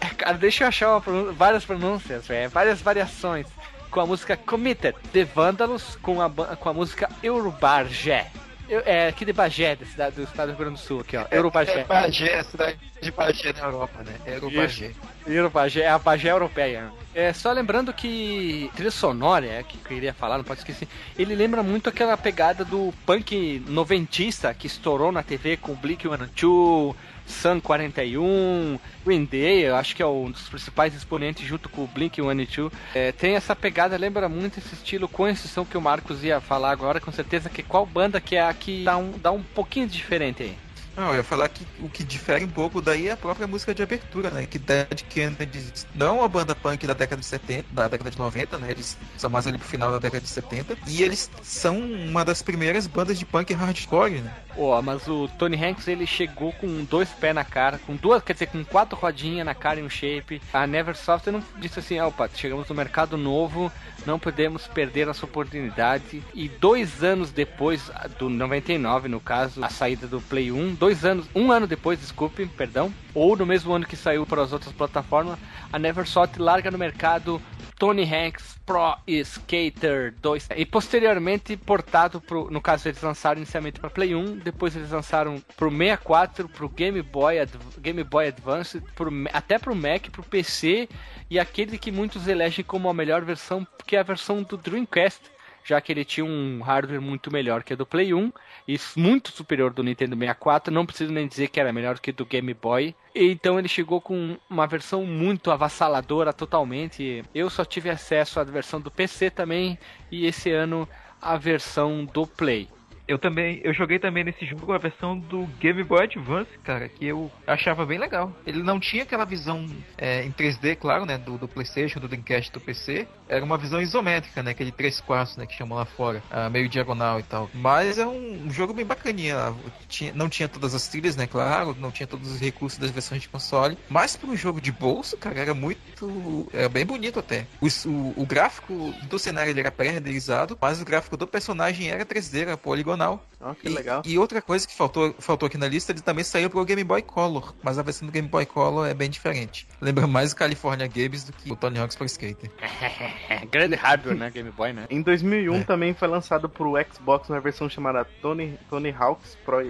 Cara, 0.10 0.38
deixa 0.38 0.64
eu 0.64 0.68
achar 0.68 1.02
pronúncia, 1.02 1.34
várias 1.34 1.66
pronúncias, 1.66 2.28
véio, 2.28 2.50
várias 2.50 2.82
variações. 2.82 3.48
Com 3.90 4.00
a 4.00 4.06
música 4.06 4.36
Committed, 4.36 4.96
The 5.12 5.24
Vândalos, 5.24 5.96
com 6.02 6.20
a, 6.20 6.30
com 6.30 6.70
a 6.70 6.74
música 6.74 7.08
Eurobargé. 7.22 8.32
É 8.70 9.08
aqui 9.08 9.26
de 9.26 9.34
Bagé, 9.34 9.76
da 9.76 9.86
cidade 9.86 10.16
do 10.16 10.24
estado 10.24 10.48
do 10.48 10.50
Rio 10.52 10.66
Grande 10.66 10.82
do 10.82 10.86
Sul, 10.86 11.02
aqui, 11.02 11.18
ó. 11.18 11.26
É, 11.30 11.38
Eurobagé. 11.38 11.82
É 11.82 11.84
Bagé, 11.84 12.44
cidade 12.44 12.80
de 13.02 13.12
Bagé 13.12 13.54
na 13.54 13.66
Europa, 13.66 14.04
né? 14.04 14.16
É 14.26 14.36
Eurobagé. 14.36 14.92
Eurobagé, 15.28 15.82
é 15.82 15.90
a 15.90 16.00
Bagé 16.00 16.32
europeia. 16.32 16.90
É, 17.14 17.34
só 17.34 17.52
lembrando 17.52 17.94
que 17.94 18.72
trilha 18.74 18.90
sonora, 18.90 19.46
é, 19.46 19.64
que 19.64 19.78
eu 19.78 19.82
queria 19.84 20.14
falar, 20.14 20.38
não 20.38 20.46
pode 20.46 20.62
esquecer, 20.62 20.88
ele 21.18 21.36
lembra 21.36 21.62
muito 21.62 21.90
aquela 21.90 22.16
pegada 22.18 22.64
do 22.64 22.94
punk 23.06 23.64
noventista 23.68 24.54
que 24.54 24.66
estourou 24.66 25.12
na 25.12 25.22
TV 25.22 25.58
com 25.58 25.76
Blink 25.76 26.04
182, 26.04 26.96
Sun 27.26 27.60
41, 27.60 28.80
Green 29.06 29.26
Day, 29.26 29.66
eu 29.66 29.76
acho 29.76 29.96
que 29.96 30.02
é 30.02 30.06
um 30.06 30.32
dos 30.32 30.50
principais 30.50 30.94
exponentes 30.94 31.46
junto 31.48 31.70
com 31.70 31.84
o 31.84 31.88
Blink 31.88 32.16
182. 32.16 32.72
É, 32.94 33.12
tem 33.12 33.36
essa 33.36 33.56
pegada, 33.56 33.98
lembra 33.98 34.28
muito 34.28 34.60
esse 34.60 34.74
estilo, 34.74 35.08
com 35.08 35.28
exceção 35.28 35.66
que 35.66 35.78
o 35.78 35.82
Marcos 35.82 36.24
ia 36.24 36.40
falar 36.40 36.72
agora, 36.72 37.00
com 37.00 37.12
certeza 37.12 37.50
que 37.50 37.64
qual 37.64 37.86
banda 37.86 38.20
que 38.20 38.36
é 38.36 38.42
a 38.42 38.54
que 38.54 38.84
dá 38.84 38.98
um, 38.98 39.12
dá 39.12 39.32
um 39.32 39.44
pouquinho 39.44 39.88
diferente 39.88 40.44
aí. 40.44 40.58
Eu 40.96 41.16
ia 41.16 41.24
falar 41.24 41.50
que 41.50 41.66
o 41.80 41.90
que 41.90 42.04
difere 42.04 42.46
um 42.46 42.50
pouco 42.50 42.80
daí 42.80 43.08
é 43.08 43.14
a 43.14 43.18
própria 43.18 43.48
música 43.48 43.74
de 43.74 43.82
abertura, 43.82 44.30
né? 44.30 44.46
Que 44.46 44.60
Dead 44.60 45.02
Kennedys 45.10 45.88
não 45.96 46.08
é 46.08 46.12
uma 46.12 46.30
banda 46.30 46.54
punk 46.54 46.86
da 46.86 46.94
década 46.94 47.20
de 47.20 47.26
70, 47.26 47.66
da 47.72 47.88
década 47.88 48.12
de 48.12 48.18
90, 48.18 48.60
né? 48.60 48.72
Eles 48.72 48.98
são 49.18 49.30
mais 49.30 49.48
ali 49.48 49.58
pro 49.58 49.68
final 49.68 49.92
da 49.92 49.98
década 49.98 50.22
de 50.22 50.30
70. 50.30 50.78
E 50.88 51.02
eles 51.02 51.32
são 51.42 51.80
uma 51.80 52.24
das 52.24 52.44
primeiras 52.44 52.86
bandas 52.86 53.18
de 53.18 53.26
punk 53.26 53.54
hardcore, 53.54 54.22
né? 54.22 54.32
Pô, 54.56 54.80
mas 54.84 55.08
o 55.08 55.28
Tony 55.40 55.58
Hanks 55.58 55.88
ele 55.88 56.06
chegou 56.06 56.54
com 56.54 56.84
dois 56.84 57.10
pés 57.10 57.34
na 57.34 57.44
cara, 57.44 57.80
com 57.80 57.96
duas, 57.96 58.22
quer 58.22 58.34
dizer, 58.34 58.48
com 58.48 58.64
quatro 58.64 58.96
rodinhas 58.96 59.46
na 59.46 59.56
cara 59.56 59.80
e 59.80 59.84
um 59.84 59.90
shape. 59.90 60.42
A 60.54 60.68
Neversoft 60.68 61.30
não 61.32 61.44
disse 61.58 61.80
assim, 61.80 62.00
opa, 62.00 62.30
chegamos 62.34 62.70
no 62.70 62.76
mercado 62.76 63.18
novo, 63.18 63.72
não 64.06 64.20
podemos 64.20 64.68
perder 64.68 65.08
essa 65.08 65.26
oportunidade. 65.26 66.24
E 66.36 66.48
dois 66.48 67.04
anos 67.04 67.32
depois, 67.32 67.90
do 68.20 68.30
99 68.30 69.08
no 69.08 69.20
caso, 69.20 69.64
a 69.64 69.70
saída 69.70 70.06
do 70.06 70.22
Play 70.22 70.52
1, 70.52 70.76
dois 70.84 71.06
anos, 71.06 71.26
um 71.34 71.50
ano 71.50 71.66
depois, 71.66 71.98
desculpe, 71.98 72.46
perdão, 72.46 72.94
ou 73.14 73.38
no 73.38 73.46
mesmo 73.46 73.72
ano 73.74 73.86
que 73.86 73.96
saiu 73.96 74.26
para 74.26 74.42
as 74.42 74.52
outras 74.52 74.74
plataformas, 74.74 75.40
a 75.72 75.80
Neversoft 75.80 76.38
larga 76.38 76.70
no 76.70 76.78
mercado 76.78 77.42
Tony 77.80 78.04
Hanks 78.04 78.60
Pro 78.66 78.98
Skater 79.08 80.14
2 80.22 80.50
e 80.58 80.66
posteriormente 80.66 81.56
portado 81.56 82.20
pro, 82.20 82.52
no 82.52 82.60
caso 82.60 82.90
eles 82.90 83.02
lançaram 83.02 83.38
inicialmente 83.38 83.80
para 83.80 83.90
Play 83.90 84.14
1, 84.14 84.40
depois 84.40 84.76
eles 84.76 84.92
lançaram 84.92 85.42
pro 85.56 85.72
64, 85.72 86.50
pro 86.50 86.68
Game 86.68 87.02
Boy, 87.02 87.36
Game 87.80 88.04
Boy 88.04 88.28
Advance, 88.28 88.82
pro, 88.94 89.10
até 89.32 89.58
pro 89.58 89.74
Mac, 89.74 90.10
pro 90.12 90.22
PC 90.22 90.90
e 91.30 91.40
aquele 91.40 91.78
que 91.78 91.94
muitos 91.94 92.28
elegem 92.28 92.66
como 92.66 92.90
a 92.90 92.94
melhor 92.94 93.24
versão, 93.24 93.66
que 93.88 93.96
é 93.96 94.00
a 94.00 94.04
versão 94.04 94.44
do 94.44 94.58
Dreamcast, 94.58 95.22
já 95.64 95.80
que 95.80 95.92
ele 95.92 96.04
tinha 96.06 96.26
um 96.26 96.62
hardware 96.62 97.02
muito 97.02 97.32
melhor 97.32 97.64
que 97.64 97.74
a 97.74 97.76
do 97.76 97.86
Play 97.86 98.14
1 98.14 98.32
e 98.68 98.80
muito 98.96 99.32
superior 99.32 99.72
do 99.72 99.84
Nintendo 99.84 100.16
64, 100.16 100.74
não 100.74 100.86
preciso 100.86 101.12
nem 101.12 101.28
dizer 101.28 101.48
que 101.48 101.60
era 101.60 101.74
melhor 101.74 102.00
que 102.00 102.12
do 102.12 102.26
Game 102.26 102.54
Boy. 102.54 102.96
E 103.16 103.32
então 103.32 103.58
ele 103.58 103.68
chegou 103.68 104.02
com 104.02 104.38
uma 104.50 104.68
versão 104.68 105.06
muito 105.06 105.52
avassaladora 105.52 106.34
totalmente. 106.34 107.24
Eu 107.34 107.50
só 107.50 107.64
tive 107.64 107.90
acesso 107.90 108.40
à 108.40 108.44
versão 108.44 108.82
do 108.82 108.92
PC 108.92 109.30
também 109.30 109.78
e 110.12 110.26
esse 110.26 110.52
ano 110.52 110.88
a 111.22 111.38
versão 111.38 112.06
do 112.06 112.28
Play. 112.28 112.68
Eu 113.08 113.20
também, 113.20 113.60
eu 113.64 113.74
joguei 113.74 114.00
também 114.00 114.24
nesse 114.24 114.46
jogo 114.46 114.72
a 114.72 114.78
versão 114.78 115.18
do 115.20 115.46
Game 115.60 115.84
Boy 115.84 116.04
Advance, 116.04 116.50
cara, 116.64 116.88
que 116.88 117.06
eu 117.06 117.30
achava 117.46 117.86
bem 117.86 117.98
legal. 118.00 118.32
Ele 118.46 118.64
não 118.64 118.80
tinha 118.80 119.04
aquela 119.04 119.26
visão 119.26 119.66
é, 119.98 120.24
em 120.24 120.32
3D, 120.32 120.78
claro, 120.78 121.06
né, 121.06 121.18
do, 121.18 121.38
do 121.38 121.48
PlayStation, 121.48 122.00
do 122.00 122.08
Dreamcast, 122.08 122.52
do 122.52 122.62
PC. 122.62 123.06
Era 123.28 123.44
uma 123.44 123.58
visão 123.58 123.82
isométrica, 123.82 124.42
né, 124.42 124.52
aquele 124.52 124.72
3 124.72 125.02
quartos, 125.02 125.36
né, 125.36 125.46
que 125.46 125.54
chamam 125.54 125.78
lá 125.78 125.86
fora, 125.86 126.24
uh, 126.32 126.50
meio 126.50 126.70
diagonal 126.70 127.20
e 127.20 127.24
tal. 127.24 127.50
Mas 127.54 127.98
é 127.98 128.06
um, 128.06 128.46
um 128.46 128.52
jogo 128.52 128.74
bem 128.74 128.86
bacaninha. 128.86 129.54
Tinha, 129.90 130.14
não 130.14 130.30
tinha 130.30 130.48
todas 130.48 130.74
as 130.74 130.88
trilhas, 130.88 131.18
né, 131.18 131.28
claro, 131.28 131.76
não 131.78 131.92
tinha 131.92 132.08
todos 132.08 132.32
os 132.32 132.40
recursos 132.40 132.80
das 132.80 132.92
versões 132.92 133.22
de 133.22 133.28
console. 133.28 133.78
Mas 133.90 134.16
para 134.16 134.30
um 134.30 134.38
jogo 134.38 134.62
de 134.62 134.72
bolso, 134.72 135.18
cara, 135.18 135.40
era 135.40 135.54
muito, 135.54 136.48
era 136.54 136.70
bem 136.70 136.86
bonito 136.86 137.20
até. 137.20 137.46
O, 137.60 137.68
o, 137.90 138.14
o 138.24 138.26
gráfico 138.26 138.94
do 139.10 139.20
cenário 139.20 139.50
ele 139.50 139.60
era 139.60 139.72
pré-renderizado, 139.72 140.58
mas 140.62 140.82
o 140.82 140.86
gráfico 140.86 141.18
do 141.18 141.28
personagem 141.28 141.90
era 141.90 142.06
3D, 142.06 142.44
era 142.44 142.58
poligonal. 142.94 143.24
Oh, 143.42 143.54
que 143.54 143.68
e, 143.68 143.70
legal. 143.70 144.02
E 144.06 144.18
outra 144.18 144.42
coisa 144.42 144.66
que 144.66 144.74
faltou, 144.74 145.14
faltou 145.20 145.48
aqui 145.48 145.58
na 145.58 145.68
lista, 145.68 145.92
ele 145.92 146.02
também 146.02 146.24
saiu 146.24 146.50
pro 146.50 146.64
Game 146.64 146.84
Boy 146.84 147.02
Color, 147.02 147.54
mas 147.62 147.78
a 147.78 147.82
versão 147.82 148.06
do 148.06 148.12
Game 148.12 148.28
Boy 148.28 148.46
Color 148.46 148.88
é 148.88 148.94
bem 148.94 149.10
diferente. 149.10 149.68
Lembra 149.82 150.08
mais 150.08 150.32
o 150.32 150.36
California 150.36 150.88
Games 150.88 151.26
do 151.26 151.34
que 151.34 151.52
o 151.52 151.56
Tony 151.56 151.78
Hawk's 151.80 151.96
Pro 151.96 152.06
Skater. 152.06 152.50
Grande 153.52 153.76
hardware, 153.76 154.16
né? 154.16 154.30
Game 154.30 154.52
Boy, 154.52 154.72
né? 154.72 154.86
Em 154.90 155.02
2001 155.02 155.56
é. 155.56 155.64
também 155.64 155.94
foi 155.94 156.08
lançado 156.08 156.48
pro 156.48 156.74
Xbox 156.92 157.30
uma 157.30 157.42
versão 157.42 157.68
chamada 157.68 158.06
Tony, 158.22 158.58
Tony 158.70 158.96
Hawk's 158.98 159.36
Pro 159.44 159.62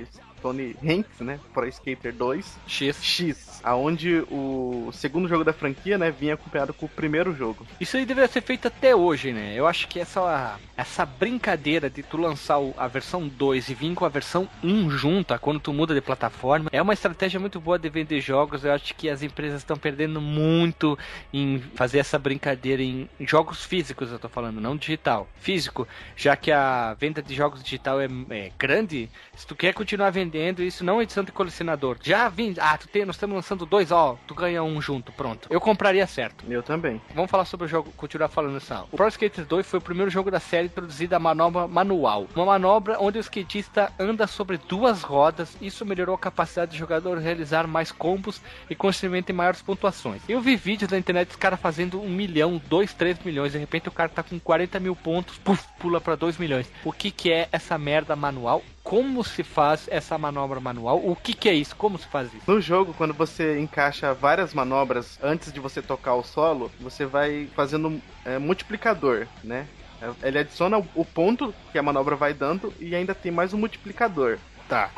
Tony 0.44 0.76
Hanks, 0.84 1.22
né? 1.22 1.40
Pro 1.54 1.66
Skater 1.66 2.14
2 2.14 2.58
X. 2.68 3.02
X, 3.02 3.62
aonde 3.64 4.26
o 4.30 4.92
segundo 4.92 5.28
jogo 5.30 5.46
da 5.46 5.54
franquia, 5.54 5.98
né, 5.98 6.12
vinha 6.12 6.34
acompanhado 6.34 6.74
com 6.74 6.86
o 6.86 6.90
primeiro 6.90 7.34
jogo. 7.34 7.66
Isso 7.80 7.96
aí 7.96 8.06
deveria 8.06 8.30
ser 8.30 8.42
feito 8.42 8.68
até 8.68 8.94
hoje, 8.94 9.32
né? 9.32 9.54
Eu 9.56 9.66
acho 9.66 9.88
que 9.88 10.00
essa 10.00 10.60
essa 10.76 11.06
brincadeira 11.06 11.90
de 11.90 12.04
tu 12.04 12.18
lançar 12.18 12.58
a 12.78 12.88
versão 12.88 13.28
2 13.28 13.70
e 13.70 13.74
vir 13.74 13.94
com 13.94 14.06
a 14.06 14.10
versão 14.10 14.50
1 14.62 14.90
junta 14.90 15.40
quando 15.40 15.60
tu 15.60 15.72
muda 15.72 15.94
de 15.94 16.02
plataforma 16.02 16.70
é 16.72 16.82
uma 16.82 16.94
estratégia 16.94 17.40
muito 17.40 17.62
boa 17.62 17.80
de 17.80 17.88
vender 17.90 18.20
jogos. 18.20 18.66
Eu 18.66 18.74
acho 18.74 18.94
que 18.96 19.10
as 19.10 19.24
empresas 19.24 19.62
estão 19.62 19.78
perdendo 19.78 20.20
muito 20.20 20.98
em 21.32 21.60
fazer 21.76 22.00
essa 22.00 22.20
brincadeira 22.20 22.84
em 22.84 23.08
jogos 23.22 23.64
físicos, 23.64 24.12
eu 24.12 24.20
tô 24.20 24.28
falando, 24.28 24.60
não 24.60 24.76
digital. 24.76 25.28
Físico, 25.36 25.88
já 26.18 26.36
que 26.36 26.52
a 26.52 26.96
venda 26.96 27.22
de 27.22 27.34
jogos 27.34 27.64
digital 27.64 28.02
é, 28.02 28.08
é 28.30 28.52
grande, 28.58 29.10
se 29.36 29.48
tu 29.48 29.56
quer 29.56 29.74
continuar 29.74 30.10
vendendo 30.10 30.64
isso 30.64 30.84
não 30.84 31.00
é 31.00 31.04
edição 31.04 31.24
de 31.24 31.32
colecionador. 31.32 31.98
Já 32.02 32.30
vim, 32.30 32.54
ah, 32.60 32.78
tu 32.78 32.88
tem, 32.88 33.06
nós 33.06 33.16
estamos 33.16 33.36
lançando 33.36 33.66
dois, 33.66 33.92
ó, 33.92 34.18
tu 34.28 34.34
ganha 34.36 34.64
um 34.64 34.82
junto, 34.82 35.12
pronto. 35.12 35.48
Eu 35.50 35.60
compraria 35.60 36.06
certo. 36.08 36.46
Eu 36.50 36.64
também. 36.64 37.02
Vamos 37.14 37.30
falar 37.30 37.46
sobre 37.46 37.66
o 37.66 37.70
jogo, 37.70 37.92
continuar 37.98 38.30
falando 38.30 38.58
assim. 38.58 38.74
O 38.92 38.98
Pro 38.98 39.08
Skater 39.08 39.46
2 39.46 39.66
foi 39.66 39.80
o 39.80 39.82
primeiro 39.82 40.10
jogo 40.10 40.32
da 40.32 40.40
série 40.40 40.68
introduzida 40.68 41.18
a 41.18 41.20
manobra 41.20 41.68
manual. 41.68 42.28
Uma 42.36 42.46
manobra 42.46 42.98
onde 43.00 43.18
o 43.18 43.22
skatista 43.22 43.92
anda 44.00 44.28
sobre 44.28 44.58
duas 44.58 45.02
rodas. 45.02 45.58
Isso 45.62 45.86
melhorou 45.86 46.16
a 46.16 46.20
capacidade 46.20 46.72
do 46.72 46.78
jogador 46.78 47.18
realizar 47.18 47.68
mais 47.68 47.92
combos 47.92 48.42
e 48.70 48.76
consequentemente 48.76 49.34
maiores 49.34 49.62
pontuações. 49.62 50.22
Eu 50.28 50.42
vi 50.42 50.56
vídeos 50.56 50.92
na 50.92 50.98
internet 50.98 51.28
dos 51.28 51.38
caras 51.38 51.60
fazendo 51.60 52.02
um 52.02 52.10
milhão, 52.10 52.62
dois, 52.68 52.94
três 52.94 53.18
milhões. 53.20 53.52
De 53.52 53.58
repente 53.58 53.90
o 53.90 53.92
cara 53.92 54.10
tá 54.10 54.24
com 54.24 54.40
40 54.40 54.80
mil 54.80 54.96
pontos, 54.96 55.38
puf, 55.38 55.64
pula 55.80 56.00
para 56.00 56.16
2 56.16 56.38
milhões. 56.38 56.70
O 56.84 56.92
que 56.92 57.12
que 57.12 57.32
é 57.32 57.48
essa 57.52 57.78
merda 57.78 58.16
manual? 58.16 58.64
Como 58.84 59.24
se 59.24 59.44
faz 59.44 59.88
essa 59.90 60.18
manobra 60.18 60.60
manual. 60.60 60.98
O 61.04 61.16
que, 61.16 61.34
que 61.34 61.48
é 61.48 61.54
isso? 61.54 61.76
Como 61.76 61.98
se 61.98 62.06
faz 62.06 62.28
isso? 62.34 62.44
No 62.46 62.60
jogo, 62.60 62.94
quando 62.94 63.14
você 63.14 63.60
encaixa 63.60 64.14
várias 64.14 64.54
manobras 64.54 65.18
antes 65.24 65.52
de 65.52 65.60
você 65.60 65.82
tocar 65.82 66.16
o 66.16 66.24
solo, 66.24 66.70
você 66.80 67.06
vai 67.06 67.50
fazendo 67.56 68.02
é, 68.26 68.38
multiplicador, 68.38 69.26
né? 69.44 69.66
É, 70.02 70.28
ele 70.28 70.40
adiciona 70.40 70.78
o 70.94 71.06
ponto 71.06 71.54
que 71.72 71.80
a 71.80 71.84
manobra 71.84 72.16
vai 72.16 72.34
dando 72.34 72.74
e 72.80 72.94
ainda 72.94 73.16
tem 73.16 73.32
mais 73.32 73.54
um 73.54 73.58
multiplicador. 73.58 74.38
Tá. 74.68 74.92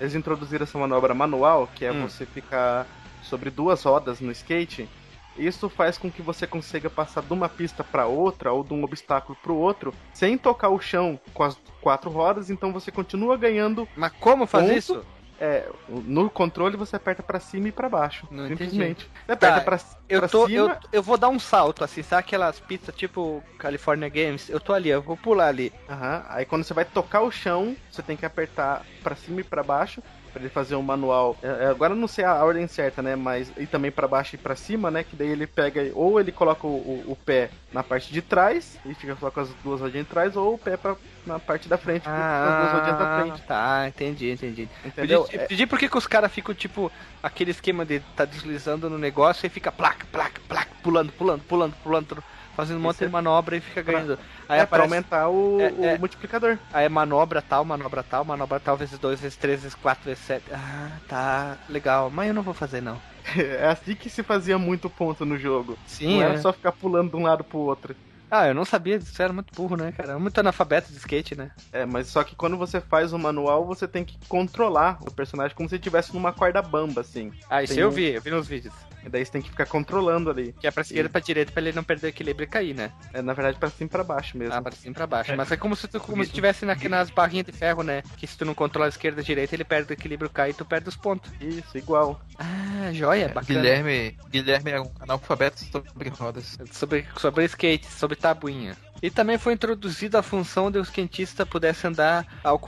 Eles 0.00 0.14
introduziram 0.14 0.62
essa 0.62 0.78
manobra 0.78 1.12
manual, 1.12 1.68
que 1.74 1.84
é 1.84 1.92
hum. 1.92 2.08
você 2.08 2.24
ficar 2.24 2.86
sobre 3.22 3.50
duas 3.50 3.82
rodas 3.82 4.20
no 4.20 4.30
skate 4.30 4.88
isso 5.36 5.68
faz 5.68 5.98
com 5.98 6.10
que 6.10 6.22
você 6.22 6.46
consiga 6.46 6.88
passar 6.88 7.22
de 7.22 7.32
uma 7.32 7.48
pista 7.48 7.82
para 7.82 8.06
outra 8.06 8.52
ou 8.52 8.62
de 8.62 8.72
um 8.72 8.82
obstáculo 8.84 9.36
para 9.42 9.52
o 9.52 9.56
outro 9.56 9.92
sem 10.12 10.38
tocar 10.38 10.68
o 10.68 10.80
chão 10.80 11.18
com 11.32 11.42
as 11.42 11.56
quatro 11.80 12.10
rodas, 12.10 12.50
então 12.50 12.72
você 12.72 12.90
continua 12.90 13.36
ganhando. 13.36 13.86
Mas 13.96 14.12
como 14.20 14.46
fazer 14.46 14.76
isso? 14.76 15.04
É, 15.40 15.68
no 15.88 16.30
controle 16.30 16.76
você 16.76 16.94
aperta 16.94 17.22
para 17.22 17.40
cima 17.40 17.68
e 17.68 17.72
para 17.72 17.88
baixo. 17.88 18.26
Não 18.30 18.46
simplesmente. 18.46 19.10
Você 19.26 19.32
aperta 19.32 19.58
tá, 19.58 19.64
pra, 19.64 19.80
eu 20.08 20.20
pra 20.20 20.28
tô, 20.28 20.46
cima. 20.46 20.78
Eu, 20.84 20.88
eu 20.92 21.02
vou 21.02 21.18
dar 21.18 21.28
um 21.28 21.40
salto, 21.40 21.82
assim, 21.82 22.02
sabe 22.02 22.20
aquelas 22.20 22.60
pistas 22.60 22.94
tipo 22.94 23.42
California 23.58 24.08
Games? 24.08 24.48
Eu 24.48 24.60
tô 24.60 24.72
ali, 24.72 24.90
eu 24.90 25.02
vou 25.02 25.16
pular 25.16 25.48
ali. 25.48 25.72
Aham. 25.88 26.24
Aí 26.28 26.44
quando 26.44 26.62
você 26.62 26.72
vai 26.72 26.84
tocar 26.84 27.22
o 27.22 27.32
chão, 27.32 27.76
você 27.90 28.00
tem 28.00 28.16
que 28.16 28.24
apertar 28.24 28.86
para 29.02 29.16
cima 29.16 29.40
e 29.40 29.44
para 29.44 29.62
baixo 29.62 30.02
para 30.34 30.42
ele 30.42 30.50
fazer 30.50 30.74
um 30.74 30.82
manual. 30.82 31.36
É, 31.40 31.64
é, 31.64 31.66
agora 31.66 31.94
não 31.94 32.08
sei 32.08 32.24
a 32.24 32.44
ordem 32.44 32.66
certa, 32.66 33.00
né? 33.00 33.14
Mas 33.14 33.52
e 33.56 33.66
também 33.66 33.92
para 33.92 34.08
baixo 34.08 34.34
e 34.34 34.38
para 34.38 34.56
cima, 34.56 34.90
né? 34.90 35.04
Que 35.04 35.14
daí 35.14 35.28
ele 35.28 35.46
pega 35.46 35.92
ou 35.94 36.18
ele 36.18 36.32
coloca 36.32 36.66
o, 36.66 36.70
o, 36.70 37.12
o, 37.12 37.16
pé 37.16 37.50
na 37.72 37.84
parte 37.84 38.12
de 38.12 38.20
trás 38.20 38.76
e 38.84 38.94
fica 38.94 39.16
só 39.20 39.30
com 39.30 39.40
as 39.40 39.48
duas 39.62 39.80
rodinhas 39.80 40.04
de 40.04 40.10
trás, 40.10 40.36
ou 40.36 40.54
o 40.54 40.58
pé 40.58 40.76
pra, 40.76 40.96
na 41.24 41.38
parte 41.38 41.68
da 41.68 41.78
frente 41.78 42.02
ah, 42.06 42.10
com 42.10 42.52
as 42.52 42.60
duas 42.60 42.72
rodinhas 42.72 42.98
da 42.98 43.20
frente. 43.20 43.46
Tá, 43.46 43.88
entendi, 43.88 44.30
entendi. 44.32 44.68
Entendeu? 44.84 45.24
Pedi, 45.24 45.46
pedi 45.46 45.66
por 45.66 45.78
que 45.78 45.96
os 45.96 46.06
caras 46.06 46.32
ficam 46.32 46.52
tipo 46.52 46.90
aquele 47.22 47.52
esquema 47.52 47.84
de 47.84 48.00
tá 48.16 48.24
deslizando 48.24 48.90
no 48.90 48.98
negócio 48.98 49.46
e 49.46 49.48
fica 49.48 49.70
placa, 49.70 50.04
placa, 50.10 50.40
placa, 50.48 50.70
pulando, 50.82 51.12
pulando, 51.12 51.42
pulando, 51.44 51.74
pulando 51.82 52.24
fazendo 52.54 52.78
um 52.78 52.80
monte 52.80 52.98
de 52.98 53.08
manobra 53.08 53.56
e 53.56 53.60
fica 53.60 53.82
ganhando. 53.82 54.18
Aí 54.48 54.58
é 54.58 54.62
aparece... 54.62 54.66
pra 54.68 54.82
aumentar 54.82 55.28
o, 55.28 55.60
é, 55.60 55.72
o 55.72 55.84
é, 55.84 55.98
multiplicador. 55.98 56.58
Aí 56.72 56.84
é 56.84 56.88
manobra 56.88 57.42
tal, 57.42 57.64
manobra 57.64 58.02
tal, 58.02 58.24
manobra 58.24 58.60
tal, 58.60 58.76
vezes 58.76 58.98
2, 58.98 59.20
vezes 59.20 59.36
3, 59.36 59.62
vezes 59.62 59.74
4, 59.74 60.04
vezes 60.04 60.24
7. 60.24 60.44
Ah, 60.52 60.90
tá, 61.08 61.58
legal. 61.68 62.10
Mas 62.10 62.28
eu 62.28 62.34
não 62.34 62.42
vou 62.42 62.54
fazer 62.54 62.80
não. 62.80 63.00
É 63.36 63.68
assim 63.68 63.94
que 63.94 64.10
se 64.10 64.22
fazia 64.22 64.58
muito 64.58 64.90
ponto 64.90 65.24
no 65.24 65.38
jogo. 65.38 65.78
Sim. 65.86 66.16
Não 66.16 66.22
é. 66.22 66.26
era 66.26 66.38
só 66.38 66.52
ficar 66.52 66.72
pulando 66.72 67.10
de 67.10 67.16
um 67.16 67.22
lado 67.22 67.42
pro 67.42 67.58
outro. 67.58 67.96
Ah, 68.30 68.48
eu 68.48 68.54
não 68.54 68.64
sabia 68.64 68.98
disso, 68.98 69.22
era 69.22 69.32
muito 69.32 69.54
burro, 69.54 69.76
né, 69.76 69.92
cara? 69.92 70.18
Muito 70.18 70.38
analfabeto 70.38 70.90
de 70.90 70.98
skate, 70.98 71.36
né? 71.36 71.52
É, 71.72 71.86
mas 71.86 72.08
só 72.08 72.24
que 72.24 72.34
quando 72.34 72.56
você 72.56 72.80
faz 72.80 73.12
o 73.12 73.18
manual, 73.18 73.64
você 73.64 73.86
tem 73.86 74.04
que 74.04 74.18
controlar 74.28 74.98
o 75.02 75.10
personagem 75.10 75.56
como 75.56 75.68
se 75.68 75.76
estivesse 75.76 76.12
numa 76.12 76.32
corda 76.32 76.60
bamba, 76.60 77.02
assim. 77.02 77.32
Ah, 77.48 77.62
isso 77.62 77.74
tem 77.74 77.82
eu 77.82 77.90
vi, 77.90 78.10
eu 78.12 78.20
vi 78.20 78.30
nos 78.30 78.48
vídeos. 78.48 78.74
E 79.04 79.08
daí 79.08 79.24
você 79.24 79.32
tem 79.32 79.42
que 79.42 79.50
ficar 79.50 79.66
controlando 79.66 80.30
ali. 80.30 80.54
Que 80.58 80.66
é 80.66 80.70
pra 80.70 80.82
esquerda 80.82 81.08
e 81.08 81.12
pra 81.12 81.20
direita 81.20 81.52
pra 81.52 81.62
ele 81.62 81.72
não 81.72 81.84
perder 81.84 82.06
o 82.06 82.10
equilíbrio 82.10 82.44
e 82.44 82.48
cair, 82.48 82.74
né? 82.74 82.90
É, 83.12 83.20
na 83.20 83.32
verdade, 83.32 83.58
pra 83.58 83.70
cima 83.70 83.86
e 83.86 83.90
pra 83.90 84.04
baixo 84.04 84.36
mesmo. 84.38 84.54
Ah, 84.54 84.62
pra 84.62 84.72
cima 84.72 84.92
e 84.92 84.94
pra 84.94 85.06
baixo. 85.06 85.36
Mas 85.36 85.50
é 85.52 85.56
como 85.56 85.76
se 85.76 85.86
tu 85.86 86.00
como 86.00 86.24
se 86.24 86.32
tivesse 86.32 86.64
nas 86.64 87.10
barrinhas 87.10 87.46
de 87.46 87.52
ferro, 87.52 87.82
né? 87.82 88.02
Que 88.16 88.26
se 88.26 88.36
tu 88.36 88.44
não 88.44 88.54
controlar 88.54 88.86
a 88.86 88.88
esquerda 88.88 89.20
e 89.20 89.22
a 89.22 89.24
direita, 89.24 89.54
ele 89.54 89.64
perde 89.64 89.92
o 89.92 89.94
equilíbrio, 89.94 90.30
cai 90.30 90.50
e 90.50 90.54
tu 90.54 90.64
perde 90.64 90.88
os 90.88 90.96
pontos. 90.96 91.30
Isso, 91.40 91.76
igual. 91.76 92.20
Ah, 92.38 92.92
joia, 92.92 93.28
bacana. 93.28 93.60
Guilherme, 93.60 94.16
Guilherme 94.30 94.70
é 94.70 94.80
um 94.80 94.90
analfabeto 95.00 95.62
sobre 95.64 96.08
rodas. 96.08 96.58
Sobre, 96.72 97.06
sobre 97.16 97.44
skate, 97.44 97.86
sobre 97.86 98.16
tabuinha. 98.16 98.76
E 99.04 99.10
também 99.10 99.36
foi 99.36 99.52
introduzida 99.52 100.20
a 100.20 100.22
função 100.22 100.70
de 100.70 100.78
o 100.78 100.80
skatista 100.80 101.44
pudesse 101.44 101.86
andar 101.86 102.26
ao 102.42 102.58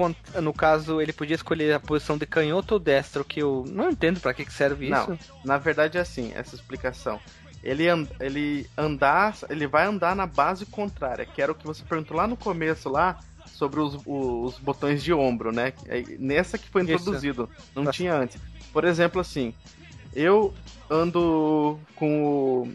no 0.42 0.52
caso 0.52 1.00
ele 1.00 1.10
podia 1.10 1.34
escolher 1.34 1.72
a 1.72 1.80
posição 1.80 2.18
de 2.18 2.26
canhoto 2.26 2.74
ou 2.74 2.78
destro, 2.78 3.24
que 3.24 3.40
eu 3.40 3.64
não 3.66 3.88
entendo 3.88 4.20
para 4.20 4.34
que, 4.34 4.44
que 4.44 4.52
serve 4.52 4.90
isso. 4.90 5.08
Não, 5.08 5.18
na 5.42 5.56
verdade 5.56 5.96
é 5.96 6.02
assim, 6.02 6.32
essa 6.34 6.54
explicação. 6.54 7.18
Ele, 7.62 7.88
and, 7.88 8.06
ele 8.20 8.68
andar, 8.76 9.34
ele 9.48 9.66
vai 9.66 9.86
andar 9.86 10.14
na 10.14 10.26
base 10.26 10.66
contrária, 10.66 11.24
que 11.24 11.40
era 11.40 11.52
o 11.52 11.54
que 11.54 11.64
você 11.64 11.82
perguntou 11.82 12.14
lá 12.14 12.26
no 12.26 12.36
começo 12.36 12.90
lá 12.90 13.18
sobre 13.46 13.80
os, 13.80 13.98
os 14.04 14.58
botões 14.58 15.02
de 15.02 15.14
ombro, 15.14 15.52
né? 15.52 15.72
Nessa 16.18 16.58
que 16.58 16.68
foi 16.68 16.82
introduzido, 16.82 17.48
isso. 17.50 17.70
não 17.74 17.84
Nossa. 17.84 17.96
tinha 17.96 18.14
antes. 18.14 18.38
Por 18.74 18.84
exemplo, 18.84 19.22
assim, 19.22 19.54
eu 20.14 20.52
ando 20.90 21.80
com 21.94 22.26
o 22.26 22.72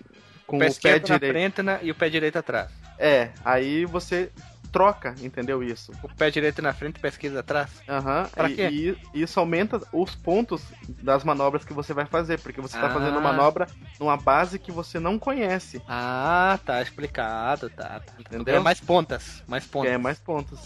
com 0.48 0.58
o 0.58 0.60
pé, 0.60 0.68
o 0.68 0.76
pé 0.82 1.00
direito 1.00 1.10
na 1.12 1.20
frente 1.20 1.62
né, 1.62 1.80
e 1.84 1.92
o 1.92 1.96
pé 1.96 2.10
direito 2.10 2.38
atrás. 2.40 2.81
É, 3.02 3.32
aí 3.44 3.84
você 3.84 4.32
troca, 4.72 5.16
entendeu 5.22 5.64
isso? 5.64 5.92
O 6.04 6.16
pé 6.16 6.30
direito 6.30 6.62
na 6.62 6.72
frente 6.72 7.00
e 7.04 7.08
esquerdo 7.08 7.40
atrás? 7.40 7.70
Aham. 7.90 8.30
Uhum. 8.38 8.48
E, 8.48 8.96
e, 9.14 9.22
isso 9.22 9.40
aumenta 9.40 9.82
os 9.92 10.14
pontos 10.14 10.62
das 11.02 11.24
manobras 11.24 11.66
que 11.66 11.74
você 11.74 11.96
vai 11.96 12.06
fazer, 12.06 12.40
porque 12.40 12.62
você 12.62 12.80
tá 12.80 12.86
ah. 12.86 12.94
fazendo 12.94 13.20
manobra 13.20 13.68
numa 14.00 14.16
base 14.16 14.60
que 14.60 14.72
você 14.72 15.00
não 15.00 15.18
conhece. 15.18 15.82
Ah, 15.90 16.60
tá 16.64 16.80
explicado, 16.80 17.72
tá. 17.72 18.02
tá. 18.02 18.14
Entendeu? 18.20 18.56
É 18.56 18.60
mais 18.60 18.80
pontas, 18.80 19.44
mais 19.48 19.66
pontas. 19.66 19.92
É, 19.92 19.98
mais 19.98 20.20
pontos. 20.20 20.60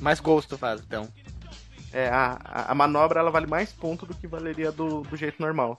Mais 0.00 0.20
gosto 0.20 0.56
faz, 0.56 0.80
então. 0.80 1.06
É, 1.92 2.08
a, 2.08 2.38
a 2.68 2.74
manobra 2.74 3.20
ela 3.20 3.30
vale 3.30 3.46
mais 3.46 3.72
ponto 3.72 4.06
do 4.06 4.14
que 4.14 4.26
valeria 4.26 4.72
do, 4.72 5.02
do 5.02 5.16
jeito 5.16 5.40
normal. 5.40 5.78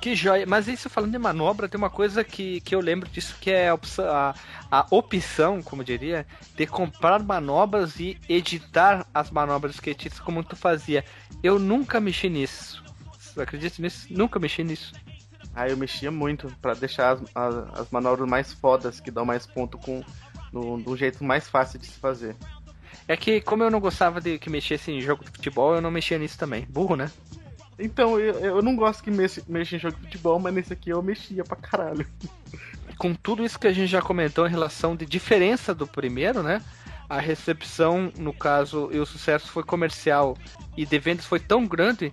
Que 0.00 0.14
joia. 0.14 0.46
Mas 0.46 0.68
isso 0.68 0.90
falando 0.90 1.12
de 1.12 1.18
manobra, 1.18 1.68
tem 1.68 1.78
uma 1.78 1.90
coisa 1.90 2.22
que, 2.22 2.60
que 2.60 2.74
eu 2.74 2.80
lembro 2.80 3.08
disso 3.08 3.36
que 3.40 3.50
é 3.50 3.68
a 3.68 3.74
opção, 3.74 4.04
a, 4.06 4.34
a 4.70 4.86
opção, 4.90 5.62
como 5.62 5.82
diria, 5.82 6.26
de 6.54 6.66
comprar 6.66 7.22
manobras 7.22 7.98
e 7.98 8.18
editar 8.28 9.06
as 9.12 9.30
manobras 9.30 9.74
skatistas 9.74 10.20
como 10.20 10.44
tu 10.44 10.56
fazia. 10.56 11.04
Eu 11.42 11.58
nunca 11.58 12.00
mexi 12.00 12.28
nisso. 12.28 12.84
Você 13.18 13.40
acredita 13.40 13.80
nisso? 13.82 14.06
Nunca 14.10 14.38
mexi 14.38 14.62
nisso. 14.64 14.92
Ah, 15.54 15.68
eu 15.68 15.76
mexia 15.76 16.10
muito 16.10 16.54
para 16.60 16.74
deixar 16.74 17.12
as, 17.12 17.22
as, 17.34 17.80
as, 17.80 17.90
manobras 17.90 18.28
mais 18.28 18.52
fodas, 18.52 19.00
que 19.00 19.10
dão 19.10 19.24
mais 19.24 19.46
ponto 19.46 19.78
com 19.78 20.04
no, 20.52 20.78
do 20.78 20.94
jeito 20.96 21.24
mais 21.24 21.48
fácil 21.48 21.78
de 21.78 21.86
se 21.86 21.98
fazer. 21.98 22.36
É 23.08 23.16
que, 23.16 23.40
como 23.40 23.62
eu 23.62 23.70
não 23.70 23.80
gostava 23.80 24.20
de 24.20 24.38
que 24.38 24.50
mexesse 24.50 24.90
em 24.90 25.00
jogo 25.00 25.24
de 25.24 25.30
futebol, 25.30 25.74
eu 25.74 25.80
não 25.80 25.90
mexia 25.90 26.18
nisso 26.18 26.38
também. 26.38 26.66
Burro, 26.68 26.96
né? 26.96 27.10
Então, 27.78 28.18
eu, 28.18 28.34
eu 28.36 28.62
não 28.62 28.74
gosto 28.74 29.02
que 29.02 29.10
mexa, 29.10 29.42
em 29.48 29.78
jogo 29.78 29.96
de 29.96 30.02
futebol, 30.04 30.38
mas 30.38 30.54
nesse 30.54 30.72
aqui 30.72 30.90
eu 30.90 31.02
mexia 31.02 31.44
pra 31.44 31.56
caralho. 31.56 32.06
Com 32.98 33.14
tudo 33.14 33.44
isso 33.44 33.58
que 33.58 33.66
a 33.66 33.72
gente 33.72 33.88
já 33.88 34.00
comentou 34.00 34.46
em 34.46 34.50
relação 34.50 34.96
de 34.96 35.04
diferença 35.04 35.74
do 35.74 35.86
primeiro, 35.86 36.42
né? 36.42 36.62
A 37.08 37.20
recepção, 37.20 38.10
no 38.16 38.32
caso, 38.32 38.88
e 38.90 38.98
o 38.98 39.06
sucesso 39.06 39.48
foi 39.48 39.62
comercial 39.62 40.36
e 40.76 40.86
de 40.86 40.98
vendas 40.98 41.26
foi 41.26 41.38
tão 41.38 41.66
grande 41.66 42.12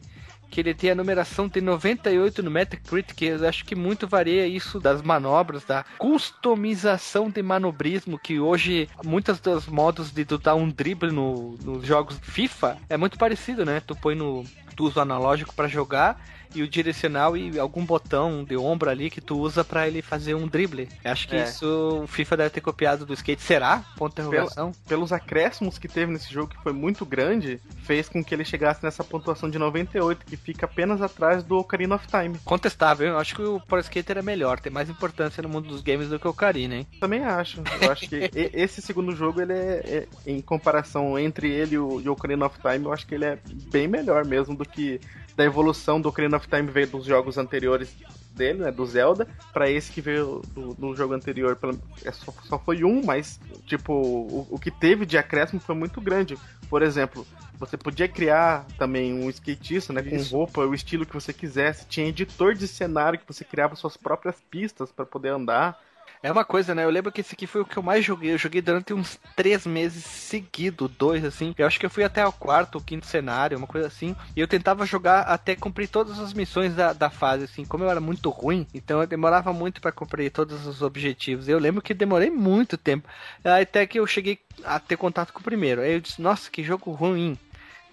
que 0.54 0.60
ele 0.60 0.76
tem 0.76 0.92
a 0.92 0.96
numeração 0.96 1.48
de 1.48 1.60
98 1.60 2.44
no 2.44 2.52
Metacritic, 2.52 3.20
eu 3.24 3.50
acho 3.50 3.66
que 3.66 3.74
muito 3.74 4.08
varia 4.08 4.46
isso 4.46 4.80
das 4.80 5.02
manobras, 5.02 5.64
da 5.64 5.84
customização 5.98 7.28
de 7.28 7.42
manobrismo, 7.42 8.20
que 8.20 8.40
hoje 8.40 8.88
muitos 9.04 9.40
dos 9.40 9.66
modos 9.66 10.12
de 10.12 10.24
tu 10.24 10.38
dar 10.38 10.54
um 10.54 10.70
drible 10.70 11.12
no, 11.12 11.58
nos 11.64 11.84
jogos 11.84 12.20
FIFA 12.22 12.78
é 12.88 12.96
muito 12.96 13.18
parecido, 13.18 13.66
né? 13.66 13.80
Tu 13.80 13.96
põe 13.96 14.14
no 14.14 14.46
tu 14.74 14.86
usa 14.86 15.00
o 15.00 15.04
analógico 15.04 15.54
para 15.54 15.68
jogar 15.68 16.18
e 16.54 16.62
o 16.62 16.68
direcional 16.68 17.36
e 17.36 17.60
algum 17.60 17.86
botão 17.86 18.44
de 18.44 18.56
ombro 18.58 18.90
ali 18.90 19.10
que 19.10 19.22
tu 19.22 19.38
usa 19.38 19.64
para 19.64 19.88
ele 19.88 20.02
fazer 20.02 20.36
um 20.36 20.48
drible. 20.48 20.90
Acho 21.04 21.28
que 21.28 21.36
é. 21.36 21.44
isso 21.44 22.04
o 22.04 22.08
FIFA 22.08 22.38
deve 22.38 22.50
ter 22.52 22.62
copiado 22.62 23.06
do 23.06 23.14
skate. 23.14 23.42
Será? 23.42 23.84
Ponto 23.98 24.16
de 24.16 24.28
interrogação. 24.28 24.72
Pel, 24.72 24.82
pelos 24.88 25.12
acréscimos 25.12 25.78
que 25.78 25.88
teve 25.88 26.12
nesse 26.12 26.32
jogo, 26.32 26.50
que 26.50 26.62
foi 26.62 26.74
muito 26.74 27.06
grande, 27.06 27.60
fez 27.84 28.10
com 28.10 28.24
que 28.24 28.34
ele 28.34 28.46
chegasse 28.46 28.84
nessa 28.84 29.04
pontuação 29.04 29.50
de 29.50 29.58
98, 29.58 30.26
que 30.26 30.38
fica 30.38 30.66
apenas 30.66 31.02
atrás 31.02 31.44
do 31.44 31.58
Ocarina 31.58 31.96
of 31.96 32.08
Time. 32.08 32.38
Contestável, 32.46 33.08
eu 33.08 33.18
acho 33.18 33.36
que 33.36 33.42
o 33.42 33.60
Pro 33.60 33.80
Skater 33.80 34.18
é 34.18 34.22
melhor, 34.22 34.60
tem 34.60 34.72
mais 34.72 34.90
importância 34.90 35.42
no 35.44 35.50
mundo 35.50 35.68
dos 35.68 35.82
games 35.82 36.10
do 36.10 36.20
que 36.20 36.28
o 36.28 36.32
Ocarina, 36.32 36.76
hein? 36.76 36.88
Também 37.00 37.24
acho. 37.24 37.62
Eu 37.82 37.92
acho 37.92 38.08
que 38.08 38.30
esse 38.54 38.82
segundo 38.82 39.16
jogo, 39.16 39.42
ele 39.42 39.54
é, 39.54 39.82
é, 39.86 40.08
em 40.26 40.42
comparação 40.42 41.18
entre 41.18 41.50
ele 41.50 41.76
e 41.76 42.04
e 42.04 42.10
o 42.10 42.12
Ocarina 42.12 42.46
of 42.46 42.60
Time, 42.60 42.86
eu 42.86 42.94
acho 42.94 43.06
que 43.08 43.16
ele 43.16 43.26
é 43.26 43.38
bem 43.72 43.88
melhor 43.88 44.26
mesmo 44.26 44.56
do 44.56 44.66
que 44.66 45.00
da 45.36 45.44
evolução 45.44 46.00
do 46.00 46.10
Ocarina 46.10 46.38
of 46.38 46.48
Time 46.48 46.70
veio 46.70 46.88
dos 46.88 47.06
jogos 47.06 47.38
anteriores 47.38 47.96
dele, 48.34 48.60
né, 48.60 48.72
do 48.72 48.86
Zelda, 48.86 49.28
para 49.54 49.70
esse 49.70 49.92
que 49.92 50.02
veio 50.02 50.42
do, 50.54 50.74
do 50.74 50.96
jogo 50.96 51.14
anterior. 51.14 51.58
É, 52.04 52.12
só, 52.12 52.34
só, 52.44 52.60
foi 52.60 52.84
um, 52.84 53.04
mas, 53.04 53.40
tipo, 53.66 53.94
o, 53.94 54.48
o 54.50 54.60
que 54.60 54.72
teve 54.72 55.06
de 55.06 55.18
acréscimo 55.18 55.60
foi 55.60 55.76
muito 55.76 56.02
grande. 56.02 56.38
Por 56.70 56.82
exemplo, 56.82 57.26
você 57.58 57.78
podia 57.78 58.08
criar 58.08 58.66
também 58.78 59.14
um 59.14 59.30
skatista, 59.30 59.94
né, 59.94 60.02
com 60.02 60.22
roupa, 60.24 60.62
o 60.62 60.74
estilo 60.74 61.06
que 61.06 61.14
você 61.14 61.32
quisesse. 61.32 61.86
Tinha 61.88 62.08
editor 62.08 62.56
de 62.56 62.68
cenário 62.68 63.20
que 63.20 63.28
você 63.28 63.44
criava 63.44 63.76
suas 63.76 63.96
próprias 63.96 64.36
pistas 64.50 64.92
para 64.92 65.06
poder 65.06 65.30
andar. 65.30 65.80
É 66.24 66.32
uma 66.32 66.46
coisa, 66.46 66.74
né? 66.74 66.86
Eu 66.86 66.90
lembro 66.90 67.12
que 67.12 67.20
esse 67.20 67.34
aqui 67.34 67.46
foi 67.46 67.60
o 67.60 67.66
que 67.66 67.76
eu 67.76 67.84
mais 67.84 68.06
joguei. 68.06 68.32
Eu 68.32 68.38
joguei 68.38 68.62
durante 68.62 68.94
uns 68.94 69.20
três 69.36 69.66
meses 69.66 70.06
seguido, 70.06 70.88
dois, 70.88 71.26
assim. 71.26 71.54
Eu 71.58 71.68
acho 71.68 71.78
que 71.78 71.86
eu 71.86 71.90
fui 71.90 72.02
até 72.02 72.26
o 72.26 72.32
quarto 72.32 72.76
ou 72.76 72.82
quinto 72.82 73.06
cenário, 73.06 73.58
uma 73.58 73.68
coisa 73.68 73.88
assim. 73.88 74.16
E 74.34 74.40
eu 74.40 74.48
tentava 74.48 74.86
jogar 74.86 75.24
até 75.24 75.54
cumprir 75.54 75.90
todas 75.90 76.22
as 76.22 76.34
missões 76.34 76.74
da, 76.76 76.94
da 76.94 77.10
fase, 77.10 77.44
assim. 77.44 77.66
Como 77.66 77.84
eu 77.84 77.90
era 77.90 78.00
muito 78.00 78.30
ruim, 78.30 78.66
então 78.74 79.02
eu 79.02 79.08
demorava 79.08 79.52
muito 79.52 79.82
para 79.82 79.92
cumprir 79.92 80.32
todos 80.32 80.66
os 80.66 80.82
objetivos. 80.82 81.50
Eu 81.50 81.60
lembro 81.60 81.82
que 81.82 81.94
demorei 81.94 82.30
muito 82.30 82.78
tempo. 82.78 83.10
Até 83.44 83.86
que 83.86 84.00
eu 84.00 84.08
cheguei 84.08 84.40
a 84.64 84.80
ter 84.80 84.96
contato 84.96 85.34
com 85.34 85.42
o 85.42 85.44
primeiro. 85.44 85.82
Aí 85.82 85.92
eu 85.92 86.00
disse, 86.00 86.22
nossa, 86.22 86.50
que 86.50 86.64
jogo 86.64 86.90
ruim. 86.92 87.38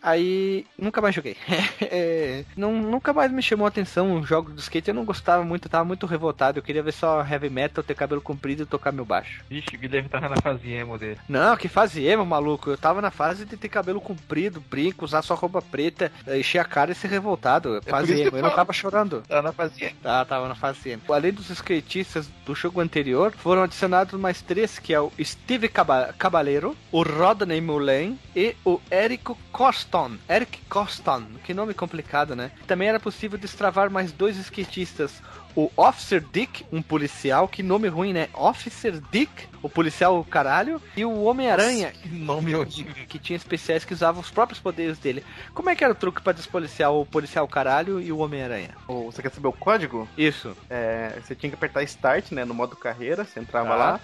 Aí 0.02 0.66
nunca 0.78 1.00
mais 1.00 1.14
joguei. 1.14 1.36
é, 1.80 2.44
não, 2.56 2.72
nunca 2.72 3.12
mais 3.12 3.30
me 3.30 3.42
chamou 3.42 3.66
a 3.66 3.68
atenção 3.68 4.14
o 4.14 4.22
jogo 4.22 4.50
do 4.50 4.60
skate. 4.60 4.88
Eu 4.88 4.94
não 4.94 5.04
gostava 5.04 5.44
muito, 5.44 5.66
eu 5.66 5.70
tava 5.70 5.84
muito 5.84 6.06
revoltado. 6.06 6.58
Eu 6.58 6.62
queria 6.62 6.82
ver 6.82 6.92
só 6.92 7.24
heavy 7.24 7.50
metal, 7.50 7.84
ter 7.84 7.94
cabelo 7.94 8.20
comprido 8.20 8.62
e 8.62 8.66
tocar 8.66 8.92
meu 8.92 9.04
baixo. 9.04 9.44
Vixe, 9.48 9.76
o 9.76 9.78
Guilherme 9.78 10.08
tava 10.08 10.28
na 10.28 10.36
fase 10.36 10.70
emo 10.70 10.98
dele. 10.98 11.18
Não, 11.28 11.56
que 11.56 11.68
fase 11.68 12.04
emo, 12.04 12.24
maluco. 12.24 12.70
Eu 12.70 12.78
tava 12.78 13.02
na 13.02 13.10
fase 13.10 13.44
de 13.44 13.56
ter 13.56 13.68
cabelo 13.68 14.00
comprido, 14.00 14.62
brinco, 14.70 15.04
usar 15.04 15.22
só 15.22 15.34
roupa 15.34 15.60
preta, 15.60 16.10
encher 16.28 16.58
a 16.58 16.64
cara 16.64 16.92
e 16.92 16.94
ser 16.94 17.08
revoltado. 17.08 17.76
É 17.76 17.82
fase 17.82 18.20
emo. 18.20 18.36
Eu 18.36 18.42
não 18.42 18.50
tava 18.50 18.72
chorando. 18.72 19.22
Tava 19.28 19.42
na 19.42 19.52
fase 19.52 19.84
emo. 19.84 19.96
Tá, 20.02 20.24
tava 20.24 20.48
na 20.48 20.54
fase 20.54 20.90
emo. 20.90 21.02
Além 21.10 21.32
dos 21.32 21.50
skatistas 21.50 22.28
do 22.44 22.54
jogo 22.54 22.80
anterior, 22.80 23.32
foram 23.32 23.62
adicionados 23.62 24.18
mais 24.18 24.40
três, 24.40 24.78
que 24.78 24.94
é 24.94 25.00
o 25.00 25.12
Steve 25.22 25.68
Caballero, 25.68 26.76
o 26.90 27.02
Rodney 27.02 27.60
Mullen 27.60 28.18
e 28.34 28.56
o 28.64 28.80
Érico 28.90 29.36
Costa. 29.52 29.89
Coston, 29.90 30.18
Eric 30.28 30.60
Coston, 30.68 31.24
que 31.42 31.52
nome 31.52 31.74
complicado, 31.74 32.36
né? 32.36 32.52
Também 32.66 32.88
era 32.88 33.00
possível 33.00 33.36
destravar 33.36 33.90
mais 33.90 34.12
dois 34.12 34.36
skatistas. 34.36 35.20
O 35.56 35.68
Officer 35.76 36.24
Dick, 36.32 36.64
um 36.70 36.80
policial, 36.80 37.48
que 37.48 37.60
nome 37.60 37.88
ruim, 37.88 38.12
né? 38.12 38.28
Officer 38.32 39.00
Dick, 39.10 39.48
o 39.60 39.68
policial 39.68 40.24
caralho, 40.24 40.80
e 40.96 41.04
o 41.04 41.24
Homem-Aranha, 41.24 41.90
que 41.90 42.08
nome 42.08 42.54
horrível, 42.54 43.04
que 43.08 43.18
tinha 43.18 43.36
especiais 43.36 43.84
que 43.84 43.92
usavam 43.92 44.20
os 44.20 44.30
próprios 44.30 44.60
poderes 44.60 44.96
dele. 44.96 45.24
Como 45.52 45.68
é 45.68 45.74
que 45.74 45.82
era 45.82 45.92
o 45.92 45.96
truque 45.96 46.22
para 46.22 46.34
despoliciar 46.34 46.92
o 46.92 47.04
policial 47.04 47.48
caralho 47.48 48.00
e 48.00 48.12
o 48.12 48.18
Homem-Aranha? 48.18 48.76
Você 48.86 49.20
quer 49.20 49.32
saber 49.32 49.48
o 49.48 49.52
código? 49.52 50.08
Isso. 50.16 50.56
É, 50.70 51.18
você 51.20 51.34
tinha 51.34 51.50
que 51.50 51.56
apertar 51.56 51.82
Start, 51.82 52.30
né? 52.30 52.44
No 52.44 52.54
modo 52.54 52.76
carreira, 52.76 53.24
você 53.24 53.40
entrava 53.40 53.70
tá. 53.70 53.74
lá, 53.74 54.00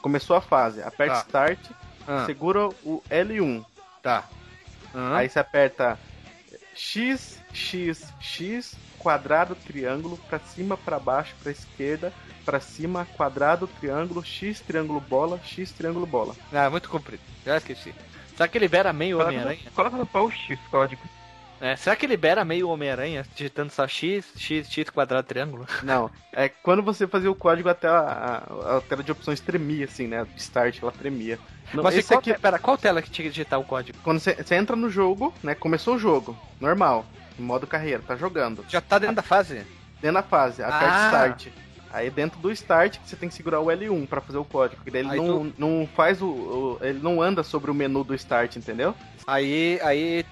começou 0.00 0.36
a 0.36 0.40
fase, 0.40 0.82
aperta 0.82 1.16
tá. 1.16 1.20
Start, 1.20 1.58
ah. 2.08 2.24
segura 2.24 2.68
o 2.82 3.02
L1. 3.10 3.62
Tá. 4.02 4.24
Uhum. 4.94 5.14
Aí 5.14 5.28
você 5.28 5.38
aperta 5.38 5.98
X, 6.74 7.40
X, 7.52 8.12
X, 8.20 8.74
quadrado, 8.98 9.54
triângulo, 9.54 10.16
para 10.28 10.38
cima, 10.38 10.76
para 10.76 10.98
baixo, 10.98 11.34
para 11.42 11.52
esquerda, 11.52 12.12
para 12.44 12.60
cima, 12.60 13.06
quadrado, 13.16 13.66
triângulo, 13.66 14.24
X, 14.24 14.60
triângulo, 14.60 15.00
bola, 15.00 15.40
X, 15.44 15.72
triângulo, 15.72 16.06
bola. 16.06 16.34
Ah, 16.52 16.70
muito 16.70 16.88
comprido. 16.88 17.22
Já 17.44 17.56
esqueci. 17.56 17.94
Será 18.36 18.48
que 18.48 18.58
libera 18.58 18.92
meio 18.92 19.20
Homem-Aranha? 19.20 19.70
Coloca 19.74 19.96
no 19.96 20.06
post 20.06 20.52
esse 20.52 20.62
código. 20.70 21.02
É, 21.62 21.76
será 21.76 21.94
que 21.94 22.08
libera 22.08 22.44
meio 22.44 22.68
Homem-Aranha 22.68 23.24
digitando 23.36 23.70
só 23.70 23.86
X, 23.86 24.26
X, 24.36 24.68
X, 24.68 24.90
quadrado, 24.90 25.28
triângulo? 25.28 25.64
Não. 25.84 26.10
É 26.32 26.48
quando 26.48 26.82
você 26.82 27.06
fazia 27.06 27.30
o 27.30 27.36
código 27.36 27.68
até 27.68 27.86
a, 27.86 28.42
a, 28.64 28.78
a 28.78 28.80
tela 28.80 29.00
de 29.00 29.12
opções 29.12 29.38
tremia, 29.38 29.84
assim, 29.84 30.08
né? 30.08 30.26
Start, 30.36 30.82
ela 30.82 30.90
tremia. 30.90 31.38
Não, 31.72 31.84
Mas 31.84 31.96
esse 31.96 32.12
aqui... 32.12 32.34
pera, 32.36 32.58
qual 32.58 32.76
tela 32.76 33.00
que 33.00 33.08
tinha 33.08 33.26
que 33.26 33.30
digitar 33.30 33.60
o 33.60 33.64
código? 33.64 33.96
Quando 34.02 34.18
você, 34.18 34.36
entra 34.56 34.74
no 34.74 34.90
jogo, 34.90 35.32
né? 35.40 35.54
Começou 35.54 35.94
o 35.94 35.98
jogo, 36.00 36.36
normal, 36.60 37.06
modo 37.38 37.64
carreira, 37.64 38.02
tá 38.04 38.16
jogando. 38.16 38.64
Já 38.68 38.80
tá 38.80 38.98
dentro 38.98 39.14
da 39.14 39.22
fase? 39.22 39.64
Dentro 40.00 40.14
da 40.14 40.22
fase, 40.24 40.64
aperta 40.64 40.84
ah. 40.84 41.06
Start. 41.06 41.46
Aí 41.92 42.10
dentro 42.10 42.40
do 42.40 42.50
start 42.50 42.98
você 43.04 43.14
tem 43.14 43.28
que 43.28 43.34
segurar 43.34 43.60
o 43.60 43.66
L1 43.66 44.08
para 44.08 44.20
fazer 44.20 44.38
o 44.38 44.44
código, 44.44 44.76
porque 44.76 44.90
daí 44.90 45.02
ele 45.02 45.14
não, 45.14 45.50
tu... 45.50 45.54
não 45.58 45.88
faz 45.94 46.22
o, 46.22 46.26
o, 46.26 46.78
ele 46.80 46.98
não 47.00 47.20
anda 47.20 47.42
sobre 47.42 47.70
o 47.70 47.74
menu 47.74 48.02
do 48.02 48.14
start, 48.14 48.56
entendeu? 48.56 48.94
Aí 49.26 49.78
aí 49.82 50.24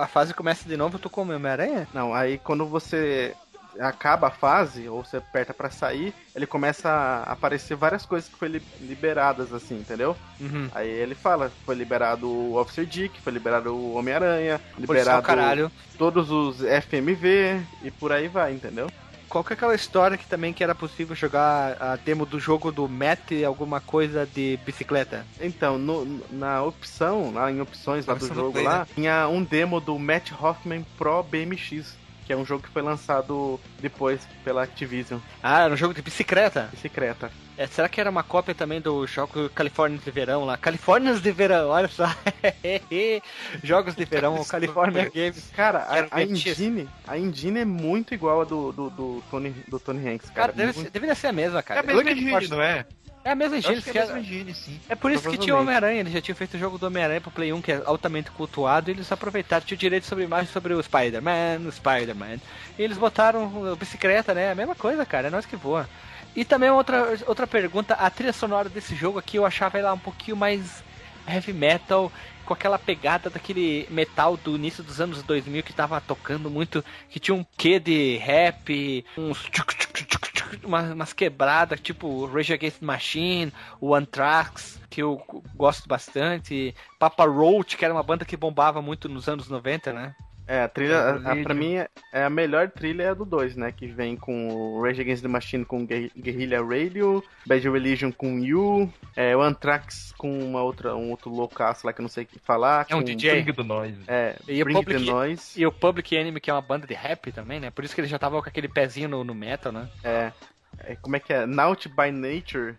a 0.00 0.06
fase 0.06 0.34
começa 0.34 0.68
de 0.68 0.76
novo, 0.76 0.98
tu 0.98 1.08
come 1.10 1.34
Homem-Aranha? 1.34 1.88
Não, 1.92 2.14
aí 2.14 2.38
quando 2.38 2.66
você 2.66 3.34
acaba 3.78 4.28
a 4.28 4.30
fase, 4.30 4.88
ou 4.88 5.04
você 5.04 5.18
aperta 5.18 5.54
para 5.54 5.70
sair, 5.70 6.12
ele 6.34 6.46
começa 6.46 6.88
a 6.88 7.32
aparecer 7.32 7.76
várias 7.76 8.04
coisas 8.04 8.28
que 8.28 8.36
foram 8.36 8.60
liberadas, 8.80 9.52
assim, 9.52 9.78
entendeu? 9.78 10.16
Uhum. 10.40 10.68
Aí 10.74 10.88
ele 10.88 11.14
fala, 11.14 11.52
foi 11.64 11.74
liberado 11.74 12.28
o 12.28 12.56
Officer 12.56 12.84
Dick, 12.84 13.20
foi 13.20 13.32
liberado 13.32 13.74
o 13.74 13.94
Homem-Aranha, 13.94 14.60
liberado 14.78 15.22
caralho. 15.22 15.70
todos 15.96 16.30
os 16.30 16.58
FMV 16.58 17.60
e 17.82 17.90
por 17.90 18.12
aí 18.12 18.28
vai, 18.28 18.52
entendeu? 18.52 18.88
Qual 19.30 19.44
que 19.44 19.52
é 19.52 19.54
aquela 19.54 19.74
história 19.76 20.18
que 20.18 20.26
também 20.26 20.52
que 20.52 20.62
era 20.62 20.74
possível 20.74 21.14
jogar 21.14 21.80
a 21.80 21.94
demo 21.94 22.26
do 22.26 22.40
jogo 22.40 22.72
do 22.72 22.88
Matt 22.88 23.30
alguma 23.46 23.80
coisa 23.80 24.26
de 24.26 24.58
bicicleta? 24.66 25.24
Então, 25.40 25.78
no, 25.78 26.20
na 26.32 26.62
opção, 26.64 27.32
lá 27.32 27.50
em 27.50 27.60
opções 27.60 28.04
lá 28.04 28.14
do 28.14 28.26
jogo 28.26 28.52
play, 28.52 28.64
lá, 28.64 28.80
né? 28.80 28.86
tinha 28.92 29.28
um 29.28 29.44
demo 29.44 29.80
do 29.80 29.96
Matt 29.98 30.32
Hoffman 30.32 30.84
Pro 30.98 31.22
BMX 31.22 32.00
que 32.30 32.34
é 32.34 32.36
um 32.36 32.46
jogo 32.46 32.62
que 32.62 32.68
foi 32.68 32.80
lançado 32.80 33.58
depois 33.80 34.20
pela 34.44 34.62
Activision. 34.62 35.18
Ah, 35.42 35.62
era 35.62 35.74
um 35.74 35.76
jogo 35.76 35.92
de 35.92 36.00
bicicleta? 36.00 36.68
Bicicleta. 36.70 37.28
É, 37.60 37.66
será 37.66 37.90
que 37.90 38.00
era 38.00 38.08
uma 38.08 38.22
cópia 38.22 38.54
também 38.54 38.80
do 38.80 39.06
jogo 39.06 39.50
Califórnia 39.50 39.98
de 40.02 40.10
Verão 40.10 40.46
lá? 40.46 40.56
Califórnias 40.56 41.20
de 41.20 41.30
Verão, 41.30 41.68
olha 41.68 41.88
só. 41.88 42.06
Jogos 43.62 43.94
de 43.94 44.06
Verão, 44.06 44.42
California 44.46 45.10
Games. 45.14 45.52
Cara, 45.54 45.80
a, 45.80 46.16
a 46.16 46.22
engine, 46.22 46.88
a 47.06 47.18
engine 47.18 47.60
é 47.60 47.64
muito 47.66 48.14
igual 48.14 48.40
a 48.40 48.44
do, 48.44 48.72
do, 48.72 48.88
do 48.88 49.22
Tony, 49.30 49.54
do 49.68 49.78
Tony 49.78 50.08
Hanks, 50.08 50.30
cara. 50.30 50.40
cara 50.40 50.52
deve 50.54 50.72
muito... 50.72 50.86
ser, 50.86 50.90
deveria 50.90 51.14
ser 51.14 51.26
a 51.26 51.32
mesma, 51.32 51.62
cara. 51.62 51.80
É 51.80 51.82
a 51.82 51.86
mesma 51.86 52.10
engine, 52.10 52.48
não 52.48 52.62
é? 52.62 52.86
É 53.22 53.32
a 53.32 53.34
mesma 53.34 53.58
engine, 53.58 53.82
que 53.82 53.90
é 53.90 54.00
a 54.00 54.06
mesma 54.06 54.20
engine, 54.20 54.54
sim. 54.54 54.80
É 54.88 54.94
por 54.94 55.10
isso 55.10 55.28
que 55.28 55.36
tinha 55.36 55.54
o 55.54 55.60
Homem-Aranha, 55.60 56.00
eles 56.00 56.14
já 56.14 56.22
tinham 56.22 56.36
feito 56.36 56.54
o 56.54 56.58
jogo 56.58 56.78
do 56.78 56.86
Homem-Aranha 56.86 57.20
pro 57.20 57.30
Play 57.30 57.52
1, 57.52 57.60
que 57.60 57.72
é 57.72 57.82
altamente 57.84 58.30
cultuado, 58.30 58.90
e 58.90 58.94
eles 58.94 59.12
aproveitaram, 59.12 59.66
tinham 59.66 59.78
direito 59.78 60.06
sobre 60.06 60.24
imagem 60.24 60.50
sobre 60.50 60.72
o 60.72 60.82
Spider-Man, 60.82 61.68
o 61.68 61.70
Spider-Man. 61.70 62.38
E 62.78 62.82
eles 62.82 62.96
botaram 62.96 63.76
bicicleta, 63.76 64.32
né? 64.32 64.50
A 64.50 64.54
mesma 64.54 64.74
coisa, 64.74 65.04
cara, 65.04 65.26
é 65.28 65.30
nós 65.30 65.44
que 65.44 65.56
voa. 65.56 65.86
E 66.34 66.44
também 66.44 66.70
outra, 66.70 67.18
outra 67.26 67.46
pergunta, 67.46 67.94
a 67.94 68.08
trilha 68.08 68.32
sonora 68.32 68.68
desse 68.68 68.94
jogo 68.94 69.18
aqui 69.18 69.36
eu 69.36 69.44
achava 69.44 69.78
ela 69.78 69.92
um 69.92 69.98
pouquinho 69.98 70.36
mais 70.36 70.82
heavy 71.26 71.52
metal, 71.52 72.10
com 72.44 72.54
aquela 72.54 72.78
pegada 72.78 73.30
daquele 73.30 73.86
metal 73.90 74.36
do 74.36 74.56
início 74.56 74.82
dos 74.82 75.00
anos 75.00 75.22
2000 75.22 75.62
que 75.62 75.72
tava 75.72 76.00
tocando 76.00 76.50
muito, 76.50 76.84
que 77.08 77.20
tinha 77.20 77.34
um 77.34 77.44
quê 77.56 77.78
de 77.78 78.16
rap, 78.16 79.04
uns 79.16 79.38
tchuc, 79.44 79.76
tchuc, 79.76 80.04
tchuc, 80.04 80.32
tchuc, 80.32 80.66
umas, 80.66 80.90
umas 80.90 81.12
quebradas, 81.12 81.80
tipo 81.80 82.26
Rage 82.26 82.52
Against 82.52 82.80
the 82.80 82.86
Machine, 82.86 83.52
o 83.80 83.94
Anthrax, 83.94 84.80
que 84.88 85.02
eu 85.02 85.22
gosto 85.54 85.88
bastante, 85.88 86.74
Papa 86.98 87.24
Roach, 87.24 87.76
que 87.76 87.84
era 87.84 87.94
uma 87.94 88.02
banda 88.02 88.24
que 88.24 88.36
bombava 88.36 88.82
muito 88.82 89.08
nos 89.08 89.28
anos 89.28 89.48
90, 89.48 89.92
né? 89.92 90.14
É, 90.50 90.64
a 90.64 90.68
trilha, 90.68 90.98
a, 90.98 91.30
a, 91.30 91.36
pra 91.44 91.54
mim, 91.54 91.76
é 92.12 92.24
a 92.24 92.28
melhor 92.28 92.68
trilha 92.68 93.04
é 93.04 93.08
a 93.10 93.14
do 93.14 93.24
2, 93.24 93.54
né? 93.54 93.70
Que 93.70 93.86
vem 93.86 94.16
com 94.16 94.48
o 94.48 94.82
Rage 94.82 95.00
Against 95.00 95.22
the 95.22 95.28
Machine 95.28 95.64
com 95.64 95.86
Guerrilla 95.86 96.58
Radio, 96.60 97.22
Bad 97.46 97.70
Religion 97.70 98.10
com 98.10 98.40
You, 98.40 98.92
é, 99.14 99.36
o 99.36 99.42
Anthrax 99.42 100.12
com 100.18 100.36
uma 100.40 100.60
outra, 100.60 100.96
um 100.96 101.10
outro 101.10 101.30
loucaço 101.30 101.86
lá 101.86 101.92
que 101.92 102.00
eu 102.00 102.02
não 102.02 102.08
sei 102.08 102.24
o 102.24 102.26
que 102.26 102.40
falar. 102.40 102.84
É 102.88 102.96
um 102.96 103.02
DJ. 103.04 103.42
Bring 103.42 103.52
do 103.52 103.62
Noise. 103.62 104.00
É, 104.08 104.34
e 104.48 104.64
Bring 104.64 104.74
o 104.74 104.78
Public, 104.80 105.04
the 105.04 105.12
Noise. 105.12 105.60
E 105.60 105.64
o 105.64 105.70
Public 105.70 106.16
Enemy, 106.16 106.40
que 106.40 106.50
é 106.50 106.52
uma 106.52 106.60
banda 106.60 106.84
de 106.84 106.94
rap 106.94 107.30
também, 107.30 107.60
né? 107.60 107.70
Por 107.70 107.84
isso 107.84 107.94
que 107.94 108.00
ele 108.00 108.08
já 108.08 108.18
tava 108.18 108.42
com 108.42 108.48
aquele 108.48 108.66
pezinho 108.66 109.08
no, 109.08 109.22
no 109.22 109.36
metal, 109.36 109.70
né? 109.70 109.88
É, 110.02 110.32
é. 110.80 110.96
Como 110.96 111.14
é 111.14 111.20
que 111.20 111.32
é? 111.32 111.46
Naut 111.46 111.88
by 111.88 112.10
Nature 112.10 112.74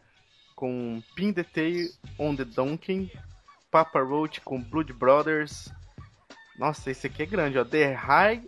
com 0.57 1.01
Pin 1.15 1.31
the 1.31 1.43
Tail 1.43 1.87
on 2.19 2.35
the 2.35 2.43
Donkey, 2.43 3.09
Papa 3.71 4.01
Roach 4.01 4.41
com 4.41 4.61
Blood 4.61 4.91
Brothers, 4.91 5.71
nossa, 6.61 6.91
esse 6.91 7.07
aqui 7.07 7.23
é 7.23 7.25
grande, 7.25 7.57
ó. 7.57 7.65
The 7.65 7.91
High, 7.91 8.43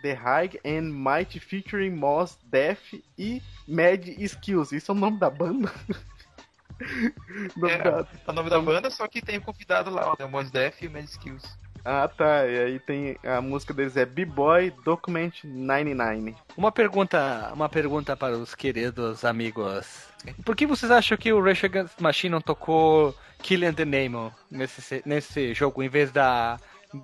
The 0.00 0.14
High 0.14 0.58
and 0.64 0.90
Might 0.90 1.38
featuring 1.38 1.90
Moss, 1.90 2.38
Death 2.44 2.94
e 3.18 3.42
Mad 3.68 4.08
Skills. 4.08 4.72
Isso 4.72 4.90
é 4.90 4.94
o 4.94 4.98
nome 4.98 5.18
da 5.18 5.28
banda? 5.28 5.70
nome 7.54 7.74
é, 7.74 7.78
da... 7.78 8.08
é 8.26 8.30
o 8.30 8.32
nome 8.32 8.48
da 8.48 8.58
banda, 8.58 8.88
só 8.88 9.06
que 9.06 9.20
tem 9.20 9.38
convidado 9.38 9.90
lá, 9.90 10.12
ó, 10.12 10.16
né? 10.18 10.26
Moss 10.26 10.50
Death 10.50 10.80
e 10.80 10.88
Mad 10.88 11.04
Skills. 11.04 11.44
Ah, 11.84 12.08
tá. 12.08 12.46
E 12.46 12.58
aí 12.58 12.80
tem 12.80 13.18
a 13.22 13.42
música 13.42 13.74
deles 13.74 13.98
é 13.98 14.06
B-Boy 14.06 14.72
Document 14.82 15.44
99. 15.44 16.34
Uma 16.56 16.72
pergunta, 16.72 17.50
uma 17.52 17.68
pergunta 17.68 18.16
para 18.16 18.34
os 18.34 18.54
queridos 18.54 19.26
amigos. 19.26 20.08
Por 20.42 20.56
que 20.56 20.66
vocês 20.66 20.90
acham 20.90 21.18
que 21.18 21.34
o 21.34 21.42
Rage 21.42 21.66
Against 21.66 22.00
Machine 22.00 22.32
não 22.32 22.40
tocou 22.40 23.14
Killing 23.42 23.74
the 23.74 23.84
Name 23.84 24.32
nesse, 24.50 25.02
nesse 25.04 25.52
jogo 25.52 25.82
em 25.82 25.88
vez 25.88 26.10
da 26.10 26.58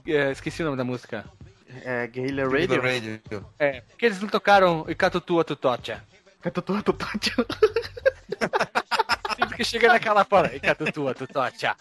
é, 0.07 0.31
esqueci 0.31 0.63
o 0.63 0.67
nome 0.67 0.77
da 0.77 0.85
música. 0.85 1.25
É, 1.85 2.07
Guerrilla 2.07 2.45
Radio? 2.45 2.81
Radio. 2.81 3.21
É, 3.59 3.81
porque 3.81 4.07
eles 4.07 4.21
não 4.21 4.29
tocaram 4.29 4.85
Ikatutua 4.89 5.45
Tutocha. 5.45 6.03
Ikatutua 6.41 6.83
Tutocha. 6.83 7.35
Sempre 9.37 9.57
que 9.57 9.65
chega 9.65 9.89
naquela 9.89 10.25
fora, 10.25 10.55
Ikatutua 10.55 11.15
Tutocha. 11.15 11.77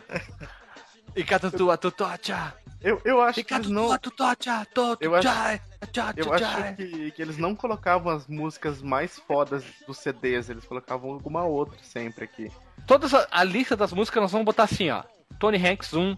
Ikatutua 1.15 1.77
Tutocha. 1.77 2.53
Eu, 2.81 3.01
eu 3.05 3.21
acho 3.21 3.43
que 3.43 3.53
eles 3.53 3.69
não... 3.69 3.83
Eu 4.99 5.15
acho, 5.15 5.27
eu 6.17 6.33
acho 6.33 6.75
que, 6.75 7.11
que 7.11 7.21
eles 7.21 7.37
não 7.37 7.55
colocavam 7.55 8.11
as 8.11 8.27
músicas 8.27 8.81
mais 8.81 9.17
fodas 9.19 9.63
dos 9.87 9.99
CDs, 9.99 10.49
eles 10.49 10.65
colocavam 10.65 11.11
alguma 11.11 11.45
outra 11.45 11.77
sempre 11.81 12.25
aqui. 12.25 12.51
Todas 12.85 13.13
a, 13.13 13.25
a 13.31 13.43
lista 13.43 13.77
das 13.77 13.93
músicas 13.93 14.21
nós 14.23 14.31
vamos 14.31 14.43
botar 14.45 14.63
assim, 14.63 14.89
ó. 14.89 15.03
Tony 15.39 15.57
Hanks 15.57 15.93
1, 15.93 16.17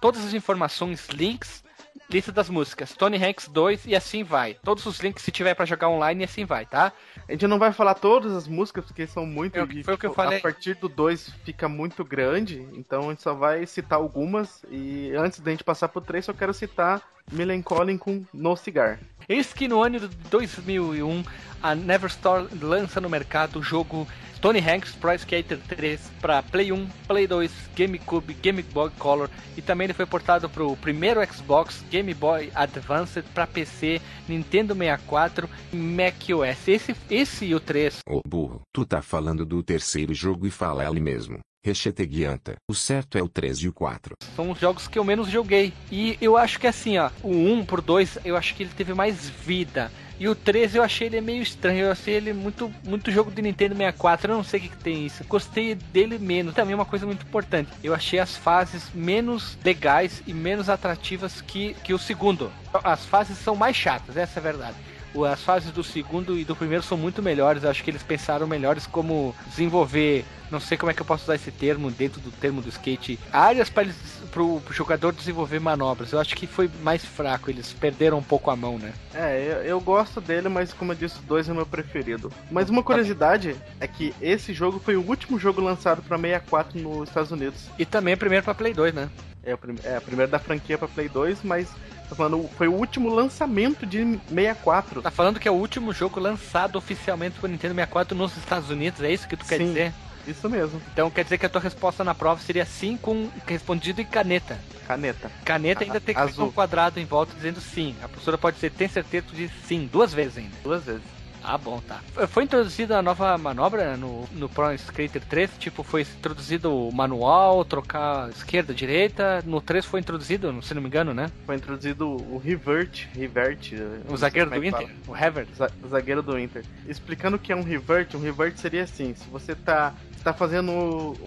todas 0.00 0.24
as 0.24 0.34
informações, 0.34 1.08
links, 1.08 1.64
lista 2.08 2.30
das 2.30 2.48
músicas, 2.48 2.94
Tony 2.94 3.22
Hanks 3.22 3.48
2 3.48 3.86
e 3.86 3.96
assim 3.96 4.22
vai. 4.22 4.54
Todos 4.54 4.86
os 4.86 5.00
links 5.00 5.22
se 5.22 5.30
tiver 5.30 5.54
para 5.54 5.64
jogar 5.64 5.88
online 5.88 6.22
e 6.22 6.24
assim 6.24 6.44
vai, 6.44 6.64
tá? 6.64 6.92
A 7.28 7.32
gente 7.32 7.46
não 7.46 7.58
vai 7.58 7.72
falar 7.72 7.94
todas 7.94 8.32
as 8.32 8.46
músicas 8.46 8.84
porque 8.84 9.06
são 9.06 9.26
muito. 9.26 9.56
Eu, 9.56 9.66
foi 9.84 9.94
o 9.94 9.98
que 9.98 10.06
eu 10.06 10.14
falei. 10.14 10.38
A 10.38 10.42
partir 10.42 10.74
do 10.74 10.88
2 10.88 11.30
fica 11.44 11.68
muito 11.68 12.04
grande, 12.04 12.66
então 12.74 13.06
a 13.06 13.10
gente 13.10 13.22
só 13.22 13.34
vai 13.34 13.66
citar 13.66 13.98
algumas. 13.98 14.64
E 14.70 15.12
antes 15.16 15.40
da 15.40 15.50
gente 15.50 15.64
passar 15.64 15.88
pro 15.88 16.00
3, 16.00 16.24
só 16.24 16.32
quero 16.32 16.54
citar 16.54 17.02
Melancholy 17.32 17.98
com 17.98 18.24
No 18.32 18.56
Cigar. 18.56 19.00
Eis 19.28 19.52
que 19.52 19.66
no 19.66 19.82
ano 19.82 19.98
de 19.98 20.08
2001 20.08 21.24
a 21.62 21.74
Neverstore 21.74 22.46
lança 22.60 23.00
no 23.00 23.10
mercado 23.10 23.58
o 23.58 23.62
jogo 23.62 24.06
Tony 24.46 24.60
Hanks 24.60 24.94
Pro 24.94 25.12
Skater 25.12 25.58
3 25.66 26.00
para 26.20 26.40
Play 26.40 26.70
1, 26.70 26.86
Play 27.08 27.26
2, 27.26 27.50
GameCube, 27.74 28.32
Game 28.34 28.62
Boy 28.62 28.90
Color 28.96 29.28
e 29.56 29.60
também 29.60 29.86
ele 29.86 29.92
foi 29.92 30.06
portado 30.06 30.48
para 30.48 30.62
o 30.62 30.76
primeiro 30.76 31.20
Xbox, 31.26 31.84
Game 31.90 32.14
Boy 32.14 32.52
Advance 32.54 33.20
para 33.34 33.44
PC, 33.44 34.00
Nintendo 34.28 34.72
64 34.72 35.50
e 35.72 35.76
macOS. 35.76 36.68
Esse, 36.68 36.94
esse 37.10 37.46
e 37.46 37.56
o 37.56 37.58
3. 37.58 37.98
Ô 38.08 38.20
burro, 38.24 38.60
tu 38.72 38.86
tá 38.86 39.02
falando 39.02 39.44
do 39.44 39.64
terceiro 39.64 40.14
jogo 40.14 40.46
e 40.46 40.50
fala 40.52 40.86
ali 40.86 41.00
mesmo. 41.00 41.40
Recheteguianta. 41.66 42.54
O 42.68 42.74
certo 42.74 43.18
é 43.18 43.22
o 43.22 43.28
3 43.28 43.58
e 43.58 43.68
o 43.68 43.72
4. 43.72 44.14
São 44.36 44.52
os 44.52 44.60
jogos 44.60 44.86
que 44.86 44.96
eu 44.96 45.02
menos 45.02 45.28
joguei. 45.28 45.72
E 45.90 46.16
eu 46.20 46.36
acho 46.36 46.60
que 46.60 46.66
assim, 46.68 46.96
ó, 46.96 47.10
o 47.24 47.32
1 47.32 47.64
por 47.64 47.80
2, 47.80 48.18
eu 48.24 48.36
acho 48.36 48.54
que 48.54 48.62
ele 48.62 48.70
teve 48.70 48.94
mais 48.94 49.28
vida. 49.28 49.90
E 50.18 50.28
o 50.28 50.34
13 50.36 50.78
eu 50.78 50.84
achei 50.84 51.08
ele 51.08 51.20
meio 51.20 51.42
estranho. 51.42 51.86
Eu 51.86 51.90
achei 51.90 52.14
ele 52.14 52.32
muito, 52.32 52.72
muito 52.84 53.10
jogo 53.10 53.32
de 53.32 53.42
Nintendo 53.42 53.74
64. 53.74 54.30
Eu 54.30 54.36
não 54.36 54.44
sei 54.44 54.60
o 54.60 54.62
que, 54.62 54.68
que 54.68 54.76
tem 54.76 55.06
isso. 55.06 55.24
Gostei 55.24 55.74
dele 55.74 56.20
menos. 56.20 56.54
Também 56.54 56.72
uma 56.72 56.84
coisa 56.84 57.04
muito 57.04 57.26
importante. 57.26 57.72
Eu 57.82 57.92
achei 57.92 58.20
as 58.20 58.36
fases 58.36 58.84
menos 58.94 59.58
legais 59.64 60.22
e 60.24 60.32
menos 60.32 60.68
atrativas 60.68 61.40
que, 61.40 61.74
que 61.82 61.92
o 61.92 61.98
segundo. 61.98 62.52
As 62.72 63.04
fases 63.06 63.38
são 63.38 63.56
mais 63.56 63.74
chatas, 63.74 64.16
essa 64.16 64.38
é 64.38 64.40
a 64.40 64.42
verdade 64.42 64.76
as 65.24 65.42
fases 65.42 65.70
do 65.70 65.82
segundo 65.82 66.38
e 66.38 66.44
do 66.44 66.56
primeiro 66.56 66.82
são 66.82 66.96
muito 66.96 67.22
melhores. 67.22 67.64
Acho 67.64 67.82
que 67.82 67.90
eles 67.90 68.02
pensaram 68.02 68.46
melhores 68.46 68.86
como 68.86 69.34
desenvolver, 69.46 70.24
não 70.50 70.60
sei 70.60 70.76
como 70.76 70.90
é 70.90 70.94
que 70.94 71.00
eu 71.00 71.06
posso 71.06 71.24
usar 71.24 71.34
esse 71.34 71.50
termo 71.50 71.90
dentro 71.90 72.20
do 72.20 72.30
termo 72.30 72.60
do 72.60 72.68
skate, 72.68 73.18
áreas 73.32 73.70
para 73.70 74.42
o 74.42 74.62
jogador 74.70 75.12
desenvolver 75.12 75.60
manobras. 75.60 76.12
Eu 76.12 76.20
acho 76.20 76.34
que 76.34 76.46
foi 76.46 76.70
mais 76.82 77.04
fraco, 77.04 77.50
eles 77.50 77.72
perderam 77.72 78.18
um 78.18 78.22
pouco 78.22 78.50
a 78.50 78.56
mão, 78.56 78.78
né? 78.78 78.92
É, 79.14 79.40
eu, 79.40 79.62
eu 79.62 79.80
gosto 79.80 80.20
dele, 80.20 80.48
mas 80.48 80.72
como 80.72 80.92
eu 80.92 80.96
disse, 80.96 81.18
o 81.18 81.22
2 81.22 81.48
é 81.48 81.52
meu 81.52 81.66
preferido. 81.66 82.32
Mas 82.50 82.68
uma 82.68 82.82
curiosidade 82.82 83.56
é 83.80 83.86
que 83.86 84.14
esse 84.20 84.52
jogo 84.52 84.78
foi 84.78 84.96
o 84.96 85.06
último 85.06 85.38
jogo 85.38 85.60
lançado 85.60 86.02
para 86.02 86.16
64 86.16 86.78
nos 86.78 87.08
Estados 87.08 87.30
Unidos. 87.30 87.68
E 87.78 87.84
também 87.84 88.14
o 88.14 88.18
primeiro 88.18 88.44
para 88.44 88.54
Play 88.54 88.74
2, 88.74 88.94
né? 88.94 89.08
É, 89.46 89.54
o 89.54 89.58
prim 89.58 89.76
é, 89.84 89.96
a 89.96 90.00
primeira 90.00 90.30
da 90.30 90.40
franquia 90.40 90.76
para 90.76 90.88
Play 90.88 91.08
2, 91.08 91.44
mas 91.44 91.68
Tá 92.08 92.14
falando, 92.14 92.48
foi 92.56 92.68
o 92.68 92.72
último 92.72 93.08
lançamento 93.08 93.84
de 93.84 94.18
64. 94.28 95.02
Tá 95.02 95.10
falando 95.10 95.40
que 95.40 95.48
é 95.48 95.50
o 95.50 95.54
último 95.54 95.92
jogo 95.92 96.20
lançado 96.20 96.76
oficialmente 96.76 97.38
pro 97.38 97.48
Nintendo 97.48 97.74
64 97.74 98.16
nos 98.16 98.36
Estados 98.36 98.70
Unidos, 98.70 99.00
é 99.02 99.10
isso 99.10 99.26
que 99.26 99.36
tu 99.36 99.44
quer 99.44 99.58
Sim, 99.58 99.68
dizer? 99.68 99.92
Isso 100.26 100.50
mesmo. 100.50 100.82
Então 100.92 101.10
quer 101.10 101.22
dizer 101.24 101.38
que 101.38 101.46
a 101.46 101.48
tua 101.48 101.60
resposta 101.60 102.02
na 102.02 102.14
prova 102.14 102.40
seria 102.40 102.64
sim 102.64 102.96
com 102.96 103.28
respondido 103.46 104.00
em 104.00 104.04
caneta. 104.04 104.58
Caneta. 104.86 105.30
Caneta 105.44 105.84
ainda 105.84 106.00
tem 106.00 106.14
que 106.14 106.32
ter 106.32 106.40
um 106.40 106.50
quadrado 106.50 106.98
em 106.98 107.04
volta 107.04 107.34
dizendo 107.34 107.60
sim. 107.60 107.94
A 108.02 108.08
professora 108.08 108.36
pode 108.36 108.56
dizer, 108.56 108.70
tem 108.72 108.88
certeza 108.88 109.26
de 109.32 109.48
sim, 109.66 109.88
duas 109.90 110.12
vezes 110.12 110.38
ainda. 110.38 110.56
Duas 110.62 110.84
vezes. 110.84 111.15
Ah, 111.48 111.56
bom, 111.56 111.80
tá. 111.80 112.00
Foi 112.26 112.42
introduzida 112.42 112.98
a 112.98 113.02
nova 113.02 113.38
manobra 113.38 113.96
no, 113.96 114.28
no 114.32 114.48
Pro 114.48 114.72
Skater 114.74 115.22
3, 115.24 115.52
tipo, 115.60 115.84
foi 115.84 116.02
introduzido 116.02 116.74
o 116.74 116.92
manual, 116.92 117.64
trocar 117.64 118.28
esquerda, 118.30 118.74
direita. 118.74 119.44
No 119.46 119.60
3 119.60 119.84
foi 119.84 120.00
introduzido, 120.00 120.60
se 120.60 120.74
não 120.74 120.82
me 120.82 120.88
engano, 120.88 121.14
né? 121.14 121.30
Foi 121.46 121.54
introduzido 121.54 122.08
o 122.08 122.36
Revert, 122.36 123.06
Revert. 123.14 123.74
O 124.08 124.16
zagueiro 124.16 124.50
do 124.50 124.64
é 124.64 124.66
Inter? 124.66 124.90
O 125.06 125.12
Revert. 125.12 125.48
O 125.84 125.88
zagueiro 125.88 126.20
do 126.20 126.36
Inter. 126.36 126.64
Explicando 126.88 127.36
o 127.36 127.38
que 127.38 127.52
é 127.52 127.56
um 127.56 127.62
Revert, 127.62 128.16
um 128.16 128.20
Revert 128.20 128.56
seria 128.56 128.82
assim, 128.82 129.14
se 129.14 129.28
você 129.30 129.54
tá, 129.54 129.94
tá 130.24 130.32
fazendo 130.32 130.72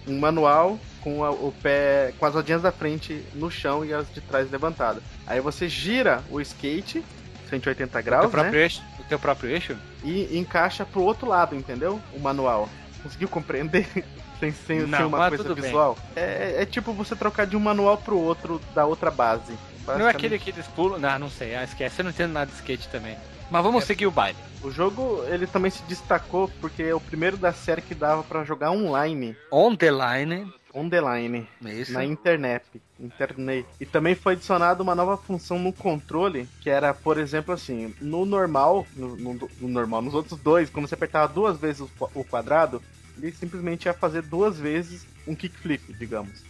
um 0.06 0.18
manual 0.18 0.78
com 1.00 1.24
a, 1.24 1.30
o 1.30 1.50
pé, 1.62 2.12
com 2.18 2.26
as 2.26 2.34
rodinhas 2.34 2.60
da 2.60 2.70
frente 2.70 3.24
no 3.34 3.50
chão 3.50 3.86
e 3.86 3.94
as 3.94 4.12
de 4.12 4.20
trás 4.20 4.50
levantadas. 4.50 5.02
Aí 5.26 5.40
você 5.40 5.66
gira 5.66 6.22
o 6.30 6.42
skate 6.42 7.02
180 7.50 8.00
graus, 8.02 8.26
o 8.26 8.30
próprio 8.30 8.52
né? 8.52 8.62
Eixo, 8.62 8.82
o 8.98 9.04
teu 9.04 9.18
próprio 9.18 9.50
eixo? 9.50 9.76
E 10.04 10.38
encaixa 10.38 10.86
pro 10.86 11.02
outro 11.02 11.28
lado, 11.28 11.54
entendeu? 11.54 12.00
O 12.14 12.20
manual. 12.20 12.68
Conseguiu 13.02 13.28
compreender? 13.28 13.86
sem, 14.40 14.52
sem, 14.52 14.80
Não, 14.86 14.98
sem 14.98 15.06
uma 15.06 15.28
coisa 15.28 15.54
visual? 15.54 15.98
É, 16.16 16.62
é, 16.62 16.66
tipo 16.66 16.92
você 16.92 17.14
trocar 17.14 17.46
de 17.46 17.56
um 17.56 17.60
manual 17.60 17.98
pro 17.98 18.18
outro 18.18 18.60
da 18.74 18.86
outra 18.86 19.10
base. 19.10 19.52
Não 19.86 20.06
é 20.06 20.10
aquele 20.10 20.38
que 20.38 20.50
eles 20.50 20.66
pulam? 20.68 20.98
Não, 20.98 21.18
não 21.18 21.30
sei. 21.30 21.54
Ah, 21.54 21.64
esquece. 21.64 22.00
Eu 22.00 22.04
não 22.04 22.10
entendo 22.10 22.32
nada 22.32 22.50
de 22.50 22.56
skate 22.56 22.88
também. 22.88 23.16
Mas 23.50 23.62
vamos 23.62 23.82
é. 23.82 23.86
seguir 23.86 24.06
o 24.06 24.10
baile. 24.10 24.38
O 24.62 24.70
jogo, 24.70 25.24
ele 25.26 25.46
também 25.46 25.70
se 25.70 25.82
destacou 25.84 26.48
porque 26.60 26.82
é 26.82 26.94
o 26.94 27.00
primeiro 27.00 27.36
da 27.36 27.52
série 27.52 27.82
que 27.82 27.94
dava 27.94 28.22
para 28.22 28.44
jogar 28.44 28.70
online. 28.70 29.36
On 29.50 29.74
the 29.74 29.90
line 29.90 30.52
on 30.74 30.88
the 30.88 31.00
line 31.00 31.46
Isso. 31.64 31.92
na 31.92 32.04
internet, 32.04 32.64
internet. 32.98 33.66
E 33.80 33.86
também 33.86 34.14
foi 34.14 34.34
adicionada 34.34 34.82
uma 34.82 34.94
nova 34.94 35.16
função 35.16 35.58
no 35.58 35.72
controle, 35.72 36.48
que 36.60 36.70
era, 36.70 36.92
por 36.94 37.18
exemplo, 37.18 37.54
assim, 37.54 37.94
no 38.00 38.24
normal, 38.24 38.86
no, 38.94 39.16
no, 39.16 39.50
no 39.60 39.68
normal, 39.68 40.02
nos 40.02 40.14
outros 40.14 40.38
dois, 40.40 40.70
quando 40.70 40.88
você 40.88 40.94
apertava 40.94 41.32
duas 41.32 41.58
vezes 41.58 41.80
o, 41.80 41.90
o 42.14 42.24
quadrado, 42.24 42.82
ele 43.16 43.32
simplesmente 43.32 43.86
ia 43.86 43.94
fazer 43.94 44.22
duas 44.22 44.58
vezes 44.58 45.06
um 45.26 45.34
kickflip, 45.34 45.92
digamos. 45.94 46.44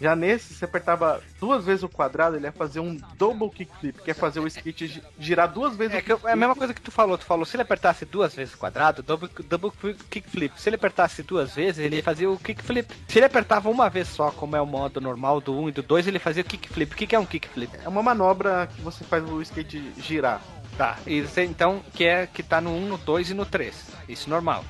Já 0.00 0.14
nesse, 0.14 0.54
você 0.54 0.64
apertava 0.64 1.20
duas 1.40 1.64
vezes 1.64 1.82
o 1.82 1.88
quadrado, 1.88 2.36
ele 2.36 2.46
ia 2.46 2.52
fazer 2.52 2.78
um 2.78 2.96
double 3.16 3.50
kickflip, 3.50 4.00
que 4.00 4.10
é 4.10 4.14
fazer 4.14 4.38
o 4.38 4.46
skate 4.46 5.02
girar 5.18 5.52
duas 5.52 5.74
vezes 5.74 5.96
é, 5.96 6.14
o 6.14 6.28
é 6.28 6.32
a 6.32 6.36
mesma 6.36 6.54
coisa 6.54 6.72
que 6.72 6.80
tu 6.80 6.92
falou. 6.92 7.18
Tu 7.18 7.24
falou, 7.24 7.44
se 7.44 7.56
ele 7.56 7.62
apertasse 7.62 8.04
duas 8.04 8.34
vezes 8.34 8.54
o 8.54 8.58
quadrado, 8.58 9.02
double, 9.02 9.28
double 9.48 9.72
kickflip. 10.08 10.52
Se 10.60 10.68
ele 10.68 10.76
apertasse 10.76 11.22
duas 11.22 11.54
vezes, 11.54 11.84
ele 11.84 12.00
fazia 12.00 12.30
o 12.30 12.38
kickflip. 12.38 12.94
Se 13.08 13.18
ele 13.18 13.26
apertava 13.26 13.68
uma 13.68 13.88
vez 13.88 14.08
só, 14.08 14.30
como 14.30 14.54
é 14.54 14.60
o 14.60 14.66
modo 14.66 15.00
normal 15.00 15.40
do 15.40 15.58
1 15.58 15.70
e 15.70 15.72
do 15.72 15.82
2, 15.82 16.06
ele 16.06 16.18
fazia 16.18 16.42
o 16.42 16.46
kickflip. 16.46 16.92
O 16.92 16.96
que, 16.96 17.06
que 17.06 17.16
é 17.16 17.18
um 17.18 17.26
kickflip? 17.26 17.76
É 17.84 17.88
uma 17.88 18.02
manobra 18.02 18.68
que 18.68 18.80
você 18.80 19.02
faz 19.04 19.28
o 19.28 19.42
skate 19.42 19.92
girar. 19.98 20.40
Tá, 20.76 20.96
e 21.08 21.22
você, 21.22 21.42
então, 21.42 21.82
que 21.92 22.04
é 22.04 22.28
que 22.28 22.40
tá 22.40 22.60
no 22.60 22.70
1, 22.70 22.86
no 22.86 22.98
2 22.98 23.30
e 23.30 23.34
no 23.34 23.44
3. 23.44 23.74
Isso 24.08 24.30
normal. 24.30 24.64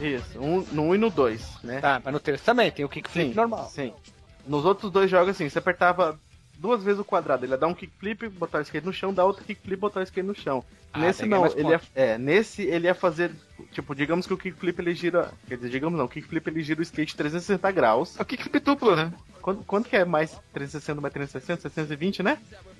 Isso, 0.00 0.40
um, 0.40 0.66
no 0.72 0.82
1 0.88 0.94
e 0.96 0.98
no 0.98 1.08
2, 1.08 1.62
né? 1.62 1.80
Tá, 1.80 2.00
mas 2.04 2.12
no 2.12 2.18
3 2.18 2.40
também 2.40 2.72
tem 2.72 2.84
o 2.84 2.88
kickflip 2.88 3.28
Sim, 3.28 3.34
normal. 3.34 3.70
Sim. 3.70 3.92
Nos 4.46 4.64
outros 4.64 4.90
dois 4.90 5.10
jogos, 5.10 5.30
assim, 5.30 5.48
você 5.48 5.58
apertava 5.58 6.18
duas 6.58 6.82
vezes 6.82 7.00
o 7.00 7.04
quadrado, 7.04 7.44
ele 7.44 7.52
ia 7.52 7.58
dar 7.58 7.66
um 7.66 7.74
kickflip, 7.74 8.28
botar 8.28 8.58
o 8.58 8.62
skate 8.62 8.86
no 8.86 8.92
chão, 8.92 9.12
dar 9.12 9.24
outro 9.24 9.44
kickflip, 9.44 9.80
botar 9.80 10.00
o 10.00 10.02
skate 10.04 10.26
no 10.26 10.34
chão. 10.34 10.64
Ah, 10.92 11.00
nesse 11.00 11.22
que 11.22 11.28
não, 11.28 11.46
ele 11.46 11.70
ia, 11.70 11.80
é, 11.94 12.18
nesse 12.18 12.62
ele 12.62 12.86
ia 12.86 12.94
fazer, 12.94 13.32
tipo, 13.72 13.94
digamos 13.94 14.26
que 14.26 14.34
o 14.34 14.36
kickflip 14.36 14.78
ele 14.78 14.94
gira, 14.94 15.32
quer 15.48 15.56
dizer, 15.56 15.70
digamos 15.70 15.98
não, 15.98 16.04
o 16.04 16.08
kickflip 16.08 16.46
ele 16.48 16.62
gira 16.62 16.80
o 16.80 16.82
skate 16.82 17.16
360 17.16 17.70
graus. 17.72 18.18
É 18.18 18.22
o 18.22 18.24
kickflip 18.24 18.60
duplo, 18.60 18.94
né? 18.94 19.12
Quanto, 19.40 19.64
quanto 19.64 19.88
que 19.88 19.96
é 19.96 20.04
mais 20.04 20.38
360 20.52 21.00
mais 21.00 21.12
360? 21.12 21.62
720, 21.62 22.22
né? 22.22 22.38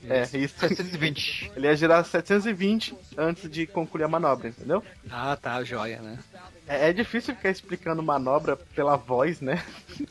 É, 0.09 0.23
isso. 0.39 0.55
720. 0.61 1.51
Ele 1.57 1.67
ia 1.67 1.75
girar 1.75 2.05
720 2.05 2.97
antes 3.19 3.51
de 3.51 3.67
concluir 3.67 4.05
a 4.05 4.09
manobra, 4.09 4.49
entendeu? 4.49 4.83
Ah, 5.11 5.37
tá, 5.37 5.65
joia, 5.65 6.01
né? 6.01 6.19
É, 6.67 6.91
é 6.91 6.93
difícil 6.93 7.35
ficar 7.35 7.51
explicando 7.51 8.03
manobra 8.03 8.57
pela 8.57 8.97
voz, 8.97 9.41
né? 9.41 9.63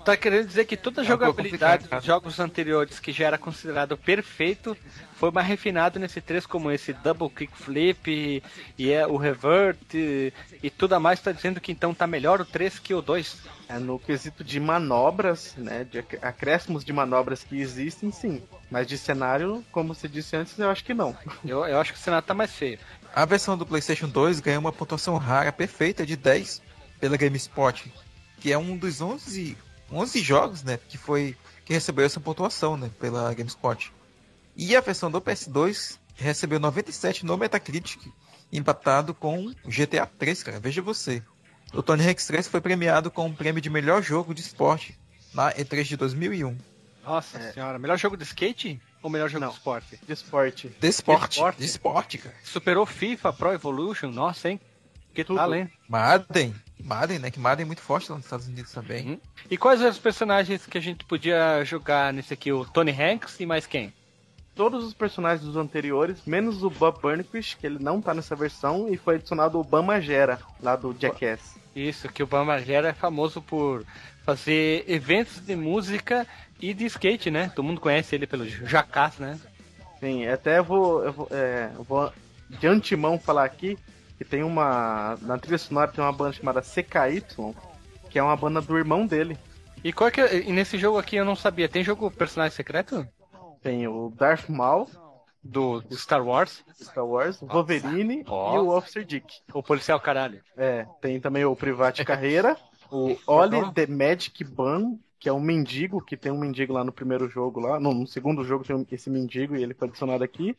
Tá 0.04 0.18
querendo 0.18 0.47
dizer 0.47 0.66
que 0.66 0.76
toda 0.76 1.02
a 1.02 1.04
É 1.04 1.08
jogabilidade 1.08 1.88
dos 1.88 2.04
jogos 2.04 2.39
anteriores 2.39 2.99
que 2.99 3.12
já 3.14 3.28
era 3.28 3.38
considerado 3.38 3.97
perfeito 3.97 4.76
foi 5.16 5.32
mais 5.32 5.47
refinado 5.47 5.97
nesse 5.99 6.20
3, 6.20 6.45
como 6.45 6.72
esse 6.72 6.91
double 6.93 7.30
kickflip 7.30 8.10
e, 8.12 8.43
e 8.78 8.91
é 8.91 9.06
o 9.08 9.16
revert 9.18 9.78
e, 9.93 10.34
e 10.62 10.70
tudo 10.70 10.93
a 10.95 10.99
mais 10.99 11.20
tá 11.22 11.32
dizendo 11.32 11.62
que 11.62 11.72
então 11.72 11.93
tá 11.93 12.06
melhor 12.06 12.41
o 12.41 12.45
3 12.45 12.80
que 12.80 12.93
o 12.93 13.02
2. 13.02 13.38
É, 13.70 13.80
no 13.80 13.97
quesito 13.97 14.43
de 14.43 14.60
manobras, 14.60 15.54
né? 15.58 15.86
De 15.86 15.99
ac- 15.99 16.20
acréscimos 16.22 16.84
de 16.84 16.91
manobras 16.91 17.43
que 17.43 17.60
existem, 17.62 18.12
sim. 18.12 18.41
Mas 18.70 18.88
de 18.88 18.97
cenário, 18.97 19.64
como 19.72 19.93
você 19.93 20.08
disse 20.08 20.36
antes, 20.36 20.58
eu 20.60 20.70
acho 20.70 20.84
que 20.84 20.93
não. 20.93 21.16
Eu, 21.45 21.66
eu 21.66 21.80
acho 21.80 21.93
que 21.93 21.99
o 21.99 22.02
cenário 22.02 22.26
tá 22.26 22.34
mais 22.34 22.52
feio. 22.52 22.80
A 23.14 23.26
versão 23.26 23.57
do 23.57 23.66
PlayStation 23.66 24.07
2 24.07 24.39
ganhou 24.39 24.62
uma 24.62 24.72
pontuação 24.72 25.18
rara 25.18 25.51
perfeita 25.51 26.05
de 26.05 26.16
10 26.16 26.62
pela 26.99 27.18
GameSpot, 27.18 27.91
que 28.39 28.51
é 28.51 28.57
um 28.57 28.78
dos 28.78 29.01
11, 29.01 29.57
11 29.91 30.22
jogos, 30.22 30.64
né, 30.64 30.80
que 30.88 30.97
foi 30.97 31.36
que 31.66 31.74
recebeu 31.74 32.05
essa 32.05 32.20
pontuação, 32.20 32.78
né, 32.78 32.89
pela 32.99 33.34
GameSpot. 33.34 33.91
E 34.55 34.76
a 34.76 34.82
versão 34.82 35.12
do 35.12 35.22
PS2 35.22 35.97
recebeu 36.16 36.59
97 36.59 37.26
no 37.26 37.38
Metacritic, 37.38 37.99
empatado 38.51 39.14
com 39.14 39.47
o 39.47 39.70
GTA 39.70 40.05
3, 40.05 40.43
cara. 40.43 40.59
Veja 40.59 40.82
você. 40.82 41.22
O 41.74 41.82
Tony 41.82 42.07
Hawk's 42.07 42.28
3 42.28 42.47
foi 42.47 42.59
premiado 42.59 43.09
com 43.09 43.28
o 43.30 43.34
prêmio 43.34 43.62
de 43.62 43.70
melhor 43.70 44.01
jogo 44.01 44.34
de 44.34 44.41
esporte 44.41 44.97
na 45.34 45.53
E3 45.53 45.84
de 45.84 45.97
2001. 45.97 46.57
Nossa 47.03 47.38
É. 47.38 47.51
senhora, 47.53 47.80
melhor 47.80 47.97
jogo 47.97 48.18
de 48.18 48.24
skate 48.24 48.80
ou 49.02 49.10
melhor 49.10 49.30
jogo 49.30 49.45
Não. 49.45 49.52
de 49.52 49.58
esporte? 49.58 49.99
De 50.06 50.14
esporte. 50.14 50.68
De 50.80 50.88
esporte, 50.88 51.32
esporte? 51.34 51.58
de 51.58 51.66
esporte, 51.66 52.18
cara. 52.18 52.36
Superou 52.43 52.86
FIFA, 52.86 53.34
Pro 53.34 53.54
Evolution, 53.54 54.12
nossa, 54.12 54.49
hein? 54.49 54.60
Que 55.14 55.24
Tudo. 55.24 55.54
hein? 55.54 55.70
Madden, 55.89 56.56
Madden, 56.80 57.20
né, 57.20 57.30
que 57.32 57.39
Madden 57.39 57.64
é 57.64 57.68
muito 57.68 57.82
forte 57.82 58.10
lá 58.10 58.18
nos 58.18 58.26
Estados 58.26 58.47
Unidos 58.47 58.72
também. 58.72 59.10
Uhum. 59.12 59.20
E 59.49 59.58
quais 59.58 59.82
eram 59.82 59.91
os 59.91 59.97
personagens 59.97 60.66
que 60.66 60.78
a 60.78 60.82
gente 60.82 61.04
podia 61.04 61.64
jogar 61.66 62.14
nesse 62.14 62.34
aqui? 62.34 62.52
O 62.52 62.64
Tony 62.64 62.91
Hanks 62.91 63.39
e 63.39 63.45
mais 63.45 63.66
quem? 63.66 63.93
Todos 64.56 64.84
os 64.86 64.93
personagens 64.93 65.45
dos 65.45 65.58
anteriores, 65.58 66.20
menos 66.26 66.64
o 66.64 66.70
Bob 66.70 67.02
Burnquist, 67.02 67.58
que 67.58 67.66
ele 67.66 67.80
não 67.80 68.02
tá 68.02 68.14
nessa 68.14 68.36
versão, 68.36 68.88
e 68.89 68.97
foi 68.97 69.16
adicionado 69.16 69.60
o 69.60 69.64
Bam 69.64 69.82
Margera, 69.82 70.39
lá 70.62 70.76
do 70.76 70.95
Jackass. 70.97 71.62
Isso, 71.76 72.10
que 72.10 72.22
o 72.22 72.28
Bamagera 72.28 72.89
é 72.89 72.93
famoso 72.93 73.41
por 73.41 73.86
fazer 74.26 74.84
eventos 74.88 75.39
de 75.39 75.56
música 75.56 76.28
e 76.62 76.74
de 76.74 76.86
skate, 76.86 77.32
né? 77.32 77.51
Todo 77.55 77.66
mundo 77.66 77.82
conhece 77.82 78.16
ele 78.16 78.28
pelo 78.28 78.47
Jackass, 78.47 79.18
né? 79.18 79.39
Sim, 79.99 80.28
até 80.28 80.59
eu 80.59 80.64
vou, 80.64 81.03
eu 81.03 81.14
vou, 81.14 81.28
é, 81.32 81.72
eu 81.76 81.84
vou 81.84 82.12
de 82.49 82.68
antemão 82.68 83.20
falar 83.20 83.45
aqui 83.45 83.78
que 84.18 84.26
tem 84.26 84.43
uma. 84.43 85.18
Na 85.22 85.38
trilha 85.38 85.57
sonora 85.57 85.91
tem 85.91 86.03
uma 86.03 86.12
banda 86.12 86.34
chamada 86.34 86.62
CKY, 86.62 87.24
que 88.09 88.20
é 88.20 88.24
uma 88.24 88.36
banda 88.36 88.62
do 88.62 88.78
irmão 88.78 89.05
dele. 89.07 89.38
E 89.84 89.91
qual 89.91 90.12
que 90.12 90.22
é, 90.22 90.41
e 90.41 90.51
nesse 90.51 90.78
jogo 90.78 90.99
aqui 90.99 91.16
eu 91.16 91.26
não 91.26 91.36
sabia, 91.36 91.68
tem 91.68 91.84
jogo 91.84 92.12
personagem 92.12 92.55
secreto? 92.55 93.07
Tem 93.64 93.88
o 93.88 94.14
Darth 94.16 94.47
Maul, 94.47 94.88
Do 95.43 95.84
Star 95.91 96.24
Wars? 96.24 96.64
Star 96.80 97.05
Wars, 97.05 97.39
Wolverine 97.41 98.24
Ó. 98.28 98.55
e 98.55 98.59
o 98.59 98.70
Officer 98.70 99.03
Dick. 99.03 99.26
O 99.53 99.64
policial 99.64 99.99
caralho. 99.99 100.41
É, 100.55 100.86
tem 101.01 101.20
também 101.20 101.45
o 101.45 101.55
Private 101.55 102.05
Carreira, 102.05 102.55
o 102.91 103.18
Oli 103.26 103.72
the 103.74 103.88
Magic 103.88 104.43
Ban, 104.43 104.97
que 105.22 105.30
é 105.30 105.34
um 105.34 105.39
mendigo, 105.39 106.03
que 106.03 106.17
tem 106.17 106.32
um 106.32 106.38
mendigo 106.39 106.74
lá 106.74 106.84
no 106.84 106.91
primeiro 106.91 107.30
jogo 107.30 107.59
lá. 107.59 107.80
No, 107.80 107.93
no 107.93 108.07
segundo 108.07 108.43
jogo 108.43 108.65
tem 108.65 108.86
esse 108.91 109.07
mendigo 109.07 109.55
e 109.55 109.61
ele 109.61 109.76
foi 109.76 109.88
adicionado 109.88 110.24
aqui. 110.24 110.57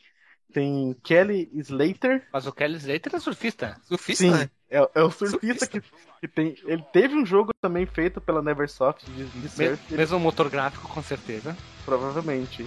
Tem 0.52 0.94
Kelly 1.02 1.50
Slater. 1.54 2.28
Mas 2.32 2.46
o 2.46 2.52
Kelly 2.52 2.76
Slater 2.76 3.12
é 3.16 3.18
surfista. 3.18 3.76
Surfista, 3.82 4.22
Sim, 4.22 4.30
né? 4.30 4.50
é, 4.70 4.78
é 4.94 5.02
o 5.02 5.10
surfista 5.10 5.66
Surfista. 5.66 5.66
que, 5.66 5.82
que 6.20 6.28
tem. 6.28 6.54
Ele 6.64 6.84
teve 6.92 7.16
um 7.16 7.26
jogo 7.26 7.50
também 7.60 7.86
feito 7.86 8.20
pela 8.20 8.40
Neversoft 8.40 9.04
de, 9.10 9.24
de 9.24 9.38
Me- 9.40 9.48
surf, 9.48 9.82
ele- 9.88 9.96
mesmo 9.98 10.20
motor 10.20 10.48
gráfico, 10.48 10.86
com 10.88 11.02
certeza. 11.02 11.56
provavelmente. 11.84 12.64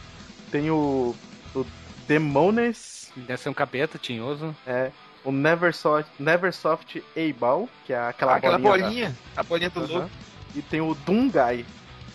Tem 0.51 0.69
o, 0.69 1.15
o 1.55 1.65
Demones, 2.07 3.09
Deve 3.15 3.37
ser 3.41 3.47
um 3.49 3.53
capeta 3.53 3.97
tinhoso. 3.97 4.53
é, 4.67 4.91
o 5.23 5.31
Neversoft, 5.31 6.11
Neversoft 6.19 7.01
A-Ball, 7.15 7.69
que 7.85 7.93
é 7.93 7.97
aquela, 7.99 8.33
Ah, 8.33 8.35
aquela 8.35 8.57
bolinha. 8.57 8.85
bolinha, 8.85 9.15
a 9.37 9.43
bolinha 9.43 9.69
do 9.69 9.79
lobo. 9.79 10.09
E 10.53 10.61
tem 10.61 10.81
o 10.81 10.93
Doomguy, 11.05 11.65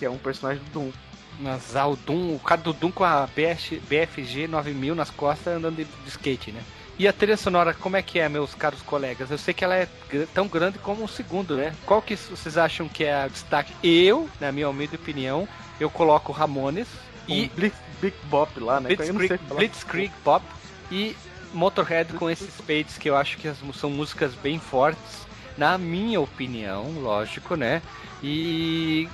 que 0.01 0.07
é 0.07 0.11
um 0.11 0.17
personagem 0.17 0.63
do 0.65 0.71
Doom. 0.71 0.91
Mas 1.39 1.77
ah, 1.77 1.87
o 1.87 1.95
Doom, 1.95 2.35
o 2.35 2.39
cara 2.39 2.63
do 2.63 2.73
Doom 2.73 2.91
com 2.91 3.05
a 3.05 3.27
BF, 3.27 3.79
BFG 3.81 4.49
9000 4.49 4.95
nas 4.95 5.11
costas 5.11 5.55
andando 5.55 5.77
de, 5.77 5.85
de 5.85 6.09
skate, 6.09 6.51
né? 6.53 6.63
E 6.99 7.07
a 7.07 7.13
trilha 7.13 7.37
sonora, 7.37 7.73
como 7.75 7.97
é 7.97 8.03
que 8.03 8.19
é, 8.19 8.29
meus 8.29 8.55
caros 8.55 8.83
colegas? 8.83 9.31
Eu 9.31 9.39
sei 9.39 9.55
que 9.55 9.63
ela 9.63 9.77
é 9.77 9.87
tão 10.35 10.49
grande 10.49 10.79
como 10.79 11.05
o 11.05 11.09
segundo, 11.09 11.57
né? 11.57 11.75
Qual 11.87 12.01
que 12.03 12.17
vocês 12.17 12.59
acham 12.59 12.89
que 12.89 13.05
é 13.05 13.27
o 13.27 13.31
destaque? 13.31 13.73
Eu, 13.83 14.29
na 14.41 14.51
minha 14.51 14.69
humilde 14.69 14.97
opinião, 14.97 15.47
eu 15.79 15.89
coloco 15.89 16.33
Ramones 16.33 16.89
E 17.29 17.45
e 17.45 17.49
Blitz, 17.49 17.79
Big 18.01 18.17
Bop 18.25 18.59
lá, 18.59 18.81
né? 18.81 18.95
Blitzkrieg. 18.95 19.41
Blitzkrieg 19.55 20.13
Pop 20.25 20.45
e 20.91 21.17
Motorhead 21.53 22.13
com 22.15 22.29
esses 22.29 22.55
fades 22.57 22.97
que 22.99 23.09
eu 23.09 23.17
acho 23.17 23.37
que 23.39 23.51
são 23.75 23.91
músicas 23.91 24.35
bem 24.35 24.59
fortes, 24.59 25.27
na 25.57 25.77
minha 25.77 26.21
opinião, 26.21 26.91
lógico, 27.01 27.55
né? 27.55 27.83
E 28.23 29.09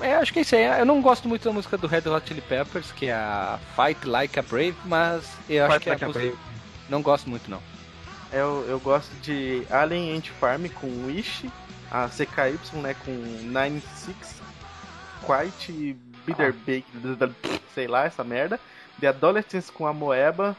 é, 0.00 0.14
acho 0.16 0.32
que 0.32 0.40
é 0.40 0.42
isso 0.42 0.54
aí. 0.54 0.64
Eu 0.80 0.86
não 0.86 1.00
gosto 1.00 1.28
muito 1.28 1.44
da 1.44 1.52
música 1.52 1.76
do 1.76 1.86
Red 1.86 2.08
Hot 2.08 2.26
Chili 2.26 2.40
Peppers, 2.40 2.92
que 2.92 3.06
é 3.06 3.12
a 3.12 3.58
Fight 3.74 4.06
Like 4.06 4.38
a 4.38 4.42
Brave, 4.42 4.76
mas 4.84 5.30
eu 5.48 5.64
acho 5.64 5.74
Fight 5.74 5.82
que 5.84 5.88
é 5.88 5.92
Like 5.92 6.04
a 6.04 6.06
a 6.06 6.08
música... 6.08 6.26
Brave. 6.26 6.38
não 6.88 7.02
gosto 7.02 7.28
muito 7.28 7.50
não. 7.50 7.60
Eu, 8.32 8.64
eu 8.68 8.80
gosto 8.80 9.12
de 9.22 9.64
Alien 9.70 10.16
Ant 10.16 10.28
Farm 10.40 10.66
com 10.68 11.06
Wish, 11.06 11.48
a 11.90 12.08
CKY, 12.08 12.58
né, 12.80 12.94
com 13.04 13.12
96, 13.44 14.42
Quite, 15.24 15.96
Bitter 16.26 16.52
Bake, 16.52 16.86
sei 17.74 17.86
lá, 17.86 18.04
essa 18.04 18.24
merda. 18.24 18.58
The 19.00 19.08
Adolescence 19.08 19.70
com 19.70 19.86
a 19.86 19.92
Moeba 19.92 20.56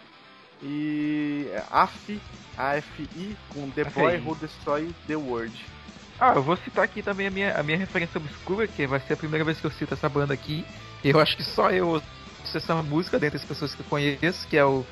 e 0.62 1.48
AFI, 1.70 2.20
AFI 2.58 3.38
com 3.50 3.70
The 3.72 3.84
Boy. 3.86 4.18
Who 4.26 4.36
Destroy 4.36 4.90
the 5.08 5.16
World. 5.16 5.75
Ah, 6.20 6.34
eu 6.36 6.42
vou 6.44 6.56
citar 6.58 6.84
aqui 6.86 7.02
também 7.02 7.28
a 7.28 7.32
minha, 7.32 7.58
a 7.58 7.64
minha 7.64 7.78
referência 7.78 8.18
obscura, 8.18 8.68
que 8.68 8.88
vai 8.88 9.00
ser 9.02 9.14
a 9.14 9.18
primeira 9.18 9.44
vez 9.44 9.60
que 9.60 9.66
eu 9.66 9.72
cito 9.72 9.94
essa 9.94 10.08
banda 10.08 10.34
aqui. 10.34 10.66
Eu 11.04 11.20
acho 11.20 11.36
que 11.36 11.44
só 11.44 11.70
eu 11.72 11.88
ouço 11.90 12.06
essa 12.58 12.76
música 12.82 13.20
dentre 13.20 13.38
as 13.38 13.44
pessoas 13.44 13.76
que 13.76 13.82
eu 13.82 13.86
conheço, 13.90 14.48
que 14.48 14.58
é 14.58 14.64
o 14.64 14.86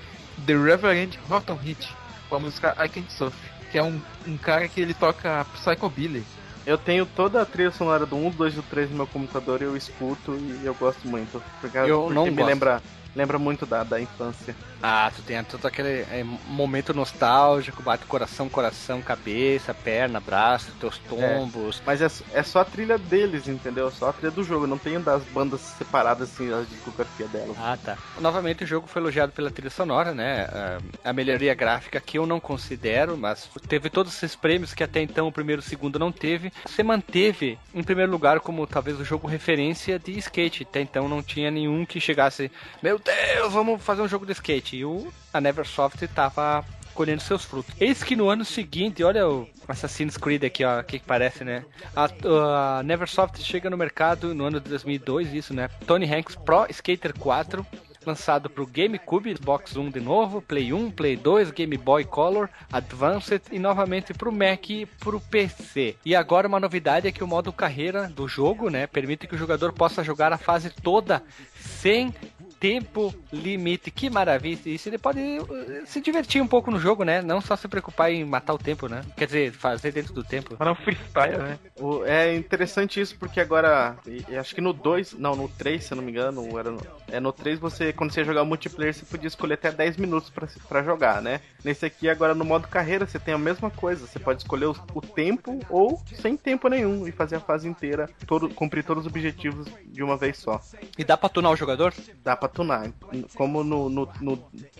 The 0.45 0.53
Reverend 0.55 1.19
Horton 1.29 1.57
Heat, 1.65 1.95
com 2.29 2.35
a 2.35 2.39
música 2.39 2.75
I 2.83 2.89
Can't 2.89 3.11
Surf, 3.11 3.35
que 3.71 3.77
é 3.77 3.83
um, 3.83 4.01
um 4.27 4.37
cara 4.37 4.67
que 4.67 4.81
ele 4.81 4.93
toca 4.93 5.45
Psychobilly. 5.53 6.23
Eu 6.65 6.77
tenho 6.77 7.05
toda 7.05 7.41
a 7.41 7.45
trilha 7.45 7.71
sonora 7.71 8.05
do 8.05 8.15
1, 8.15 8.31
2 8.31 8.53
e 8.53 8.55
do 8.57 8.63
3 8.63 8.89
no 8.89 8.97
meu 8.97 9.07
computador 9.07 9.61
e 9.61 9.65
eu 9.65 9.75
escuto 9.75 10.33
e 10.35 10.61
eu 10.65 10.73
gosto 10.73 11.07
muito. 11.07 11.41
Porque, 11.59 11.77
Eu 11.77 12.01
porque 12.03 12.13
não 12.13 12.25
me 12.25 12.31
gosto. 12.31 12.47
lembra, 12.47 12.81
lembra 13.15 13.37
muito 13.37 13.65
da, 13.65 13.83
da 13.83 13.99
infância. 13.99 14.55
Ah, 14.81 15.09
tu 15.15 15.21
tem 15.21 15.41
todo 15.45 15.65
aquele 15.65 16.01
é, 16.01 16.25
momento 16.47 16.93
nostálgico, 16.93 17.81
bate 17.81 18.05
coração, 18.05 18.49
coração, 18.49 19.01
cabeça, 19.01 19.73
perna, 19.73 20.19
braço, 20.19 20.73
teus 20.73 20.97
tombos. 20.97 21.81
Mas 21.85 22.01
é, 22.01 22.07
é 22.33 22.43
só 22.43 22.59
a 22.59 22.65
trilha 22.65 22.97
deles, 22.97 23.47
entendeu? 23.47 23.89
Só 23.91 24.09
a 24.09 24.13
trilha 24.13 24.31
do 24.31 24.43
jogo. 24.43 24.67
Não 24.67 24.77
tem 24.77 24.99
das 24.99 25.23
bandas 25.23 25.61
separadas 25.61 26.31
assim, 26.33 26.51
a 26.53 26.63
discografia 26.63 27.27
delas. 27.29 27.55
Ah, 27.57 27.77
tá. 27.81 27.97
Novamente 28.19 28.65
o 28.65 28.67
jogo 28.67 28.87
foi 28.87 29.01
elogiado 29.01 29.31
pela 29.31 29.51
trilha 29.51 29.69
sonora, 29.69 30.13
né? 30.13 30.47
Ah, 30.51 30.79
A 31.05 31.13
melhoria 31.13 31.53
gráfica 31.53 32.01
que 32.01 32.17
eu 32.17 32.25
não 32.25 32.39
considero, 32.39 33.17
mas 33.17 33.49
teve 33.69 33.89
todos 33.89 34.13
esses 34.15 34.35
prêmios 34.35 34.73
que 34.73 34.83
até 34.83 35.01
então 35.01 35.27
o 35.27 35.31
primeiro 35.31 35.61
e 35.61 35.65
o 35.65 35.67
segundo 35.67 35.97
não 35.97 36.11
teve. 36.11 36.51
Você 36.65 36.83
manteve 36.83 37.57
em 37.73 37.83
primeiro 37.83 38.11
lugar 38.11 38.41
como 38.41 38.67
talvez 38.67 38.99
o 38.99 39.05
jogo 39.05 39.27
referência 39.27 39.97
de 39.97 40.17
skate. 40.17 40.63
Até 40.63 40.81
então 40.81 41.07
não 41.07 41.23
tinha 41.23 41.49
nenhum 41.49 41.85
que 41.85 42.01
chegasse, 42.01 42.51
meu 42.81 42.99
Deus, 43.03 43.53
vamos 43.53 43.81
fazer 43.81 44.01
um 44.01 44.07
jogo 44.07 44.25
de 44.25 44.31
skate. 44.31 44.77
E 44.77 44.85
o, 44.85 45.11
a 45.33 45.41
Neversoft 45.41 46.07
tava 46.07 46.63
colhendo 46.93 47.21
seus 47.21 47.43
frutos. 47.43 47.73
Eis 47.79 48.03
que 48.03 48.15
no 48.15 48.29
ano 48.29 48.45
seguinte, 48.45 49.03
olha 49.03 49.27
o 49.27 49.47
Assassin's 49.67 50.15
Creed 50.17 50.43
aqui, 50.43 50.63
o 50.63 50.83
que, 50.83 50.99
que 50.99 51.05
parece, 51.05 51.43
né? 51.43 51.65
A, 51.95 52.79
a 52.79 52.83
Neversoft 52.83 53.41
chega 53.41 53.69
no 53.69 53.77
mercado 53.77 54.33
no 54.33 54.45
ano 54.45 54.59
de 54.59 54.69
2002, 54.69 55.33
isso, 55.33 55.53
né? 55.53 55.69
Tony 55.87 56.05
Hanks 56.05 56.35
Pro 56.35 56.67
Skater 56.69 57.17
4, 57.17 57.65
lançado 58.05 58.49
para 58.49 58.63
o 58.63 58.67
GameCube, 58.67 59.35
Xbox 59.35 59.75
One 59.75 59.91
de 59.91 59.99
novo, 59.99 60.41
Play 60.41 60.73
1, 60.73 60.91
Play 60.91 61.15
2, 61.15 61.51
Game 61.51 61.77
Boy 61.77 62.03
Color, 62.03 62.49
Advanced 62.71 63.41
e 63.51 63.59
novamente 63.59 64.13
para 64.13 64.29
o 64.29 64.31
Mac 64.31 64.69
e 64.69 64.85
para 64.85 65.15
o 65.15 65.21
PC. 65.21 65.95
E 66.05 66.15
agora 66.15 66.47
uma 66.47 66.59
novidade 66.59 67.07
é 67.07 67.11
que 67.11 67.23
o 67.23 67.27
modo 67.27 67.51
carreira 67.51 68.07
do 68.07 68.27
jogo, 68.27 68.69
né, 68.69 68.87
permite 68.87 69.27
que 69.27 69.35
o 69.35 69.37
jogador 69.37 69.73
possa 69.73 70.03
jogar 70.03 70.31
a 70.31 70.37
fase 70.37 70.69
toda 70.69 71.23
sem 71.55 72.13
tempo 72.63 73.13
limite. 73.33 73.91
Que 73.91 74.09
maravilha 74.09 74.57
isso. 74.65 74.87
Ele 74.87 74.97
pode 74.97 75.19
uh, 75.19 75.85
se 75.85 75.99
divertir 75.99 76.41
um 76.41 76.47
pouco 76.47 76.71
no 76.71 76.79
jogo, 76.79 77.03
né? 77.03 77.21
Não 77.21 77.41
só 77.41 77.57
se 77.57 77.67
preocupar 77.67 78.09
em 78.09 78.23
matar 78.23 78.53
o 78.53 78.57
tempo, 78.57 78.87
né? 78.87 79.01
Quer 79.17 79.25
dizer, 79.25 79.51
fazer 79.51 79.91
dentro 79.91 80.13
do 80.13 80.23
tempo. 80.23 80.55
Para 80.55 80.71
um 80.71 80.75
freestyle, 80.75 81.39
né? 81.39 81.59
O, 81.77 82.05
é 82.05 82.33
interessante 82.33 83.01
isso 83.01 83.17
porque 83.19 83.41
agora, 83.41 83.97
e, 84.07 84.37
acho 84.37 84.55
que 84.55 84.61
no 84.61 84.71
2, 84.71 85.15
não, 85.15 85.35
no 85.35 85.49
3, 85.49 85.83
se 85.83 85.91
eu 85.91 85.97
não 85.97 86.03
me 86.05 86.11
engano, 86.11 86.57
era 86.57 86.71
no, 86.71 86.79
é 87.13 87.19
no 87.19 87.31
3 87.31 87.59
você, 87.59 87.93
quando 87.93 88.11
você 88.11 88.21
ia 88.21 88.25
jogar 88.25 88.43
multiplayer, 88.43 88.93
você 88.93 89.05
podia 89.05 89.27
escolher 89.27 89.53
até 89.53 89.71
10 89.71 89.97
minutos 89.97 90.31
para 90.67 90.83
jogar, 90.83 91.21
né? 91.21 91.41
Nesse 91.63 91.85
aqui, 91.85 92.09
agora 92.09 92.33
no 92.33 92.43
modo 92.43 92.67
carreira, 92.67 93.05
você 93.05 93.19
tem 93.19 93.33
a 93.33 93.37
mesma 93.37 93.69
coisa. 93.69 94.07
Você 94.07 94.17
pode 94.17 94.41
escolher 94.41 94.65
o, 94.65 94.75
o 94.95 95.01
tempo 95.01 95.59
ou 95.69 96.01
sem 96.15 96.35
tempo 96.35 96.67
nenhum 96.67 97.07
e 97.07 97.11
fazer 97.11 97.35
a 97.35 97.39
fase 97.39 97.67
inteira, 97.67 98.09
todo, 98.25 98.49
cumprir 98.49 98.83
todos 98.83 99.05
os 99.05 99.11
objetivos 99.11 99.67
de 99.85 100.01
uma 100.01 100.17
vez 100.17 100.37
só. 100.37 100.59
E 100.97 101.03
dá 101.03 101.15
pra 101.15 101.29
tunar 101.29 101.51
o 101.51 101.55
jogador? 101.55 101.93
Dá 102.23 102.35
pra 102.35 102.49
tunar. 102.49 102.91
Como 103.35 103.63
no 103.63 103.89
2 103.89 104.21
no, 104.21 104.35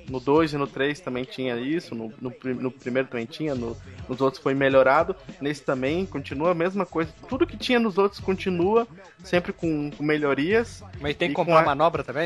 no, 0.10 0.22
no 0.22 0.44
e 0.44 0.58
no 0.58 0.68
3 0.68 1.00
também 1.00 1.24
tinha 1.24 1.56
isso, 1.58 1.94
no, 1.94 2.12
no, 2.20 2.34
no 2.42 2.72
primeiro 2.72 3.08
também 3.08 3.28
tinha, 3.28 3.54
no, 3.54 3.78
nos 4.10 4.22
outros 4.22 4.42
foi 4.42 4.56
melhorado, 4.56 5.16
nesse 5.40 5.62
também 5.62 6.06
continua 6.06 6.52
a 6.52 6.56
mesma 6.56 6.86
coisa. 6.86 7.12
Tudo 7.30 7.46
que 7.46 7.58
tinha 7.58 7.80
nos 7.80 8.00
outros 8.00 8.20
continua, 8.20 8.88
sempre 9.24 9.54
com, 9.54 9.92
com 9.92 10.04
melhorias. 10.04 10.84
Mas 11.00 11.16
tem 11.16 11.30
que 11.30 11.36
comprar 11.36 11.62
a... 11.62 11.66
manobra 11.66 12.04
também? 12.04 12.23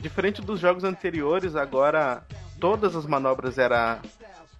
Diferente 0.00 0.42
dos 0.42 0.60
jogos 0.60 0.84
anteriores, 0.84 1.54
agora 1.54 2.24
todas 2.58 2.96
as 2.96 3.06
manobras 3.06 3.56
era, 3.58 4.00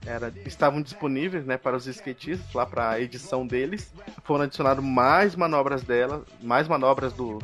era, 0.07 0.33
estavam 0.47 0.81
disponíveis 0.81 1.45
né, 1.45 1.57
para 1.57 1.77
os 1.77 1.87
skatistas, 1.87 2.53
lá 2.55 2.65
para 2.65 2.91
a 2.91 3.01
edição 3.01 3.47
deles. 3.47 3.93
Foram 4.25 4.45
adicionadas 4.45 4.85
mais 4.85 5.35
manobras 5.35 5.83
dela, 5.83 6.25
mais 6.43 6.69
manobras 6.69 7.13
do, 7.13 7.39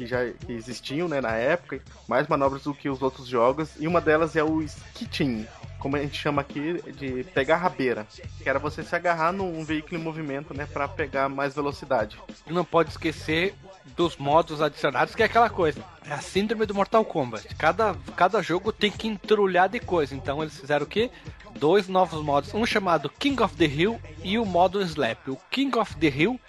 que 0.00 0.06
já 0.06 0.30
que 0.30 0.52
existiam 0.52 1.08
né, 1.08 1.20
na 1.20 1.36
época, 1.36 1.80
mais 2.08 2.26
manobras 2.26 2.62
do 2.62 2.72
que 2.72 2.88
os 2.88 3.02
outros 3.02 3.26
jogos, 3.26 3.74
e 3.78 3.86
uma 3.86 4.00
delas 4.00 4.34
é 4.34 4.42
o 4.42 4.62
skiting, 4.62 5.46
como 5.78 5.96
a 5.96 5.98
gente 5.98 6.18
chama 6.18 6.40
aqui 6.40 6.80
de 6.92 7.22
pegar 7.24 7.56
rabeira, 7.58 8.06
que 8.42 8.48
era 8.48 8.58
você 8.58 8.82
se 8.82 8.96
agarrar 8.96 9.30
num 9.30 9.62
veículo 9.62 10.00
em 10.00 10.02
movimento, 10.02 10.54
né, 10.54 10.66
para 10.66 10.88
pegar 10.88 11.28
mais 11.28 11.54
velocidade. 11.54 12.18
Não 12.46 12.64
pode 12.64 12.90
esquecer 12.90 13.54
dos 13.96 14.16
modos 14.16 14.60
adicionados, 14.60 15.14
que 15.14 15.22
é 15.22 15.26
aquela 15.26 15.50
coisa. 15.50 15.82
É 16.06 16.12
a 16.12 16.20
síndrome 16.20 16.66
do 16.66 16.74
Mortal 16.74 17.04
Kombat. 17.04 17.54
Cada, 17.56 17.94
cada 18.16 18.42
jogo 18.42 18.72
tem 18.72 18.90
que 18.90 19.08
entrulhar 19.08 19.68
de 19.68 19.80
coisa. 19.80 20.14
Então 20.14 20.42
eles 20.42 20.58
fizeram 20.58 20.84
o 20.84 20.88
quê? 20.88 21.10
Dois 21.58 21.88
novos 21.88 22.22
modos. 22.22 22.54
Um 22.54 22.64
chamado 22.64 23.10
King 23.10 23.42
of 23.42 23.56
the 23.56 23.66
Hill 23.66 24.00
e 24.22 24.38
o 24.38 24.44
modo 24.44 24.80
Slap. 24.82 25.28
O 25.28 25.38
King 25.50 25.78
of 25.78 25.96
the 25.96 26.08
Hill 26.08 26.40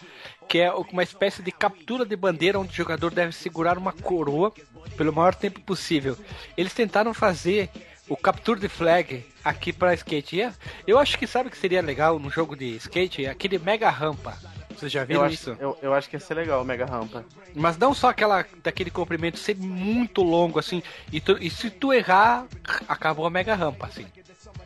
que 0.47 0.59
é 0.59 0.69
uma 0.69 1.01
espécie 1.01 1.41
de 1.41 1.49
captura 1.49 2.05
de 2.05 2.13
bandeira 2.13 2.59
onde 2.59 2.71
o 2.71 2.75
jogador 2.75 3.13
deve 3.13 3.31
segurar 3.31 3.77
uma 3.77 3.93
coroa 3.93 4.51
pelo 4.97 5.13
maior 5.13 5.33
tempo 5.33 5.61
possível. 5.61 6.17
Eles 6.57 6.73
tentaram 6.73 7.13
fazer 7.13 7.69
o 8.09 8.17
capture 8.17 8.59
the 8.59 8.67
flag 8.67 9.25
aqui 9.45 9.71
para 9.71 9.93
skate. 9.93 10.41
É, 10.41 10.51
eu 10.85 10.99
acho 10.99 11.17
que 11.17 11.25
sabe 11.25 11.49
que 11.49 11.57
seria 11.57 11.81
legal 11.81 12.19
no 12.19 12.29
jogo 12.29 12.57
de 12.57 12.75
skate, 12.75 13.25
aquele 13.25 13.57
mega 13.57 13.89
rampa. 13.89 14.37
Vocês 14.81 14.91
já 14.91 15.03
viram 15.03 15.25
eu 15.25 15.29
isso? 15.29 15.55
eu, 15.59 15.77
eu, 15.79 15.93
acho 15.93 16.09
que 16.09 16.15
ia 16.15 16.19
ser 16.19 16.33
legal 16.33 16.59
o 16.59 16.65
mega 16.65 16.87
rampa. 16.87 17.23
Mas 17.53 17.77
não 17.77 17.93
só 17.93 18.09
aquela 18.09 18.43
daquele 18.63 18.89
comprimento 18.89 19.37
ser 19.37 19.55
muito 19.55 20.23
longo 20.23 20.57
assim, 20.57 20.81
e, 21.11 21.21
tu, 21.21 21.37
e 21.39 21.51
se 21.51 21.69
tu 21.69 21.93
errar, 21.93 22.47
acabou 22.87 23.27
a 23.27 23.29
mega 23.29 23.53
rampa 23.53 23.85
assim. 23.85 24.07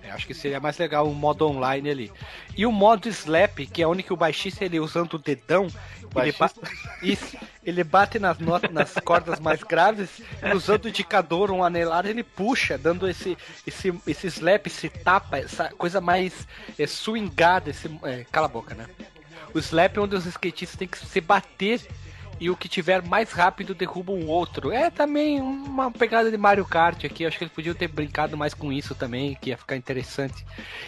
Eu 0.02 0.14
acho 0.14 0.26
que 0.26 0.34
seria 0.34 0.62
mais 0.62 0.78
legal 0.78 1.06
um 1.06 1.14
modo 1.14 1.46
online 1.46 1.90
ali. 1.90 2.12
E 2.56 2.66
o 2.66 2.72
modo 2.72 3.10
slap, 3.10 3.58
que 3.68 3.82
é 3.82 3.88
onde 3.88 4.04
que 4.04 4.14
o 4.14 4.16
baixista 4.16 4.64
ele 4.64 4.80
usando 4.80 5.16
o 5.16 5.20
dedão, 5.20 5.68
ele, 6.16 6.32
ba 6.32 6.50
isso, 7.02 7.38
ele 7.62 7.84
bate 7.84 8.18
nas 8.18 8.40
notas, 8.40 8.72
nas 8.72 8.94
cordas 9.04 9.38
mais 9.38 9.64
graves, 9.64 10.22
e 10.42 10.56
usando 10.56 10.86
o 10.86 10.90
indicador, 10.90 11.52
um 11.52 11.62
anelar, 11.62 12.06
ele 12.06 12.24
puxa, 12.24 12.78
dando 12.78 13.10
esse, 13.10 13.38
esse, 13.68 13.94
esse 14.08 14.28
slap, 14.28 14.68
esse 14.68 14.88
tapa, 14.88 15.40
essa 15.40 15.70
coisa 15.72 16.00
mais 16.00 16.48
é, 16.80 16.88
swingada, 16.88 17.70
esse, 17.70 17.90
é, 18.04 18.26
cala 18.32 18.46
a 18.46 18.50
boca, 18.50 18.74
né? 18.74 18.88
O 19.56 19.60
slap 19.60 19.96
é 19.96 20.02
onde 20.02 20.16
os 20.16 20.26
skatistas 20.26 20.78
têm 20.78 20.86
que 20.86 20.98
se 20.98 21.22
bater 21.22 21.82
e 22.42 22.50
o 22.50 22.58
que 22.58 22.68
tiver 22.68 23.02
mais 23.02 23.32
rápido 23.32 23.74
derruba 23.74 24.12
um 24.12 24.28
outro. 24.28 24.70
É 24.70 24.90
também 24.90 25.40
uma 25.40 25.90
pegada 25.90 26.30
de 26.30 26.38
Mario 26.38 26.66
Kart 26.66 27.06
aqui. 27.06 27.26
Acho 27.26 27.38
que 27.38 27.46
eles 27.46 27.54
podiam 27.54 27.74
ter 27.74 27.88
brincado 27.88 28.36
mais 28.36 28.54
com 28.54 28.74
isso 28.74 28.94
também, 28.94 29.34
que 29.36 29.52
ia 29.52 29.58
ficar 29.58 29.78
interessante. 29.78 30.46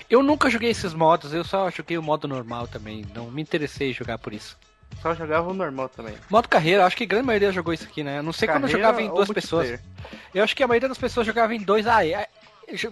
Eu 0.09 0.21
nunca 0.21 0.49
joguei 0.49 0.69
esses 0.69 0.93
modos, 0.93 1.33
eu 1.33 1.45
só 1.45 1.69
joguei 1.71 1.97
o 1.97 2.03
modo 2.03 2.27
normal 2.27 2.67
também. 2.67 3.05
Não 3.15 3.31
me 3.31 3.41
interessei 3.41 3.91
em 3.91 3.93
jogar 3.93 4.17
por 4.17 4.33
isso. 4.33 4.57
Só 5.01 5.15
jogava 5.15 5.49
o 5.49 5.53
normal 5.53 5.87
também. 5.87 6.15
Modo 6.29 6.49
carreira, 6.49 6.85
acho 6.85 6.97
que 6.97 7.05
a 7.05 7.07
grande 7.07 7.25
maioria 7.25 7.53
jogou 7.53 7.73
isso 7.73 7.85
aqui, 7.85 8.03
né? 8.03 8.21
não 8.21 8.33
sei 8.33 8.47
carreira 8.47 8.67
quando 8.67 8.73
eu 8.73 8.77
jogava 8.77 9.01
em 9.01 9.09
duas 9.09 9.29
pessoas. 9.29 9.79
Eu 10.33 10.43
acho 10.43 10.53
que 10.53 10.63
a 10.63 10.67
maioria 10.67 10.89
das 10.89 10.97
pessoas 10.97 11.25
jogava 11.25 11.55
em 11.55 11.59
dois. 11.61 11.87
Ah, 11.87 12.05
é, 12.05 12.27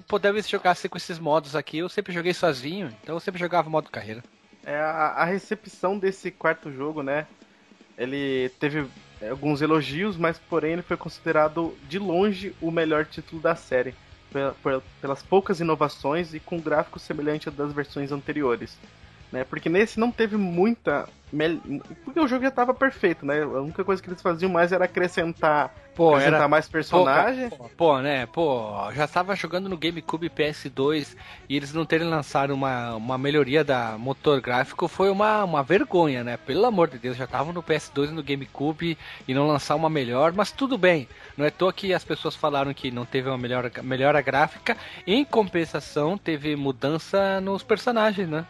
podemos 0.07 0.47
jogar 0.47 0.77
com 0.89 0.97
esses 0.97 1.19
modos 1.19 1.53
aqui. 1.53 1.79
Eu 1.79 1.89
sempre 1.89 2.13
joguei 2.13 2.33
sozinho, 2.33 2.95
então 3.03 3.15
eu 3.15 3.19
sempre 3.19 3.39
jogava 3.39 3.69
modo 3.69 3.89
carreira. 3.89 4.23
É, 4.65 4.75
a, 4.77 5.13
a 5.17 5.25
recepção 5.25 5.97
desse 5.97 6.31
quarto 6.31 6.71
jogo, 6.71 7.03
né? 7.03 7.27
Ele 7.97 8.49
teve 8.59 8.85
alguns 9.29 9.61
elogios, 9.61 10.17
mas 10.17 10.37
porém 10.37 10.73
ele 10.73 10.81
foi 10.81 10.97
considerado 10.97 11.77
de 11.87 11.99
longe 11.99 12.53
o 12.59 12.71
melhor 12.71 13.05
título 13.05 13.41
da 13.41 13.55
série, 13.55 13.93
pelas 15.01 15.23
poucas 15.23 15.59
inovações 15.59 16.33
e 16.33 16.39
com 16.39 16.59
gráfico 16.59 16.99
semelhante 16.99 17.49
das 17.49 17.71
versões 17.71 18.11
anteriores. 18.11 18.77
Né? 19.31 19.43
Porque 19.43 19.69
nesse 19.69 19.99
não 19.99 20.11
teve 20.11 20.37
muita. 20.37 21.07
Porque 22.03 22.19
o 22.19 22.27
jogo 22.27 22.43
já 22.43 22.49
estava 22.49 22.73
perfeito, 22.73 23.25
né? 23.25 23.41
A 23.41 23.61
única 23.61 23.83
coisa 23.83 24.01
que 24.01 24.09
eles 24.09 24.21
faziam 24.21 24.49
mais 24.49 24.71
era 24.71 24.85
acrescentar 24.85 25.73
Pô, 25.95 26.09
apresentar 26.09 26.37
era... 26.37 26.47
mais 26.47 26.67
personagens. 26.67 27.53
Pô, 27.53 27.69
pô, 27.75 27.99
né? 27.99 28.25
Pô, 28.25 28.91
já 28.93 29.05
estava 29.05 29.35
jogando 29.35 29.69
no 29.69 29.77
GameCube 29.77 30.29
PS2 30.29 31.15
e 31.47 31.55
eles 31.55 31.73
não 31.73 31.85
terem 31.85 32.07
lançado 32.07 32.53
uma, 32.53 32.95
uma 32.95 33.17
melhoria 33.17 33.63
da 33.63 33.97
motor 33.97 34.41
gráfico 34.41 34.87
foi 34.87 35.09
uma, 35.09 35.43
uma 35.43 35.63
vergonha, 35.63 36.23
né? 36.23 36.37
Pelo 36.37 36.65
amor 36.65 36.89
de 36.89 36.99
Deus, 36.99 37.15
já 37.15 37.23
estavam 37.23 37.53
no 37.53 37.63
PS2 37.63 38.09
e 38.09 38.11
no 38.11 38.23
GameCube 38.23 38.97
e 39.27 39.33
não 39.33 39.47
lançar 39.47 39.75
uma 39.75 39.89
melhor, 39.89 40.33
mas 40.33 40.51
tudo 40.51 40.77
bem. 40.77 41.07
Não 41.37 41.45
é 41.45 41.49
toa 41.49 41.71
que 41.71 41.93
as 41.93 42.03
pessoas 42.03 42.35
falaram 42.35 42.73
que 42.73 42.91
não 42.91 43.05
teve 43.05 43.29
uma 43.29 43.37
melhor, 43.37 43.71
melhora 43.81 44.21
gráfica. 44.21 44.77
Em 45.07 45.23
compensação, 45.23 46.17
teve 46.17 46.55
mudança 46.57 47.39
nos 47.39 47.63
personagens, 47.63 48.27
né? 48.27 48.45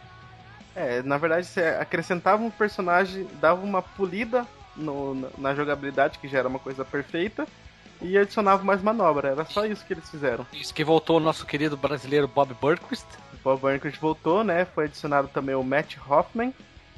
É, 0.76 1.02
na 1.02 1.16
verdade, 1.16 1.46
você 1.46 1.62
acrescentava 1.62 2.42
um 2.42 2.50
personagem, 2.50 3.26
dava 3.40 3.64
uma 3.64 3.80
polida 3.80 4.46
no, 4.76 5.14
na, 5.14 5.28
na, 5.38 5.54
jogabilidade, 5.54 6.18
que 6.18 6.28
já 6.28 6.40
era 6.40 6.48
uma 6.48 6.58
coisa 6.58 6.84
perfeita, 6.84 7.48
e 8.02 8.18
adicionava 8.18 8.62
mais 8.62 8.82
manobra. 8.82 9.30
Era 9.30 9.46
só 9.46 9.64
isso 9.64 9.82
que 9.86 9.94
eles 9.94 10.08
fizeram. 10.10 10.46
Isso 10.52 10.74
que 10.74 10.84
voltou 10.84 11.16
o 11.16 11.20
nosso 11.20 11.46
querido 11.46 11.78
brasileiro 11.78 12.28
Bob 12.28 12.52
Burquist. 12.60 13.06
Bob 13.42 13.58
Burquist 13.58 13.98
voltou, 13.98 14.44
né? 14.44 14.66
Foi 14.66 14.84
adicionado 14.84 15.28
também 15.28 15.54
o 15.54 15.62
Matt 15.64 15.96
Hoffman, 16.06 16.52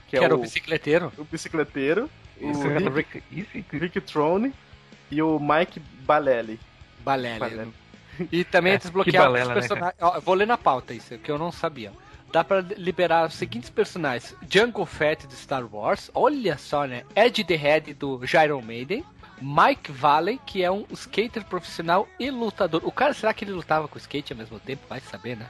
que, 0.08 0.16
é 0.16 0.18
que 0.18 0.24
é 0.24 0.24
era 0.24 0.34
o, 0.34 0.38
o 0.38 0.42
bicicleteiro. 0.42 1.12
O 1.16 1.22
bicicleteiro. 1.22 2.10
Isso, 2.40 2.66
o 2.66 2.90
Rick, 2.90 3.22
Rick, 3.30 3.78
Rick 3.78 4.00
Trone 4.00 4.52
e 5.08 5.22
o 5.22 5.38
Mike 5.38 5.78
Balelli. 6.04 6.58
Balelli. 7.04 7.38
Balelli. 7.38 7.74
E 8.32 8.42
também 8.42 8.72
é, 8.72 8.78
desbloquear 8.78 9.30
os 9.30 9.46
né, 9.46 9.54
personagens. 9.54 10.00
Né, 10.00 10.20
vou 10.24 10.34
ler 10.34 10.46
na 10.48 10.58
pauta 10.58 10.92
isso, 10.92 11.16
que 11.18 11.30
eu 11.30 11.38
não 11.38 11.52
sabia 11.52 11.92
dá 12.32 12.44
para 12.44 12.60
liberar 12.60 13.26
os 13.26 13.34
seguintes 13.34 13.70
personagens: 13.70 14.34
Jungle 14.48 14.86
Fett 14.86 15.26
de 15.26 15.34
Star 15.34 15.64
Wars, 15.72 16.10
olha 16.14 16.56
só, 16.58 16.84
né? 16.86 17.04
Ed 17.14 17.44
the 17.44 17.56
Head 17.56 17.94
do 17.94 18.24
Gyro 18.26 18.62
Maiden. 18.62 19.04
Mike 19.40 19.92
Valley, 19.92 20.40
que 20.44 20.64
é 20.64 20.70
um 20.70 20.84
skater 20.92 21.44
profissional 21.44 22.08
e 22.18 22.28
lutador. 22.28 22.82
O 22.84 22.90
cara, 22.90 23.14
será 23.14 23.32
que 23.32 23.44
ele 23.44 23.52
lutava 23.52 23.86
com 23.86 23.96
skate 23.96 24.32
ao 24.32 24.36
mesmo 24.36 24.58
tempo? 24.58 24.82
Vai 24.88 24.98
saber, 24.98 25.36
né? 25.36 25.46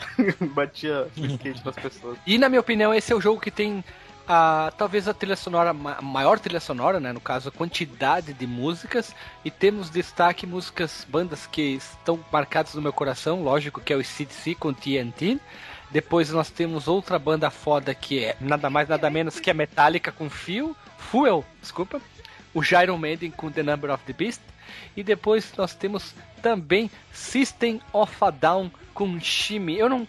Batia 0.54 1.06
o 1.14 1.26
skate 1.26 1.62
nas 1.62 1.76
pessoas. 1.76 2.18
E 2.26 2.38
na 2.38 2.48
minha 2.48 2.60
opinião, 2.60 2.94
esse 2.94 3.12
é 3.12 3.14
o 3.14 3.20
jogo 3.20 3.38
que 3.38 3.50
tem 3.50 3.84
a, 4.26 4.72
talvez 4.76 5.06
a 5.06 5.14
trilha 5.14 5.36
sonora, 5.36 5.70
a 5.70 6.02
maior 6.02 6.38
trilha 6.38 6.60
sonora, 6.60 6.98
né? 6.98 7.12
No 7.12 7.20
caso, 7.20 7.48
a 7.48 7.52
quantidade 7.52 8.32
de 8.32 8.46
músicas. 8.46 9.14
E 9.44 9.50
temos 9.50 9.90
destaque 9.90 10.46
músicas, 10.46 11.06
bandas 11.08 11.46
que 11.46 11.76
estão 11.76 12.18
marcadas 12.32 12.74
no 12.74 12.82
meu 12.82 12.92
coração, 12.92 13.42
lógico 13.42 13.80
que 13.80 13.92
é 13.92 13.96
o 13.96 14.04
CDC 14.04 14.54
com 14.56 14.72
TNT. 14.72 15.38
Depois 15.90 16.30
nós 16.30 16.50
temos 16.50 16.88
outra 16.88 17.18
banda 17.18 17.50
foda 17.50 17.94
que 17.94 18.24
é 18.24 18.36
nada 18.40 18.68
mais 18.68 18.88
nada 18.88 19.08
menos 19.08 19.38
que 19.38 19.50
a 19.50 19.54
Metallica 19.54 20.10
com 20.10 20.28
Fio, 20.28 20.76
Fuel, 20.98 21.44
desculpa. 21.60 22.00
O 22.52 22.62
Gyro 22.62 22.98
Maiden 22.98 23.30
com 23.30 23.50
The 23.50 23.62
Number 23.62 23.90
of 23.90 24.02
the 24.04 24.12
Beast. 24.12 24.40
E 24.96 25.02
depois 25.02 25.52
nós 25.56 25.74
temos 25.74 26.14
também 26.42 26.90
System 27.12 27.80
of 27.92 28.12
a 28.20 28.30
Down 28.30 28.70
com 28.94 29.20
Shimi. 29.20 29.78
Eu 29.78 29.88
não 29.88 30.08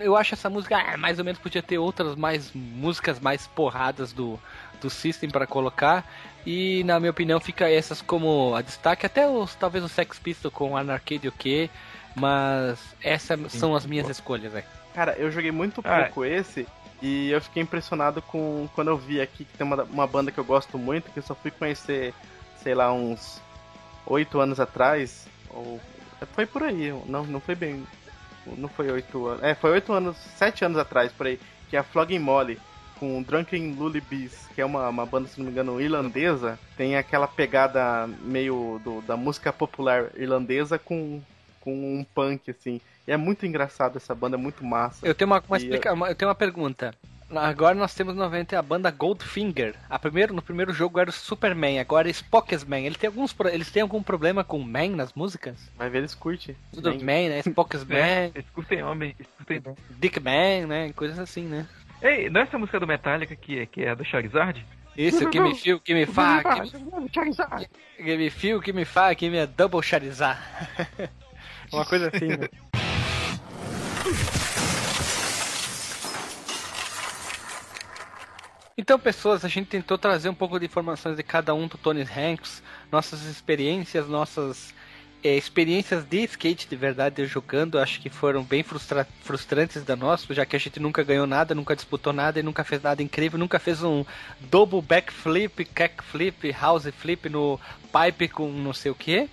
eu 0.00 0.14
acho 0.16 0.34
essa 0.34 0.50
música, 0.50 0.76
ah, 0.76 0.98
mais 0.98 1.18
ou 1.18 1.24
menos 1.24 1.40
podia 1.40 1.62
ter 1.62 1.78
outras 1.78 2.14
mais 2.14 2.52
músicas 2.52 3.18
mais 3.18 3.46
porradas 3.46 4.12
do, 4.12 4.38
do 4.80 4.90
System 4.90 5.30
para 5.30 5.46
colocar. 5.46 6.04
E 6.46 6.82
na 6.84 7.00
minha 7.00 7.10
opinião 7.10 7.40
fica 7.40 7.70
essas 7.70 8.02
como 8.02 8.54
a 8.54 8.62
destaque, 8.62 9.06
até 9.06 9.26
os 9.26 9.54
talvez 9.54 9.82
o 9.82 9.88
Sex 9.88 10.18
Pistol 10.18 10.50
com 10.50 10.76
Anarcade 10.76 11.28
o 11.28 11.32
que, 11.32 11.70
mas 12.14 12.78
essas 13.02 13.52
são 13.52 13.74
as 13.74 13.86
minhas 13.86 14.08
escolhas, 14.08 14.52
velho. 14.52 14.77
Cara, 14.94 15.14
eu 15.18 15.30
joguei 15.30 15.50
muito 15.50 15.80
Ah, 15.84 16.04
pouco 16.04 16.24
esse 16.24 16.66
e 17.00 17.30
eu 17.30 17.40
fiquei 17.40 17.62
impressionado 17.62 18.20
com 18.22 18.68
quando 18.74 18.88
eu 18.88 18.96
vi 18.96 19.20
aqui 19.20 19.44
que 19.44 19.56
tem 19.56 19.66
uma, 19.66 19.82
uma 19.84 20.06
banda 20.06 20.32
que 20.32 20.38
eu 20.38 20.44
gosto 20.44 20.76
muito, 20.76 21.10
que 21.10 21.18
eu 21.18 21.22
só 21.22 21.34
fui 21.34 21.50
conhecer, 21.50 22.12
sei 22.62 22.74
lá, 22.74 22.92
uns 22.92 23.40
oito 24.06 24.40
anos 24.40 24.58
atrás, 24.58 25.26
ou 25.50 25.80
foi 26.34 26.46
por 26.46 26.62
aí, 26.62 26.92
não, 27.06 27.24
não 27.24 27.40
foi 27.40 27.54
bem, 27.54 27.86
não 28.46 28.68
foi 28.68 28.90
oito 28.90 29.26
anos, 29.26 29.42
é, 29.42 29.54
foi 29.54 29.70
oito 29.70 29.92
anos, 29.92 30.16
sete 30.16 30.64
anos 30.64 30.78
atrás, 30.78 31.12
por 31.12 31.26
aí, 31.26 31.38
que 31.68 31.76
é 31.76 31.78
a 31.78 31.84
Flogging 31.84 32.18
Molly, 32.18 32.58
com 32.98 33.22
Drunken 33.22 33.74
Lullabies, 33.74 34.48
que 34.54 34.60
é 34.60 34.64
uma, 34.64 34.88
uma 34.88 35.06
banda, 35.06 35.28
se 35.28 35.38
não 35.38 35.46
me 35.46 35.52
engano, 35.52 35.80
irlandesa, 35.80 36.58
tem 36.76 36.96
aquela 36.96 37.28
pegada 37.28 38.08
meio 38.22 38.80
do, 38.82 39.00
da 39.02 39.16
música 39.16 39.52
popular 39.52 40.10
irlandesa 40.16 40.78
com, 40.78 41.22
com 41.60 41.72
um 41.72 42.04
punk, 42.04 42.50
assim. 42.50 42.80
E 43.08 43.12
é 43.12 43.16
muito 43.16 43.46
engraçado 43.46 43.96
essa 43.96 44.14
banda, 44.14 44.36
é 44.36 44.38
muito 44.38 44.62
massa. 44.62 45.06
Eu 45.06 45.14
tenho 45.14 45.30
uma, 45.30 45.42
uma 45.48 45.56
explica... 45.56 45.94
uma- 45.94 46.10
eu 46.10 46.14
tenho 46.14 46.28
uma 46.28 46.34
pergunta. 46.34 46.94
Agora 47.30 47.74
nós 47.74 47.94
temos 47.94 48.14
novamente 48.14 48.54
a 48.54 48.60
banda 48.60 48.90
Goldfinger. 48.90 49.74
A 49.88 49.98
primeiro, 49.98 50.34
no 50.34 50.42
primeiro 50.42 50.74
jogo 50.74 51.00
era 51.00 51.08
o 51.08 51.12
Superman, 51.12 51.78
agora 51.80 52.06
é 52.08 52.10
Spockesman. 52.10 52.84
Ele 52.84 52.96
tem 52.96 53.08
alguns, 53.08 53.32
pro- 53.32 53.48
eles 53.48 53.70
têm 53.70 53.80
algum 53.80 54.02
problema 54.02 54.44
com 54.44 54.58
Man 54.58 54.90
nas 54.90 55.14
músicas? 55.14 55.56
Vai 55.76 55.88
ver, 55.88 55.98
eles 55.98 56.14
curtem. 56.14 56.54
Tudo 56.72 56.90
Bem, 56.90 56.98
Man, 57.00 57.34
né? 57.34 57.40
Spockesman, 57.40 58.32
Escutem 58.36 58.82
homem, 58.82 59.16
escutem. 59.18 59.62
Dick 59.98 60.20
Man, 60.20 60.66
né? 60.66 60.92
Coisas 60.92 61.18
assim, 61.18 61.44
né? 61.44 61.66
Ei, 62.02 62.28
não 62.28 62.42
é 62.42 62.44
essa 62.44 62.58
música 62.58 62.78
do 62.78 62.86
Metallica 62.86 63.34
que, 63.34 63.64
que 63.66 63.84
é 63.84 63.94
do 63.94 64.04
Charizard? 64.04 64.64
Isso, 64.96 65.20
Give 65.32 65.40
Me 65.40 65.54
Feel, 65.54 65.80
Give 65.86 65.98
Me 65.98 66.04
Fuck, 66.12 66.44
Give 67.98 68.16
Me 68.18 68.30
Feel, 68.30 68.60
Give 68.62 68.72
Me 68.74 68.84
Fuck, 68.84 69.16
Give 69.18 69.30
Me 69.34 69.40
a 69.40 69.46
Double 69.46 69.82
Charizard. 69.82 70.38
Uma 71.72 71.84
coisa 71.86 72.10
assim, 72.14 72.28
né? 72.28 72.48
Então, 78.76 78.98
pessoas, 78.98 79.44
a 79.44 79.48
gente 79.48 79.66
tentou 79.66 79.98
trazer 79.98 80.28
um 80.28 80.34
pouco 80.34 80.58
de 80.58 80.66
informações 80.66 81.16
de 81.16 81.22
cada 81.22 81.52
um 81.52 81.66
do 81.66 81.76
Tony 81.76 82.02
Hanks, 82.02 82.62
nossas 82.90 83.22
experiências, 83.24 84.08
nossas 84.08 84.72
eh, 85.22 85.36
experiências 85.36 86.04
de 86.04 86.22
skate 86.24 86.68
de 86.68 86.76
verdade 86.76 87.26
jogando, 87.26 87.78
acho 87.78 88.00
que 88.00 88.08
foram 88.08 88.44
bem 88.44 88.62
frustra 88.62 89.06
frustrantes 89.22 89.82
da 89.82 89.96
nossa, 89.96 90.32
já 90.32 90.46
que 90.46 90.54
a 90.54 90.58
gente 90.60 90.78
nunca 90.78 91.02
ganhou 91.02 91.26
nada, 91.26 91.56
nunca 91.56 91.74
disputou 91.74 92.12
nada 92.12 92.38
e 92.38 92.42
nunca 92.42 92.62
fez 92.62 92.80
nada 92.80 93.02
incrível, 93.02 93.38
nunca 93.38 93.58
fez 93.58 93.82
um 93.82 94.04
double 94.42 94.80
backflip, 94.80 95.64
kickflip, 95.64 96.52
house 96.52 96.88
flip 96.96 97.28
no 97.28 97.58
pipe 97.92 98.28
com 98.28 98.48
não 98.48 98.72
sei 98.72 98.92
o 98.92 98.94
que. 98.94 99.28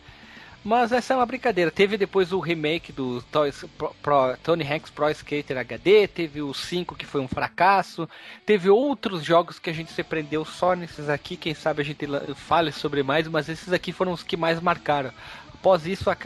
Mas 0.66 0.91
essa 0.91 1.13
é 1.13 1.16
uma 1.16 1.28
brincadeira. 1.28 1.70
Teve 1.70 1.95
depois 1.95 2.34
o 2.34 2.39
remake 2.39 2.91
do 2.91 3.22
Toys- 3.32 3.63
Pro- 3.78 3.95
Pro- 4.01 4.36
Tony 4.43 4.63
Hanks 4.63 4.89
Pro 4.89 5.07
Skater 5.11 5.59
HD, 5.59 6.07
teve 6.07 6.41
o 6.41 6.55
5 6.55 6.95
que 6.95 7.05
foi 7.05 7.22
um 7.22 7.28
fracasso, 7.28 8.09
teve 8.47 8.68
outros 8.68 9.24
jogos 9.24 9.59
que 9.59 9.70
a 9.70 9.74
gente 9.74 9.91
se 9.91 10.01
prendeu 10.03 10.43
só 10.43 10.74
nesses 10.74 11.07
aqui, 11.07 11.38
quem 11.38 11.53
sabe 11.53 11.84
a 11.84 11.86
gente 11.86 12.07
fale 12.34 12.72
sobre 12.72 13.03
mais, 13.03 13.28
mas 13.28 13.47
esses 13.47 13.72
aqui 13.72 13.91
foram 13.91 14.11
os 14.11 14.24
que 14.24 14.36
mais 14.36 14.59
marcaram. 14.59 15.11
Após 15.53 15.86
isso, 15.86 16.09
a, 16.09 16.18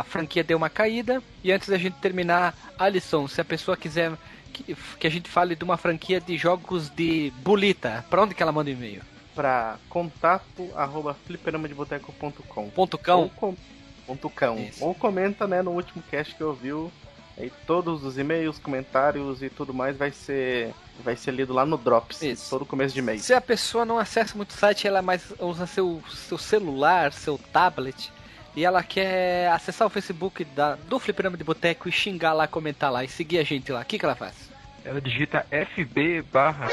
a 0.00 0.02
franquia 0.04 0.44
deu 0.44 0.58
uma 0.58 0.68
caída, 0.68 1.22
e 1.42 1.50
antes 1.50 1.68
da 1.68 1.78
gente 1.78 1.94
terminar, 1.98 2.54
Alisson, 2.78 3.26
se 3.26 3.40
a 3.40 3.44
pessoa 3.46 3.78
quiser 3.78 4.12
que, 4.52 4.76
que 5.00 5.06
a 5.06 5.10
gente 5.10 5.28
fale 5.30 5.56
de 5.56 5.64
uma 5.64 5.78
franquia 5.78 6.20
de 6.20 6.36
jogos 6.36 6.90
de 6.90 7.32
bolita, 7.38 8.04
pra 8.10 8.22
onde 8.22 8.34
que 8.34 8.42
ela 8.42 8.52
manda 8.52 8.68
o 8.68 8.72
e-mail? 8.74 9.00
Pra 9.34 9.76
contato 9.88 10.70
arroba 10.74 11.14
fliperamadeboteco.com 11.26 12.70
Ponto 12.70 12.98
Ou, 13.40 13.56
cão? 14.06 14.16
com, 14.16 14.16
ponto 14.16 14.30
cão. 14.30 14.58
Isso. 14.58 14.84
Ou 14.84 14.94
comenta, 14.94 15.46
né, 15.46 15.62
no 15.62 15.72
último 15.72 16.02
cast 16.10 16.34
que 16.34 16.40
eu 16.40 16.54
viu. 16.54 16.92
Aí 17.38 17.52
todos 17.66 18.02
os 18.02 18.16
e-mails, 18.16 18.58
comentários 18.58 19.42
e 19.42 19.50
tudo 19.50 19.74
mais 19.74 19.96
vai 19.96 20.10
ser 20.10 20.72
vai 21.04 21.14
ser 21.14 21.32
lido 21.32 21.52
lá 21.52 21.66
no 21.66 21.76
Drops, 21.76 22.22
Isso. 22.22 22.48
todo 22.48 22.64
começo 22.64 22.94
de 22.94 23.02
mês. 23.02 23.22
Se 23.22 23.34
a 23.34 23.40
pessoa 23.40 23.84
não 23.84 23.98
acessa 23.98 24.34
muito 24.34 24.50
o 24.50 24.54
site, 24.54 24.86
ela 24.86 25.02
mais 25.02 25.34
usa 25.38 25.66
seu, 25.66 26.02
seu 26.08 26.38
celular, 26.38 27.12
seu 27.12 27.38
tablet, 27.52 28.10
e 28.54 28.64
ela 28.64 28.82
quer 28.82 29.50
acessar 29.50 29.86
o 29.86 29.90
Facebook 29.90 30.42
da, 30.44 30.76
do 30.76 30.98
Fliperama 30.98 31.36
de 31.36 31.44
Boteco 31.44 31.86
e 31.86 31.92
xingar 31.92 32.32
lá, 32.32 32.46
comentar 32.46 32.90
lá 32.90 33.04
e 33.04 33.08
seguir 33.08 33.38
a 33.38 33.44
gente 33.44 33.70
lá, 33.70 33.82
o 33.82 33.84
que, 33.84 33.98
que 33.98 34.04
ela 34.06 34.14
faz? 34.14 34.50
Ela 34.82 35.00
digita 35.00 35.46
FB 35.50 36.22
barra. 36.32 36.68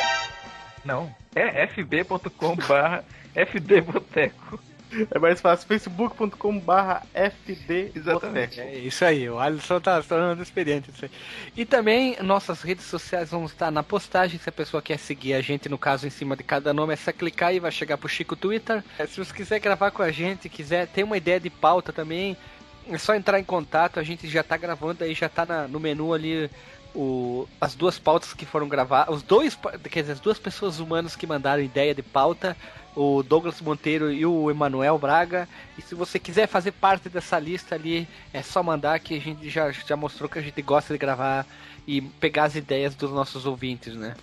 Não, 0.85 1.13
é 1.35 1.67
fb.com 1.67 2.55
barra 2.55 3.03
fdboteco. 3.33 4.59
É 5.11 5.19
mais 5.19 5.39
fácil, 5.41 5.67
facebook.com 5.67 6.59
barra 6.59 7.03
fd 7.13 7.91
Exatamente. 7.95 8.59
É 8.59 8.75
isso 8.77 9.03
aí, 9.05 9.29
o 9.29 9.39
Alisson 9.39 9.79
tá 9.79 10.01
se 10.01 10.07
tornando 10.07 10.41
experiente 10.41 10.89
isso 10.89 11.05
aí. 11.05 11.11
E 11.55 11.65
também 11.65 12.17
nossas 12.21 12.61
redes 12.61 12.85
sociais 12.85 13.29
vão 13.31 13.45
estar 13.45 13.71
na 13.71 13.83
postagem, 13.83 14.39
se 14.39 14.49
a 14.49 14.51
pessoa 14.51 14.81
quer 14.81 14.97
seguir 14.99 15.33
a 15.33 15.41
gente, 15.41 15.69
no 15.69 15.77
caso, 15.77 16.05
em 16.05 16.09
cima 16.09 16.35
de 16.35 16.43
cada 16.43 16.73
nome, 16.73 16.93
é 16.93 16.95
só 16.97 17.11
clicar 17.11 17.53
e 17.53 17.59
vai 17.59 17.71
chegar 17.71 17.97
pro 17.97 18.07
Chico 18.09 18.35
Twitter. 18.35 18.83
É, 18.99 19.05
Se 19.05 19.17
você 19.23 19.33
quiser 19.33 19.59
gravar 19.59 19.91
com 19.91 20.01
a 20.03 20.11
gente, 20.11 20.49
quiser 20.49 20.87
ter 20.87 21.03
uma 21.03 21.17
ideia 21.17 21.39
de 21.39 21.49
pauta 21.49 21.91
também, 21.93 22.35
é 22.89 22.97
só 22.97 23.15
entrar 23.15 23.39
em 23.39 23.43
contato, 23.43 23.99
a 23.99 24.03
gente 24.03 24.27
já 24.27 24.43
tá 24.43 24.57
gravando 24.57 25.03
aí, 25.03 25.13
já 25.13 25.29
tá 25.29 25.45
na- 25.45 25.67
no 25.67 25.79
menu 25.79 26.13
ali 26.13 26.49
o, 26.95 27.47
as 27.59 27.75
duas 27.75 27.97
pautas 27.97 28.33
que 28.33 28.45
foram 28.45 28.67
gravadas, 28.67 29.15
os 29.15 29.23
dois, 29.23 29.57
quer 29.89 30.01
dizer, 30.01 30.13
as 30.13 30.19
duas 30.19 30.37
pessoas 30.37 30.79
humanas 30.79 31.15
que 31.15 31.25
mandaram 31.25 31.61
ideia 31.61 31.93
de 31.93 32.03
pauta, 32.03 32.55
o 32.95 33.23
Douglas 33.23 33.59
Monteiro 33.61 34.11
e 34.11 34.25
o 34.25 34.49
Emanuel 34.51 34.97
Braga. 34.97 35.47
E 35.77 35.81
se 35.81 35.95
você 35.95 36.19
quiser 36.19 36.47
fazer 36.47 36.71
parte 36.71 37.09
dessa 37.09 37.39
lista 37.39 37.75
ali, 37.75 38.07
é 38.31 38.41
só 38.41 38.61
mandar 38.61 38.99
que 38.99 39.15
a 39.15 39.19
gente 39.19 39.49
já, 39.49 39.71
já 39.71 39.95
mostrou 39.95 40.29
que 40.29 40.39
a 40.39 40.41
gente 40.41 40.61
gosta 40.61 40.93
de 40.93 40.97
gravar 40.97 41.45
e 41.87 42.01
pegar 42.01 42.45
as 42.45 42.55
ideias 42.55 42.95
dos 42.95 43.11
nossos 43.11 43.45
ouvintes, 43.45 43.95
né? 43.95 44.15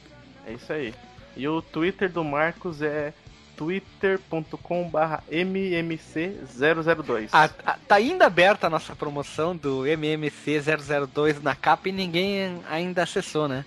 É 0.46 0.52
isso 0.52 0.72
aí. 0.72 0.94
E 1.36 1.46
o 1.46 1.60
Twitter 1.60 2.10
do 2.10 2.24
Marcos 2.24 2.82
é 2.82 3.12
twitter.com 3.60 4.88
barra 4.88 5.22
mmc002. 5.30 7.28
A- 7.32 7.44
a- 7.66 7.76
tá 7.86 7.96
ainda 7.96 8.24
aberta 8.26 8.66
a 8.66 8.70
nossa 8.70 8.96
promoção 8.96 9.54
do 9.54 9.86
MMC 9.86 10.60
002 11.06 11.42
na 11.42 11.54
capa 11.54 11.90
e 11.90 11.92
ninguém 11.92 12.60
ainda 12.70 13.02
acessou, 13.02 13.46
né? 13.46 13.64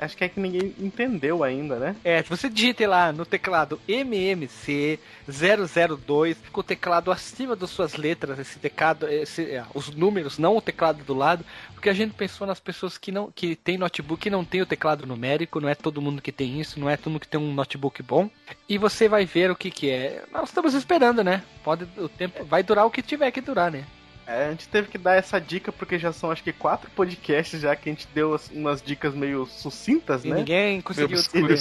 Acho 0.00 0.16
que 0.16 0.24
é 0.24 0.28
que 0.28 0.38
ninguém 0.38 0.74
entendeu 0.78 1.42
ainda, 1.42 1.76
né? 1.76 1.96
É, 2.04 2.22
se 2.22 2.28
você 2.28 2.48
digite 2.48 2.86
lá 2.86 3.12
no 3.12 3.26
teclado 3.26 3.80
MMC 3.88 4.98
002, 5.28 6.36
com 6.52 6.60
o 6.60 6.64
teclado 6.64 7.10
acima 7.10 7.56
das 7.56 7.70
suas 7.70 7.94
letras, 7.96 8.38
esse 8.38 8.58
teclado, 8.58 9.08
esse, 9.08 9.42
é, 9.42 9.64
os 9.74 9.94
números, 9.94 10.38
não 10.38 10.56
o 10.56 10.60
teclado 10.60 11.02
do 11.02 11.14
lado, 11.14 11.44
porque 11.74 11.88
a 11.88 11.94
gente 11.94 12.14
pensou 12.14 12.46
nas 12.46 12.60
pessoas 12.60 12.96
que 12.96 13.10
não 13.10 13.30
que 13.30 13.56
tem 13.56 13.76
notebook 13.76 14.26
e 14.26 14.30
não 14.30 14.44
tem 14.44 14.62
o 14.62 14.66
teclado 14.66 15.06
numérico, 15.06 15.60
não 15.60 15.68
é 15.68 15.74
todo 15.74 16.00
mundo 16.00 16.22
que 16.22 16.32
tem 16.32 16.60
isso, 16.60 16.78
não 16.78 16.88
é 16.88 16.96
todo 16.96 17.10
mundo 17.10 17.20
que 17.20 17.28
tem 17.28 17.40
um 17.40 17.52
notebook 17.52 18.02
bom. 18.02 18.30
E 18.68 18.78
você 18.78 19.08
vai 19.08 19.24
ver 19.24 19.50
o 19.50 19.56
que 19.56 19.70
que 19.70 19.90
é. 19.90 20.24
Nós 20.32 20.48
estamos 20.48 20.74
esperando, 20.74 21.24
né? 21.24 21.42
Pode 21.64 21.88
o 21.96 22.08
tempo 22.08 22.44
vai 22.44 22.62
durar 22.62 22.86
o 22.86 22.90
que 22.90 23.02
tiver 23.02 23.30
que 23.30 23.40
durar, 23.40 23.70
né? 23.70 23.84
É, 24.28 24.48
a 24.48 24.50
gente 24.50 24.68
teve 24.68 24.88
que 24.88 24.98
dar 24.98 25.14
essa 25.16 25.40
dica 25.40 25.72
porque 25.72 25.98
já 25.98 26.12
são 26.12 26.30
acho 26.30 26.42
que 26.44 26.52
quatro 26.52 26.90
podcasts 26.90 27.62
já 27.62 27.74
que 27.74 27.88
a 27.88 27.92
gente 27.92 28.06
deu 28.14 28.34
as- 28.34 28.50
umas 28.50 28.82
dicas 28.82 29.14
meio 29.14 29.46
sucintas, 29.46 30.22
E 30.24 30.28
né? 30.28 30.36
ninguém 30.36 30.80
conseguiu 30.82 31.16
descobrir. 31.16 31.58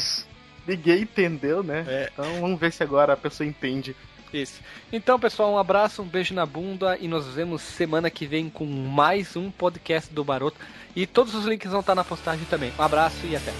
Ninguém 0.68 1.03
entendeu, 1.03 1.63
né? 1.63 1.86
É. 1.88 2.09
Então 2.11 2.41
vamos 2.41 2.59
ver 2.59 2.74
se 2.74 2.84
agora 2.84 3.13
a 3.13 3.18
pessoa 3.18 3.47
entende. 3.47 3.95
Isso. 4.34 4.59
Então, 4.91 5.18
pessoal, 5.18 5.53
um 5.53 5.57
abraço, 5.57 6.01
um 6.01 6.05
beijo 6.05 6.34
na 6.34 6.45
bunda 6.45 6.97
e 6.99 7.07
nos 7.07 7.34
vemos 7.34 7.61
semana 7.61 8.09
que 8.09 8.26
vem 8.28 8.49
com 8.49 8.65
mais 8.65 9.38
um 9.38 9.49
podcast 9.49 10.13
do 10.13 10.22
Baroto. 10.26 10.57
E 10.93 11.07
todos 11.07 11.34
os 11.34 11.45
links 11.45 11.72
vão 11.72 11.80
estar 11.80 11.95
na 11.95 12.03
postagem 12.03 12.43
também. 12.49 12.74
Um 12.78 12.82
abraço 12.84 13.26
e 13.26 13.34
até. 13.38 13.53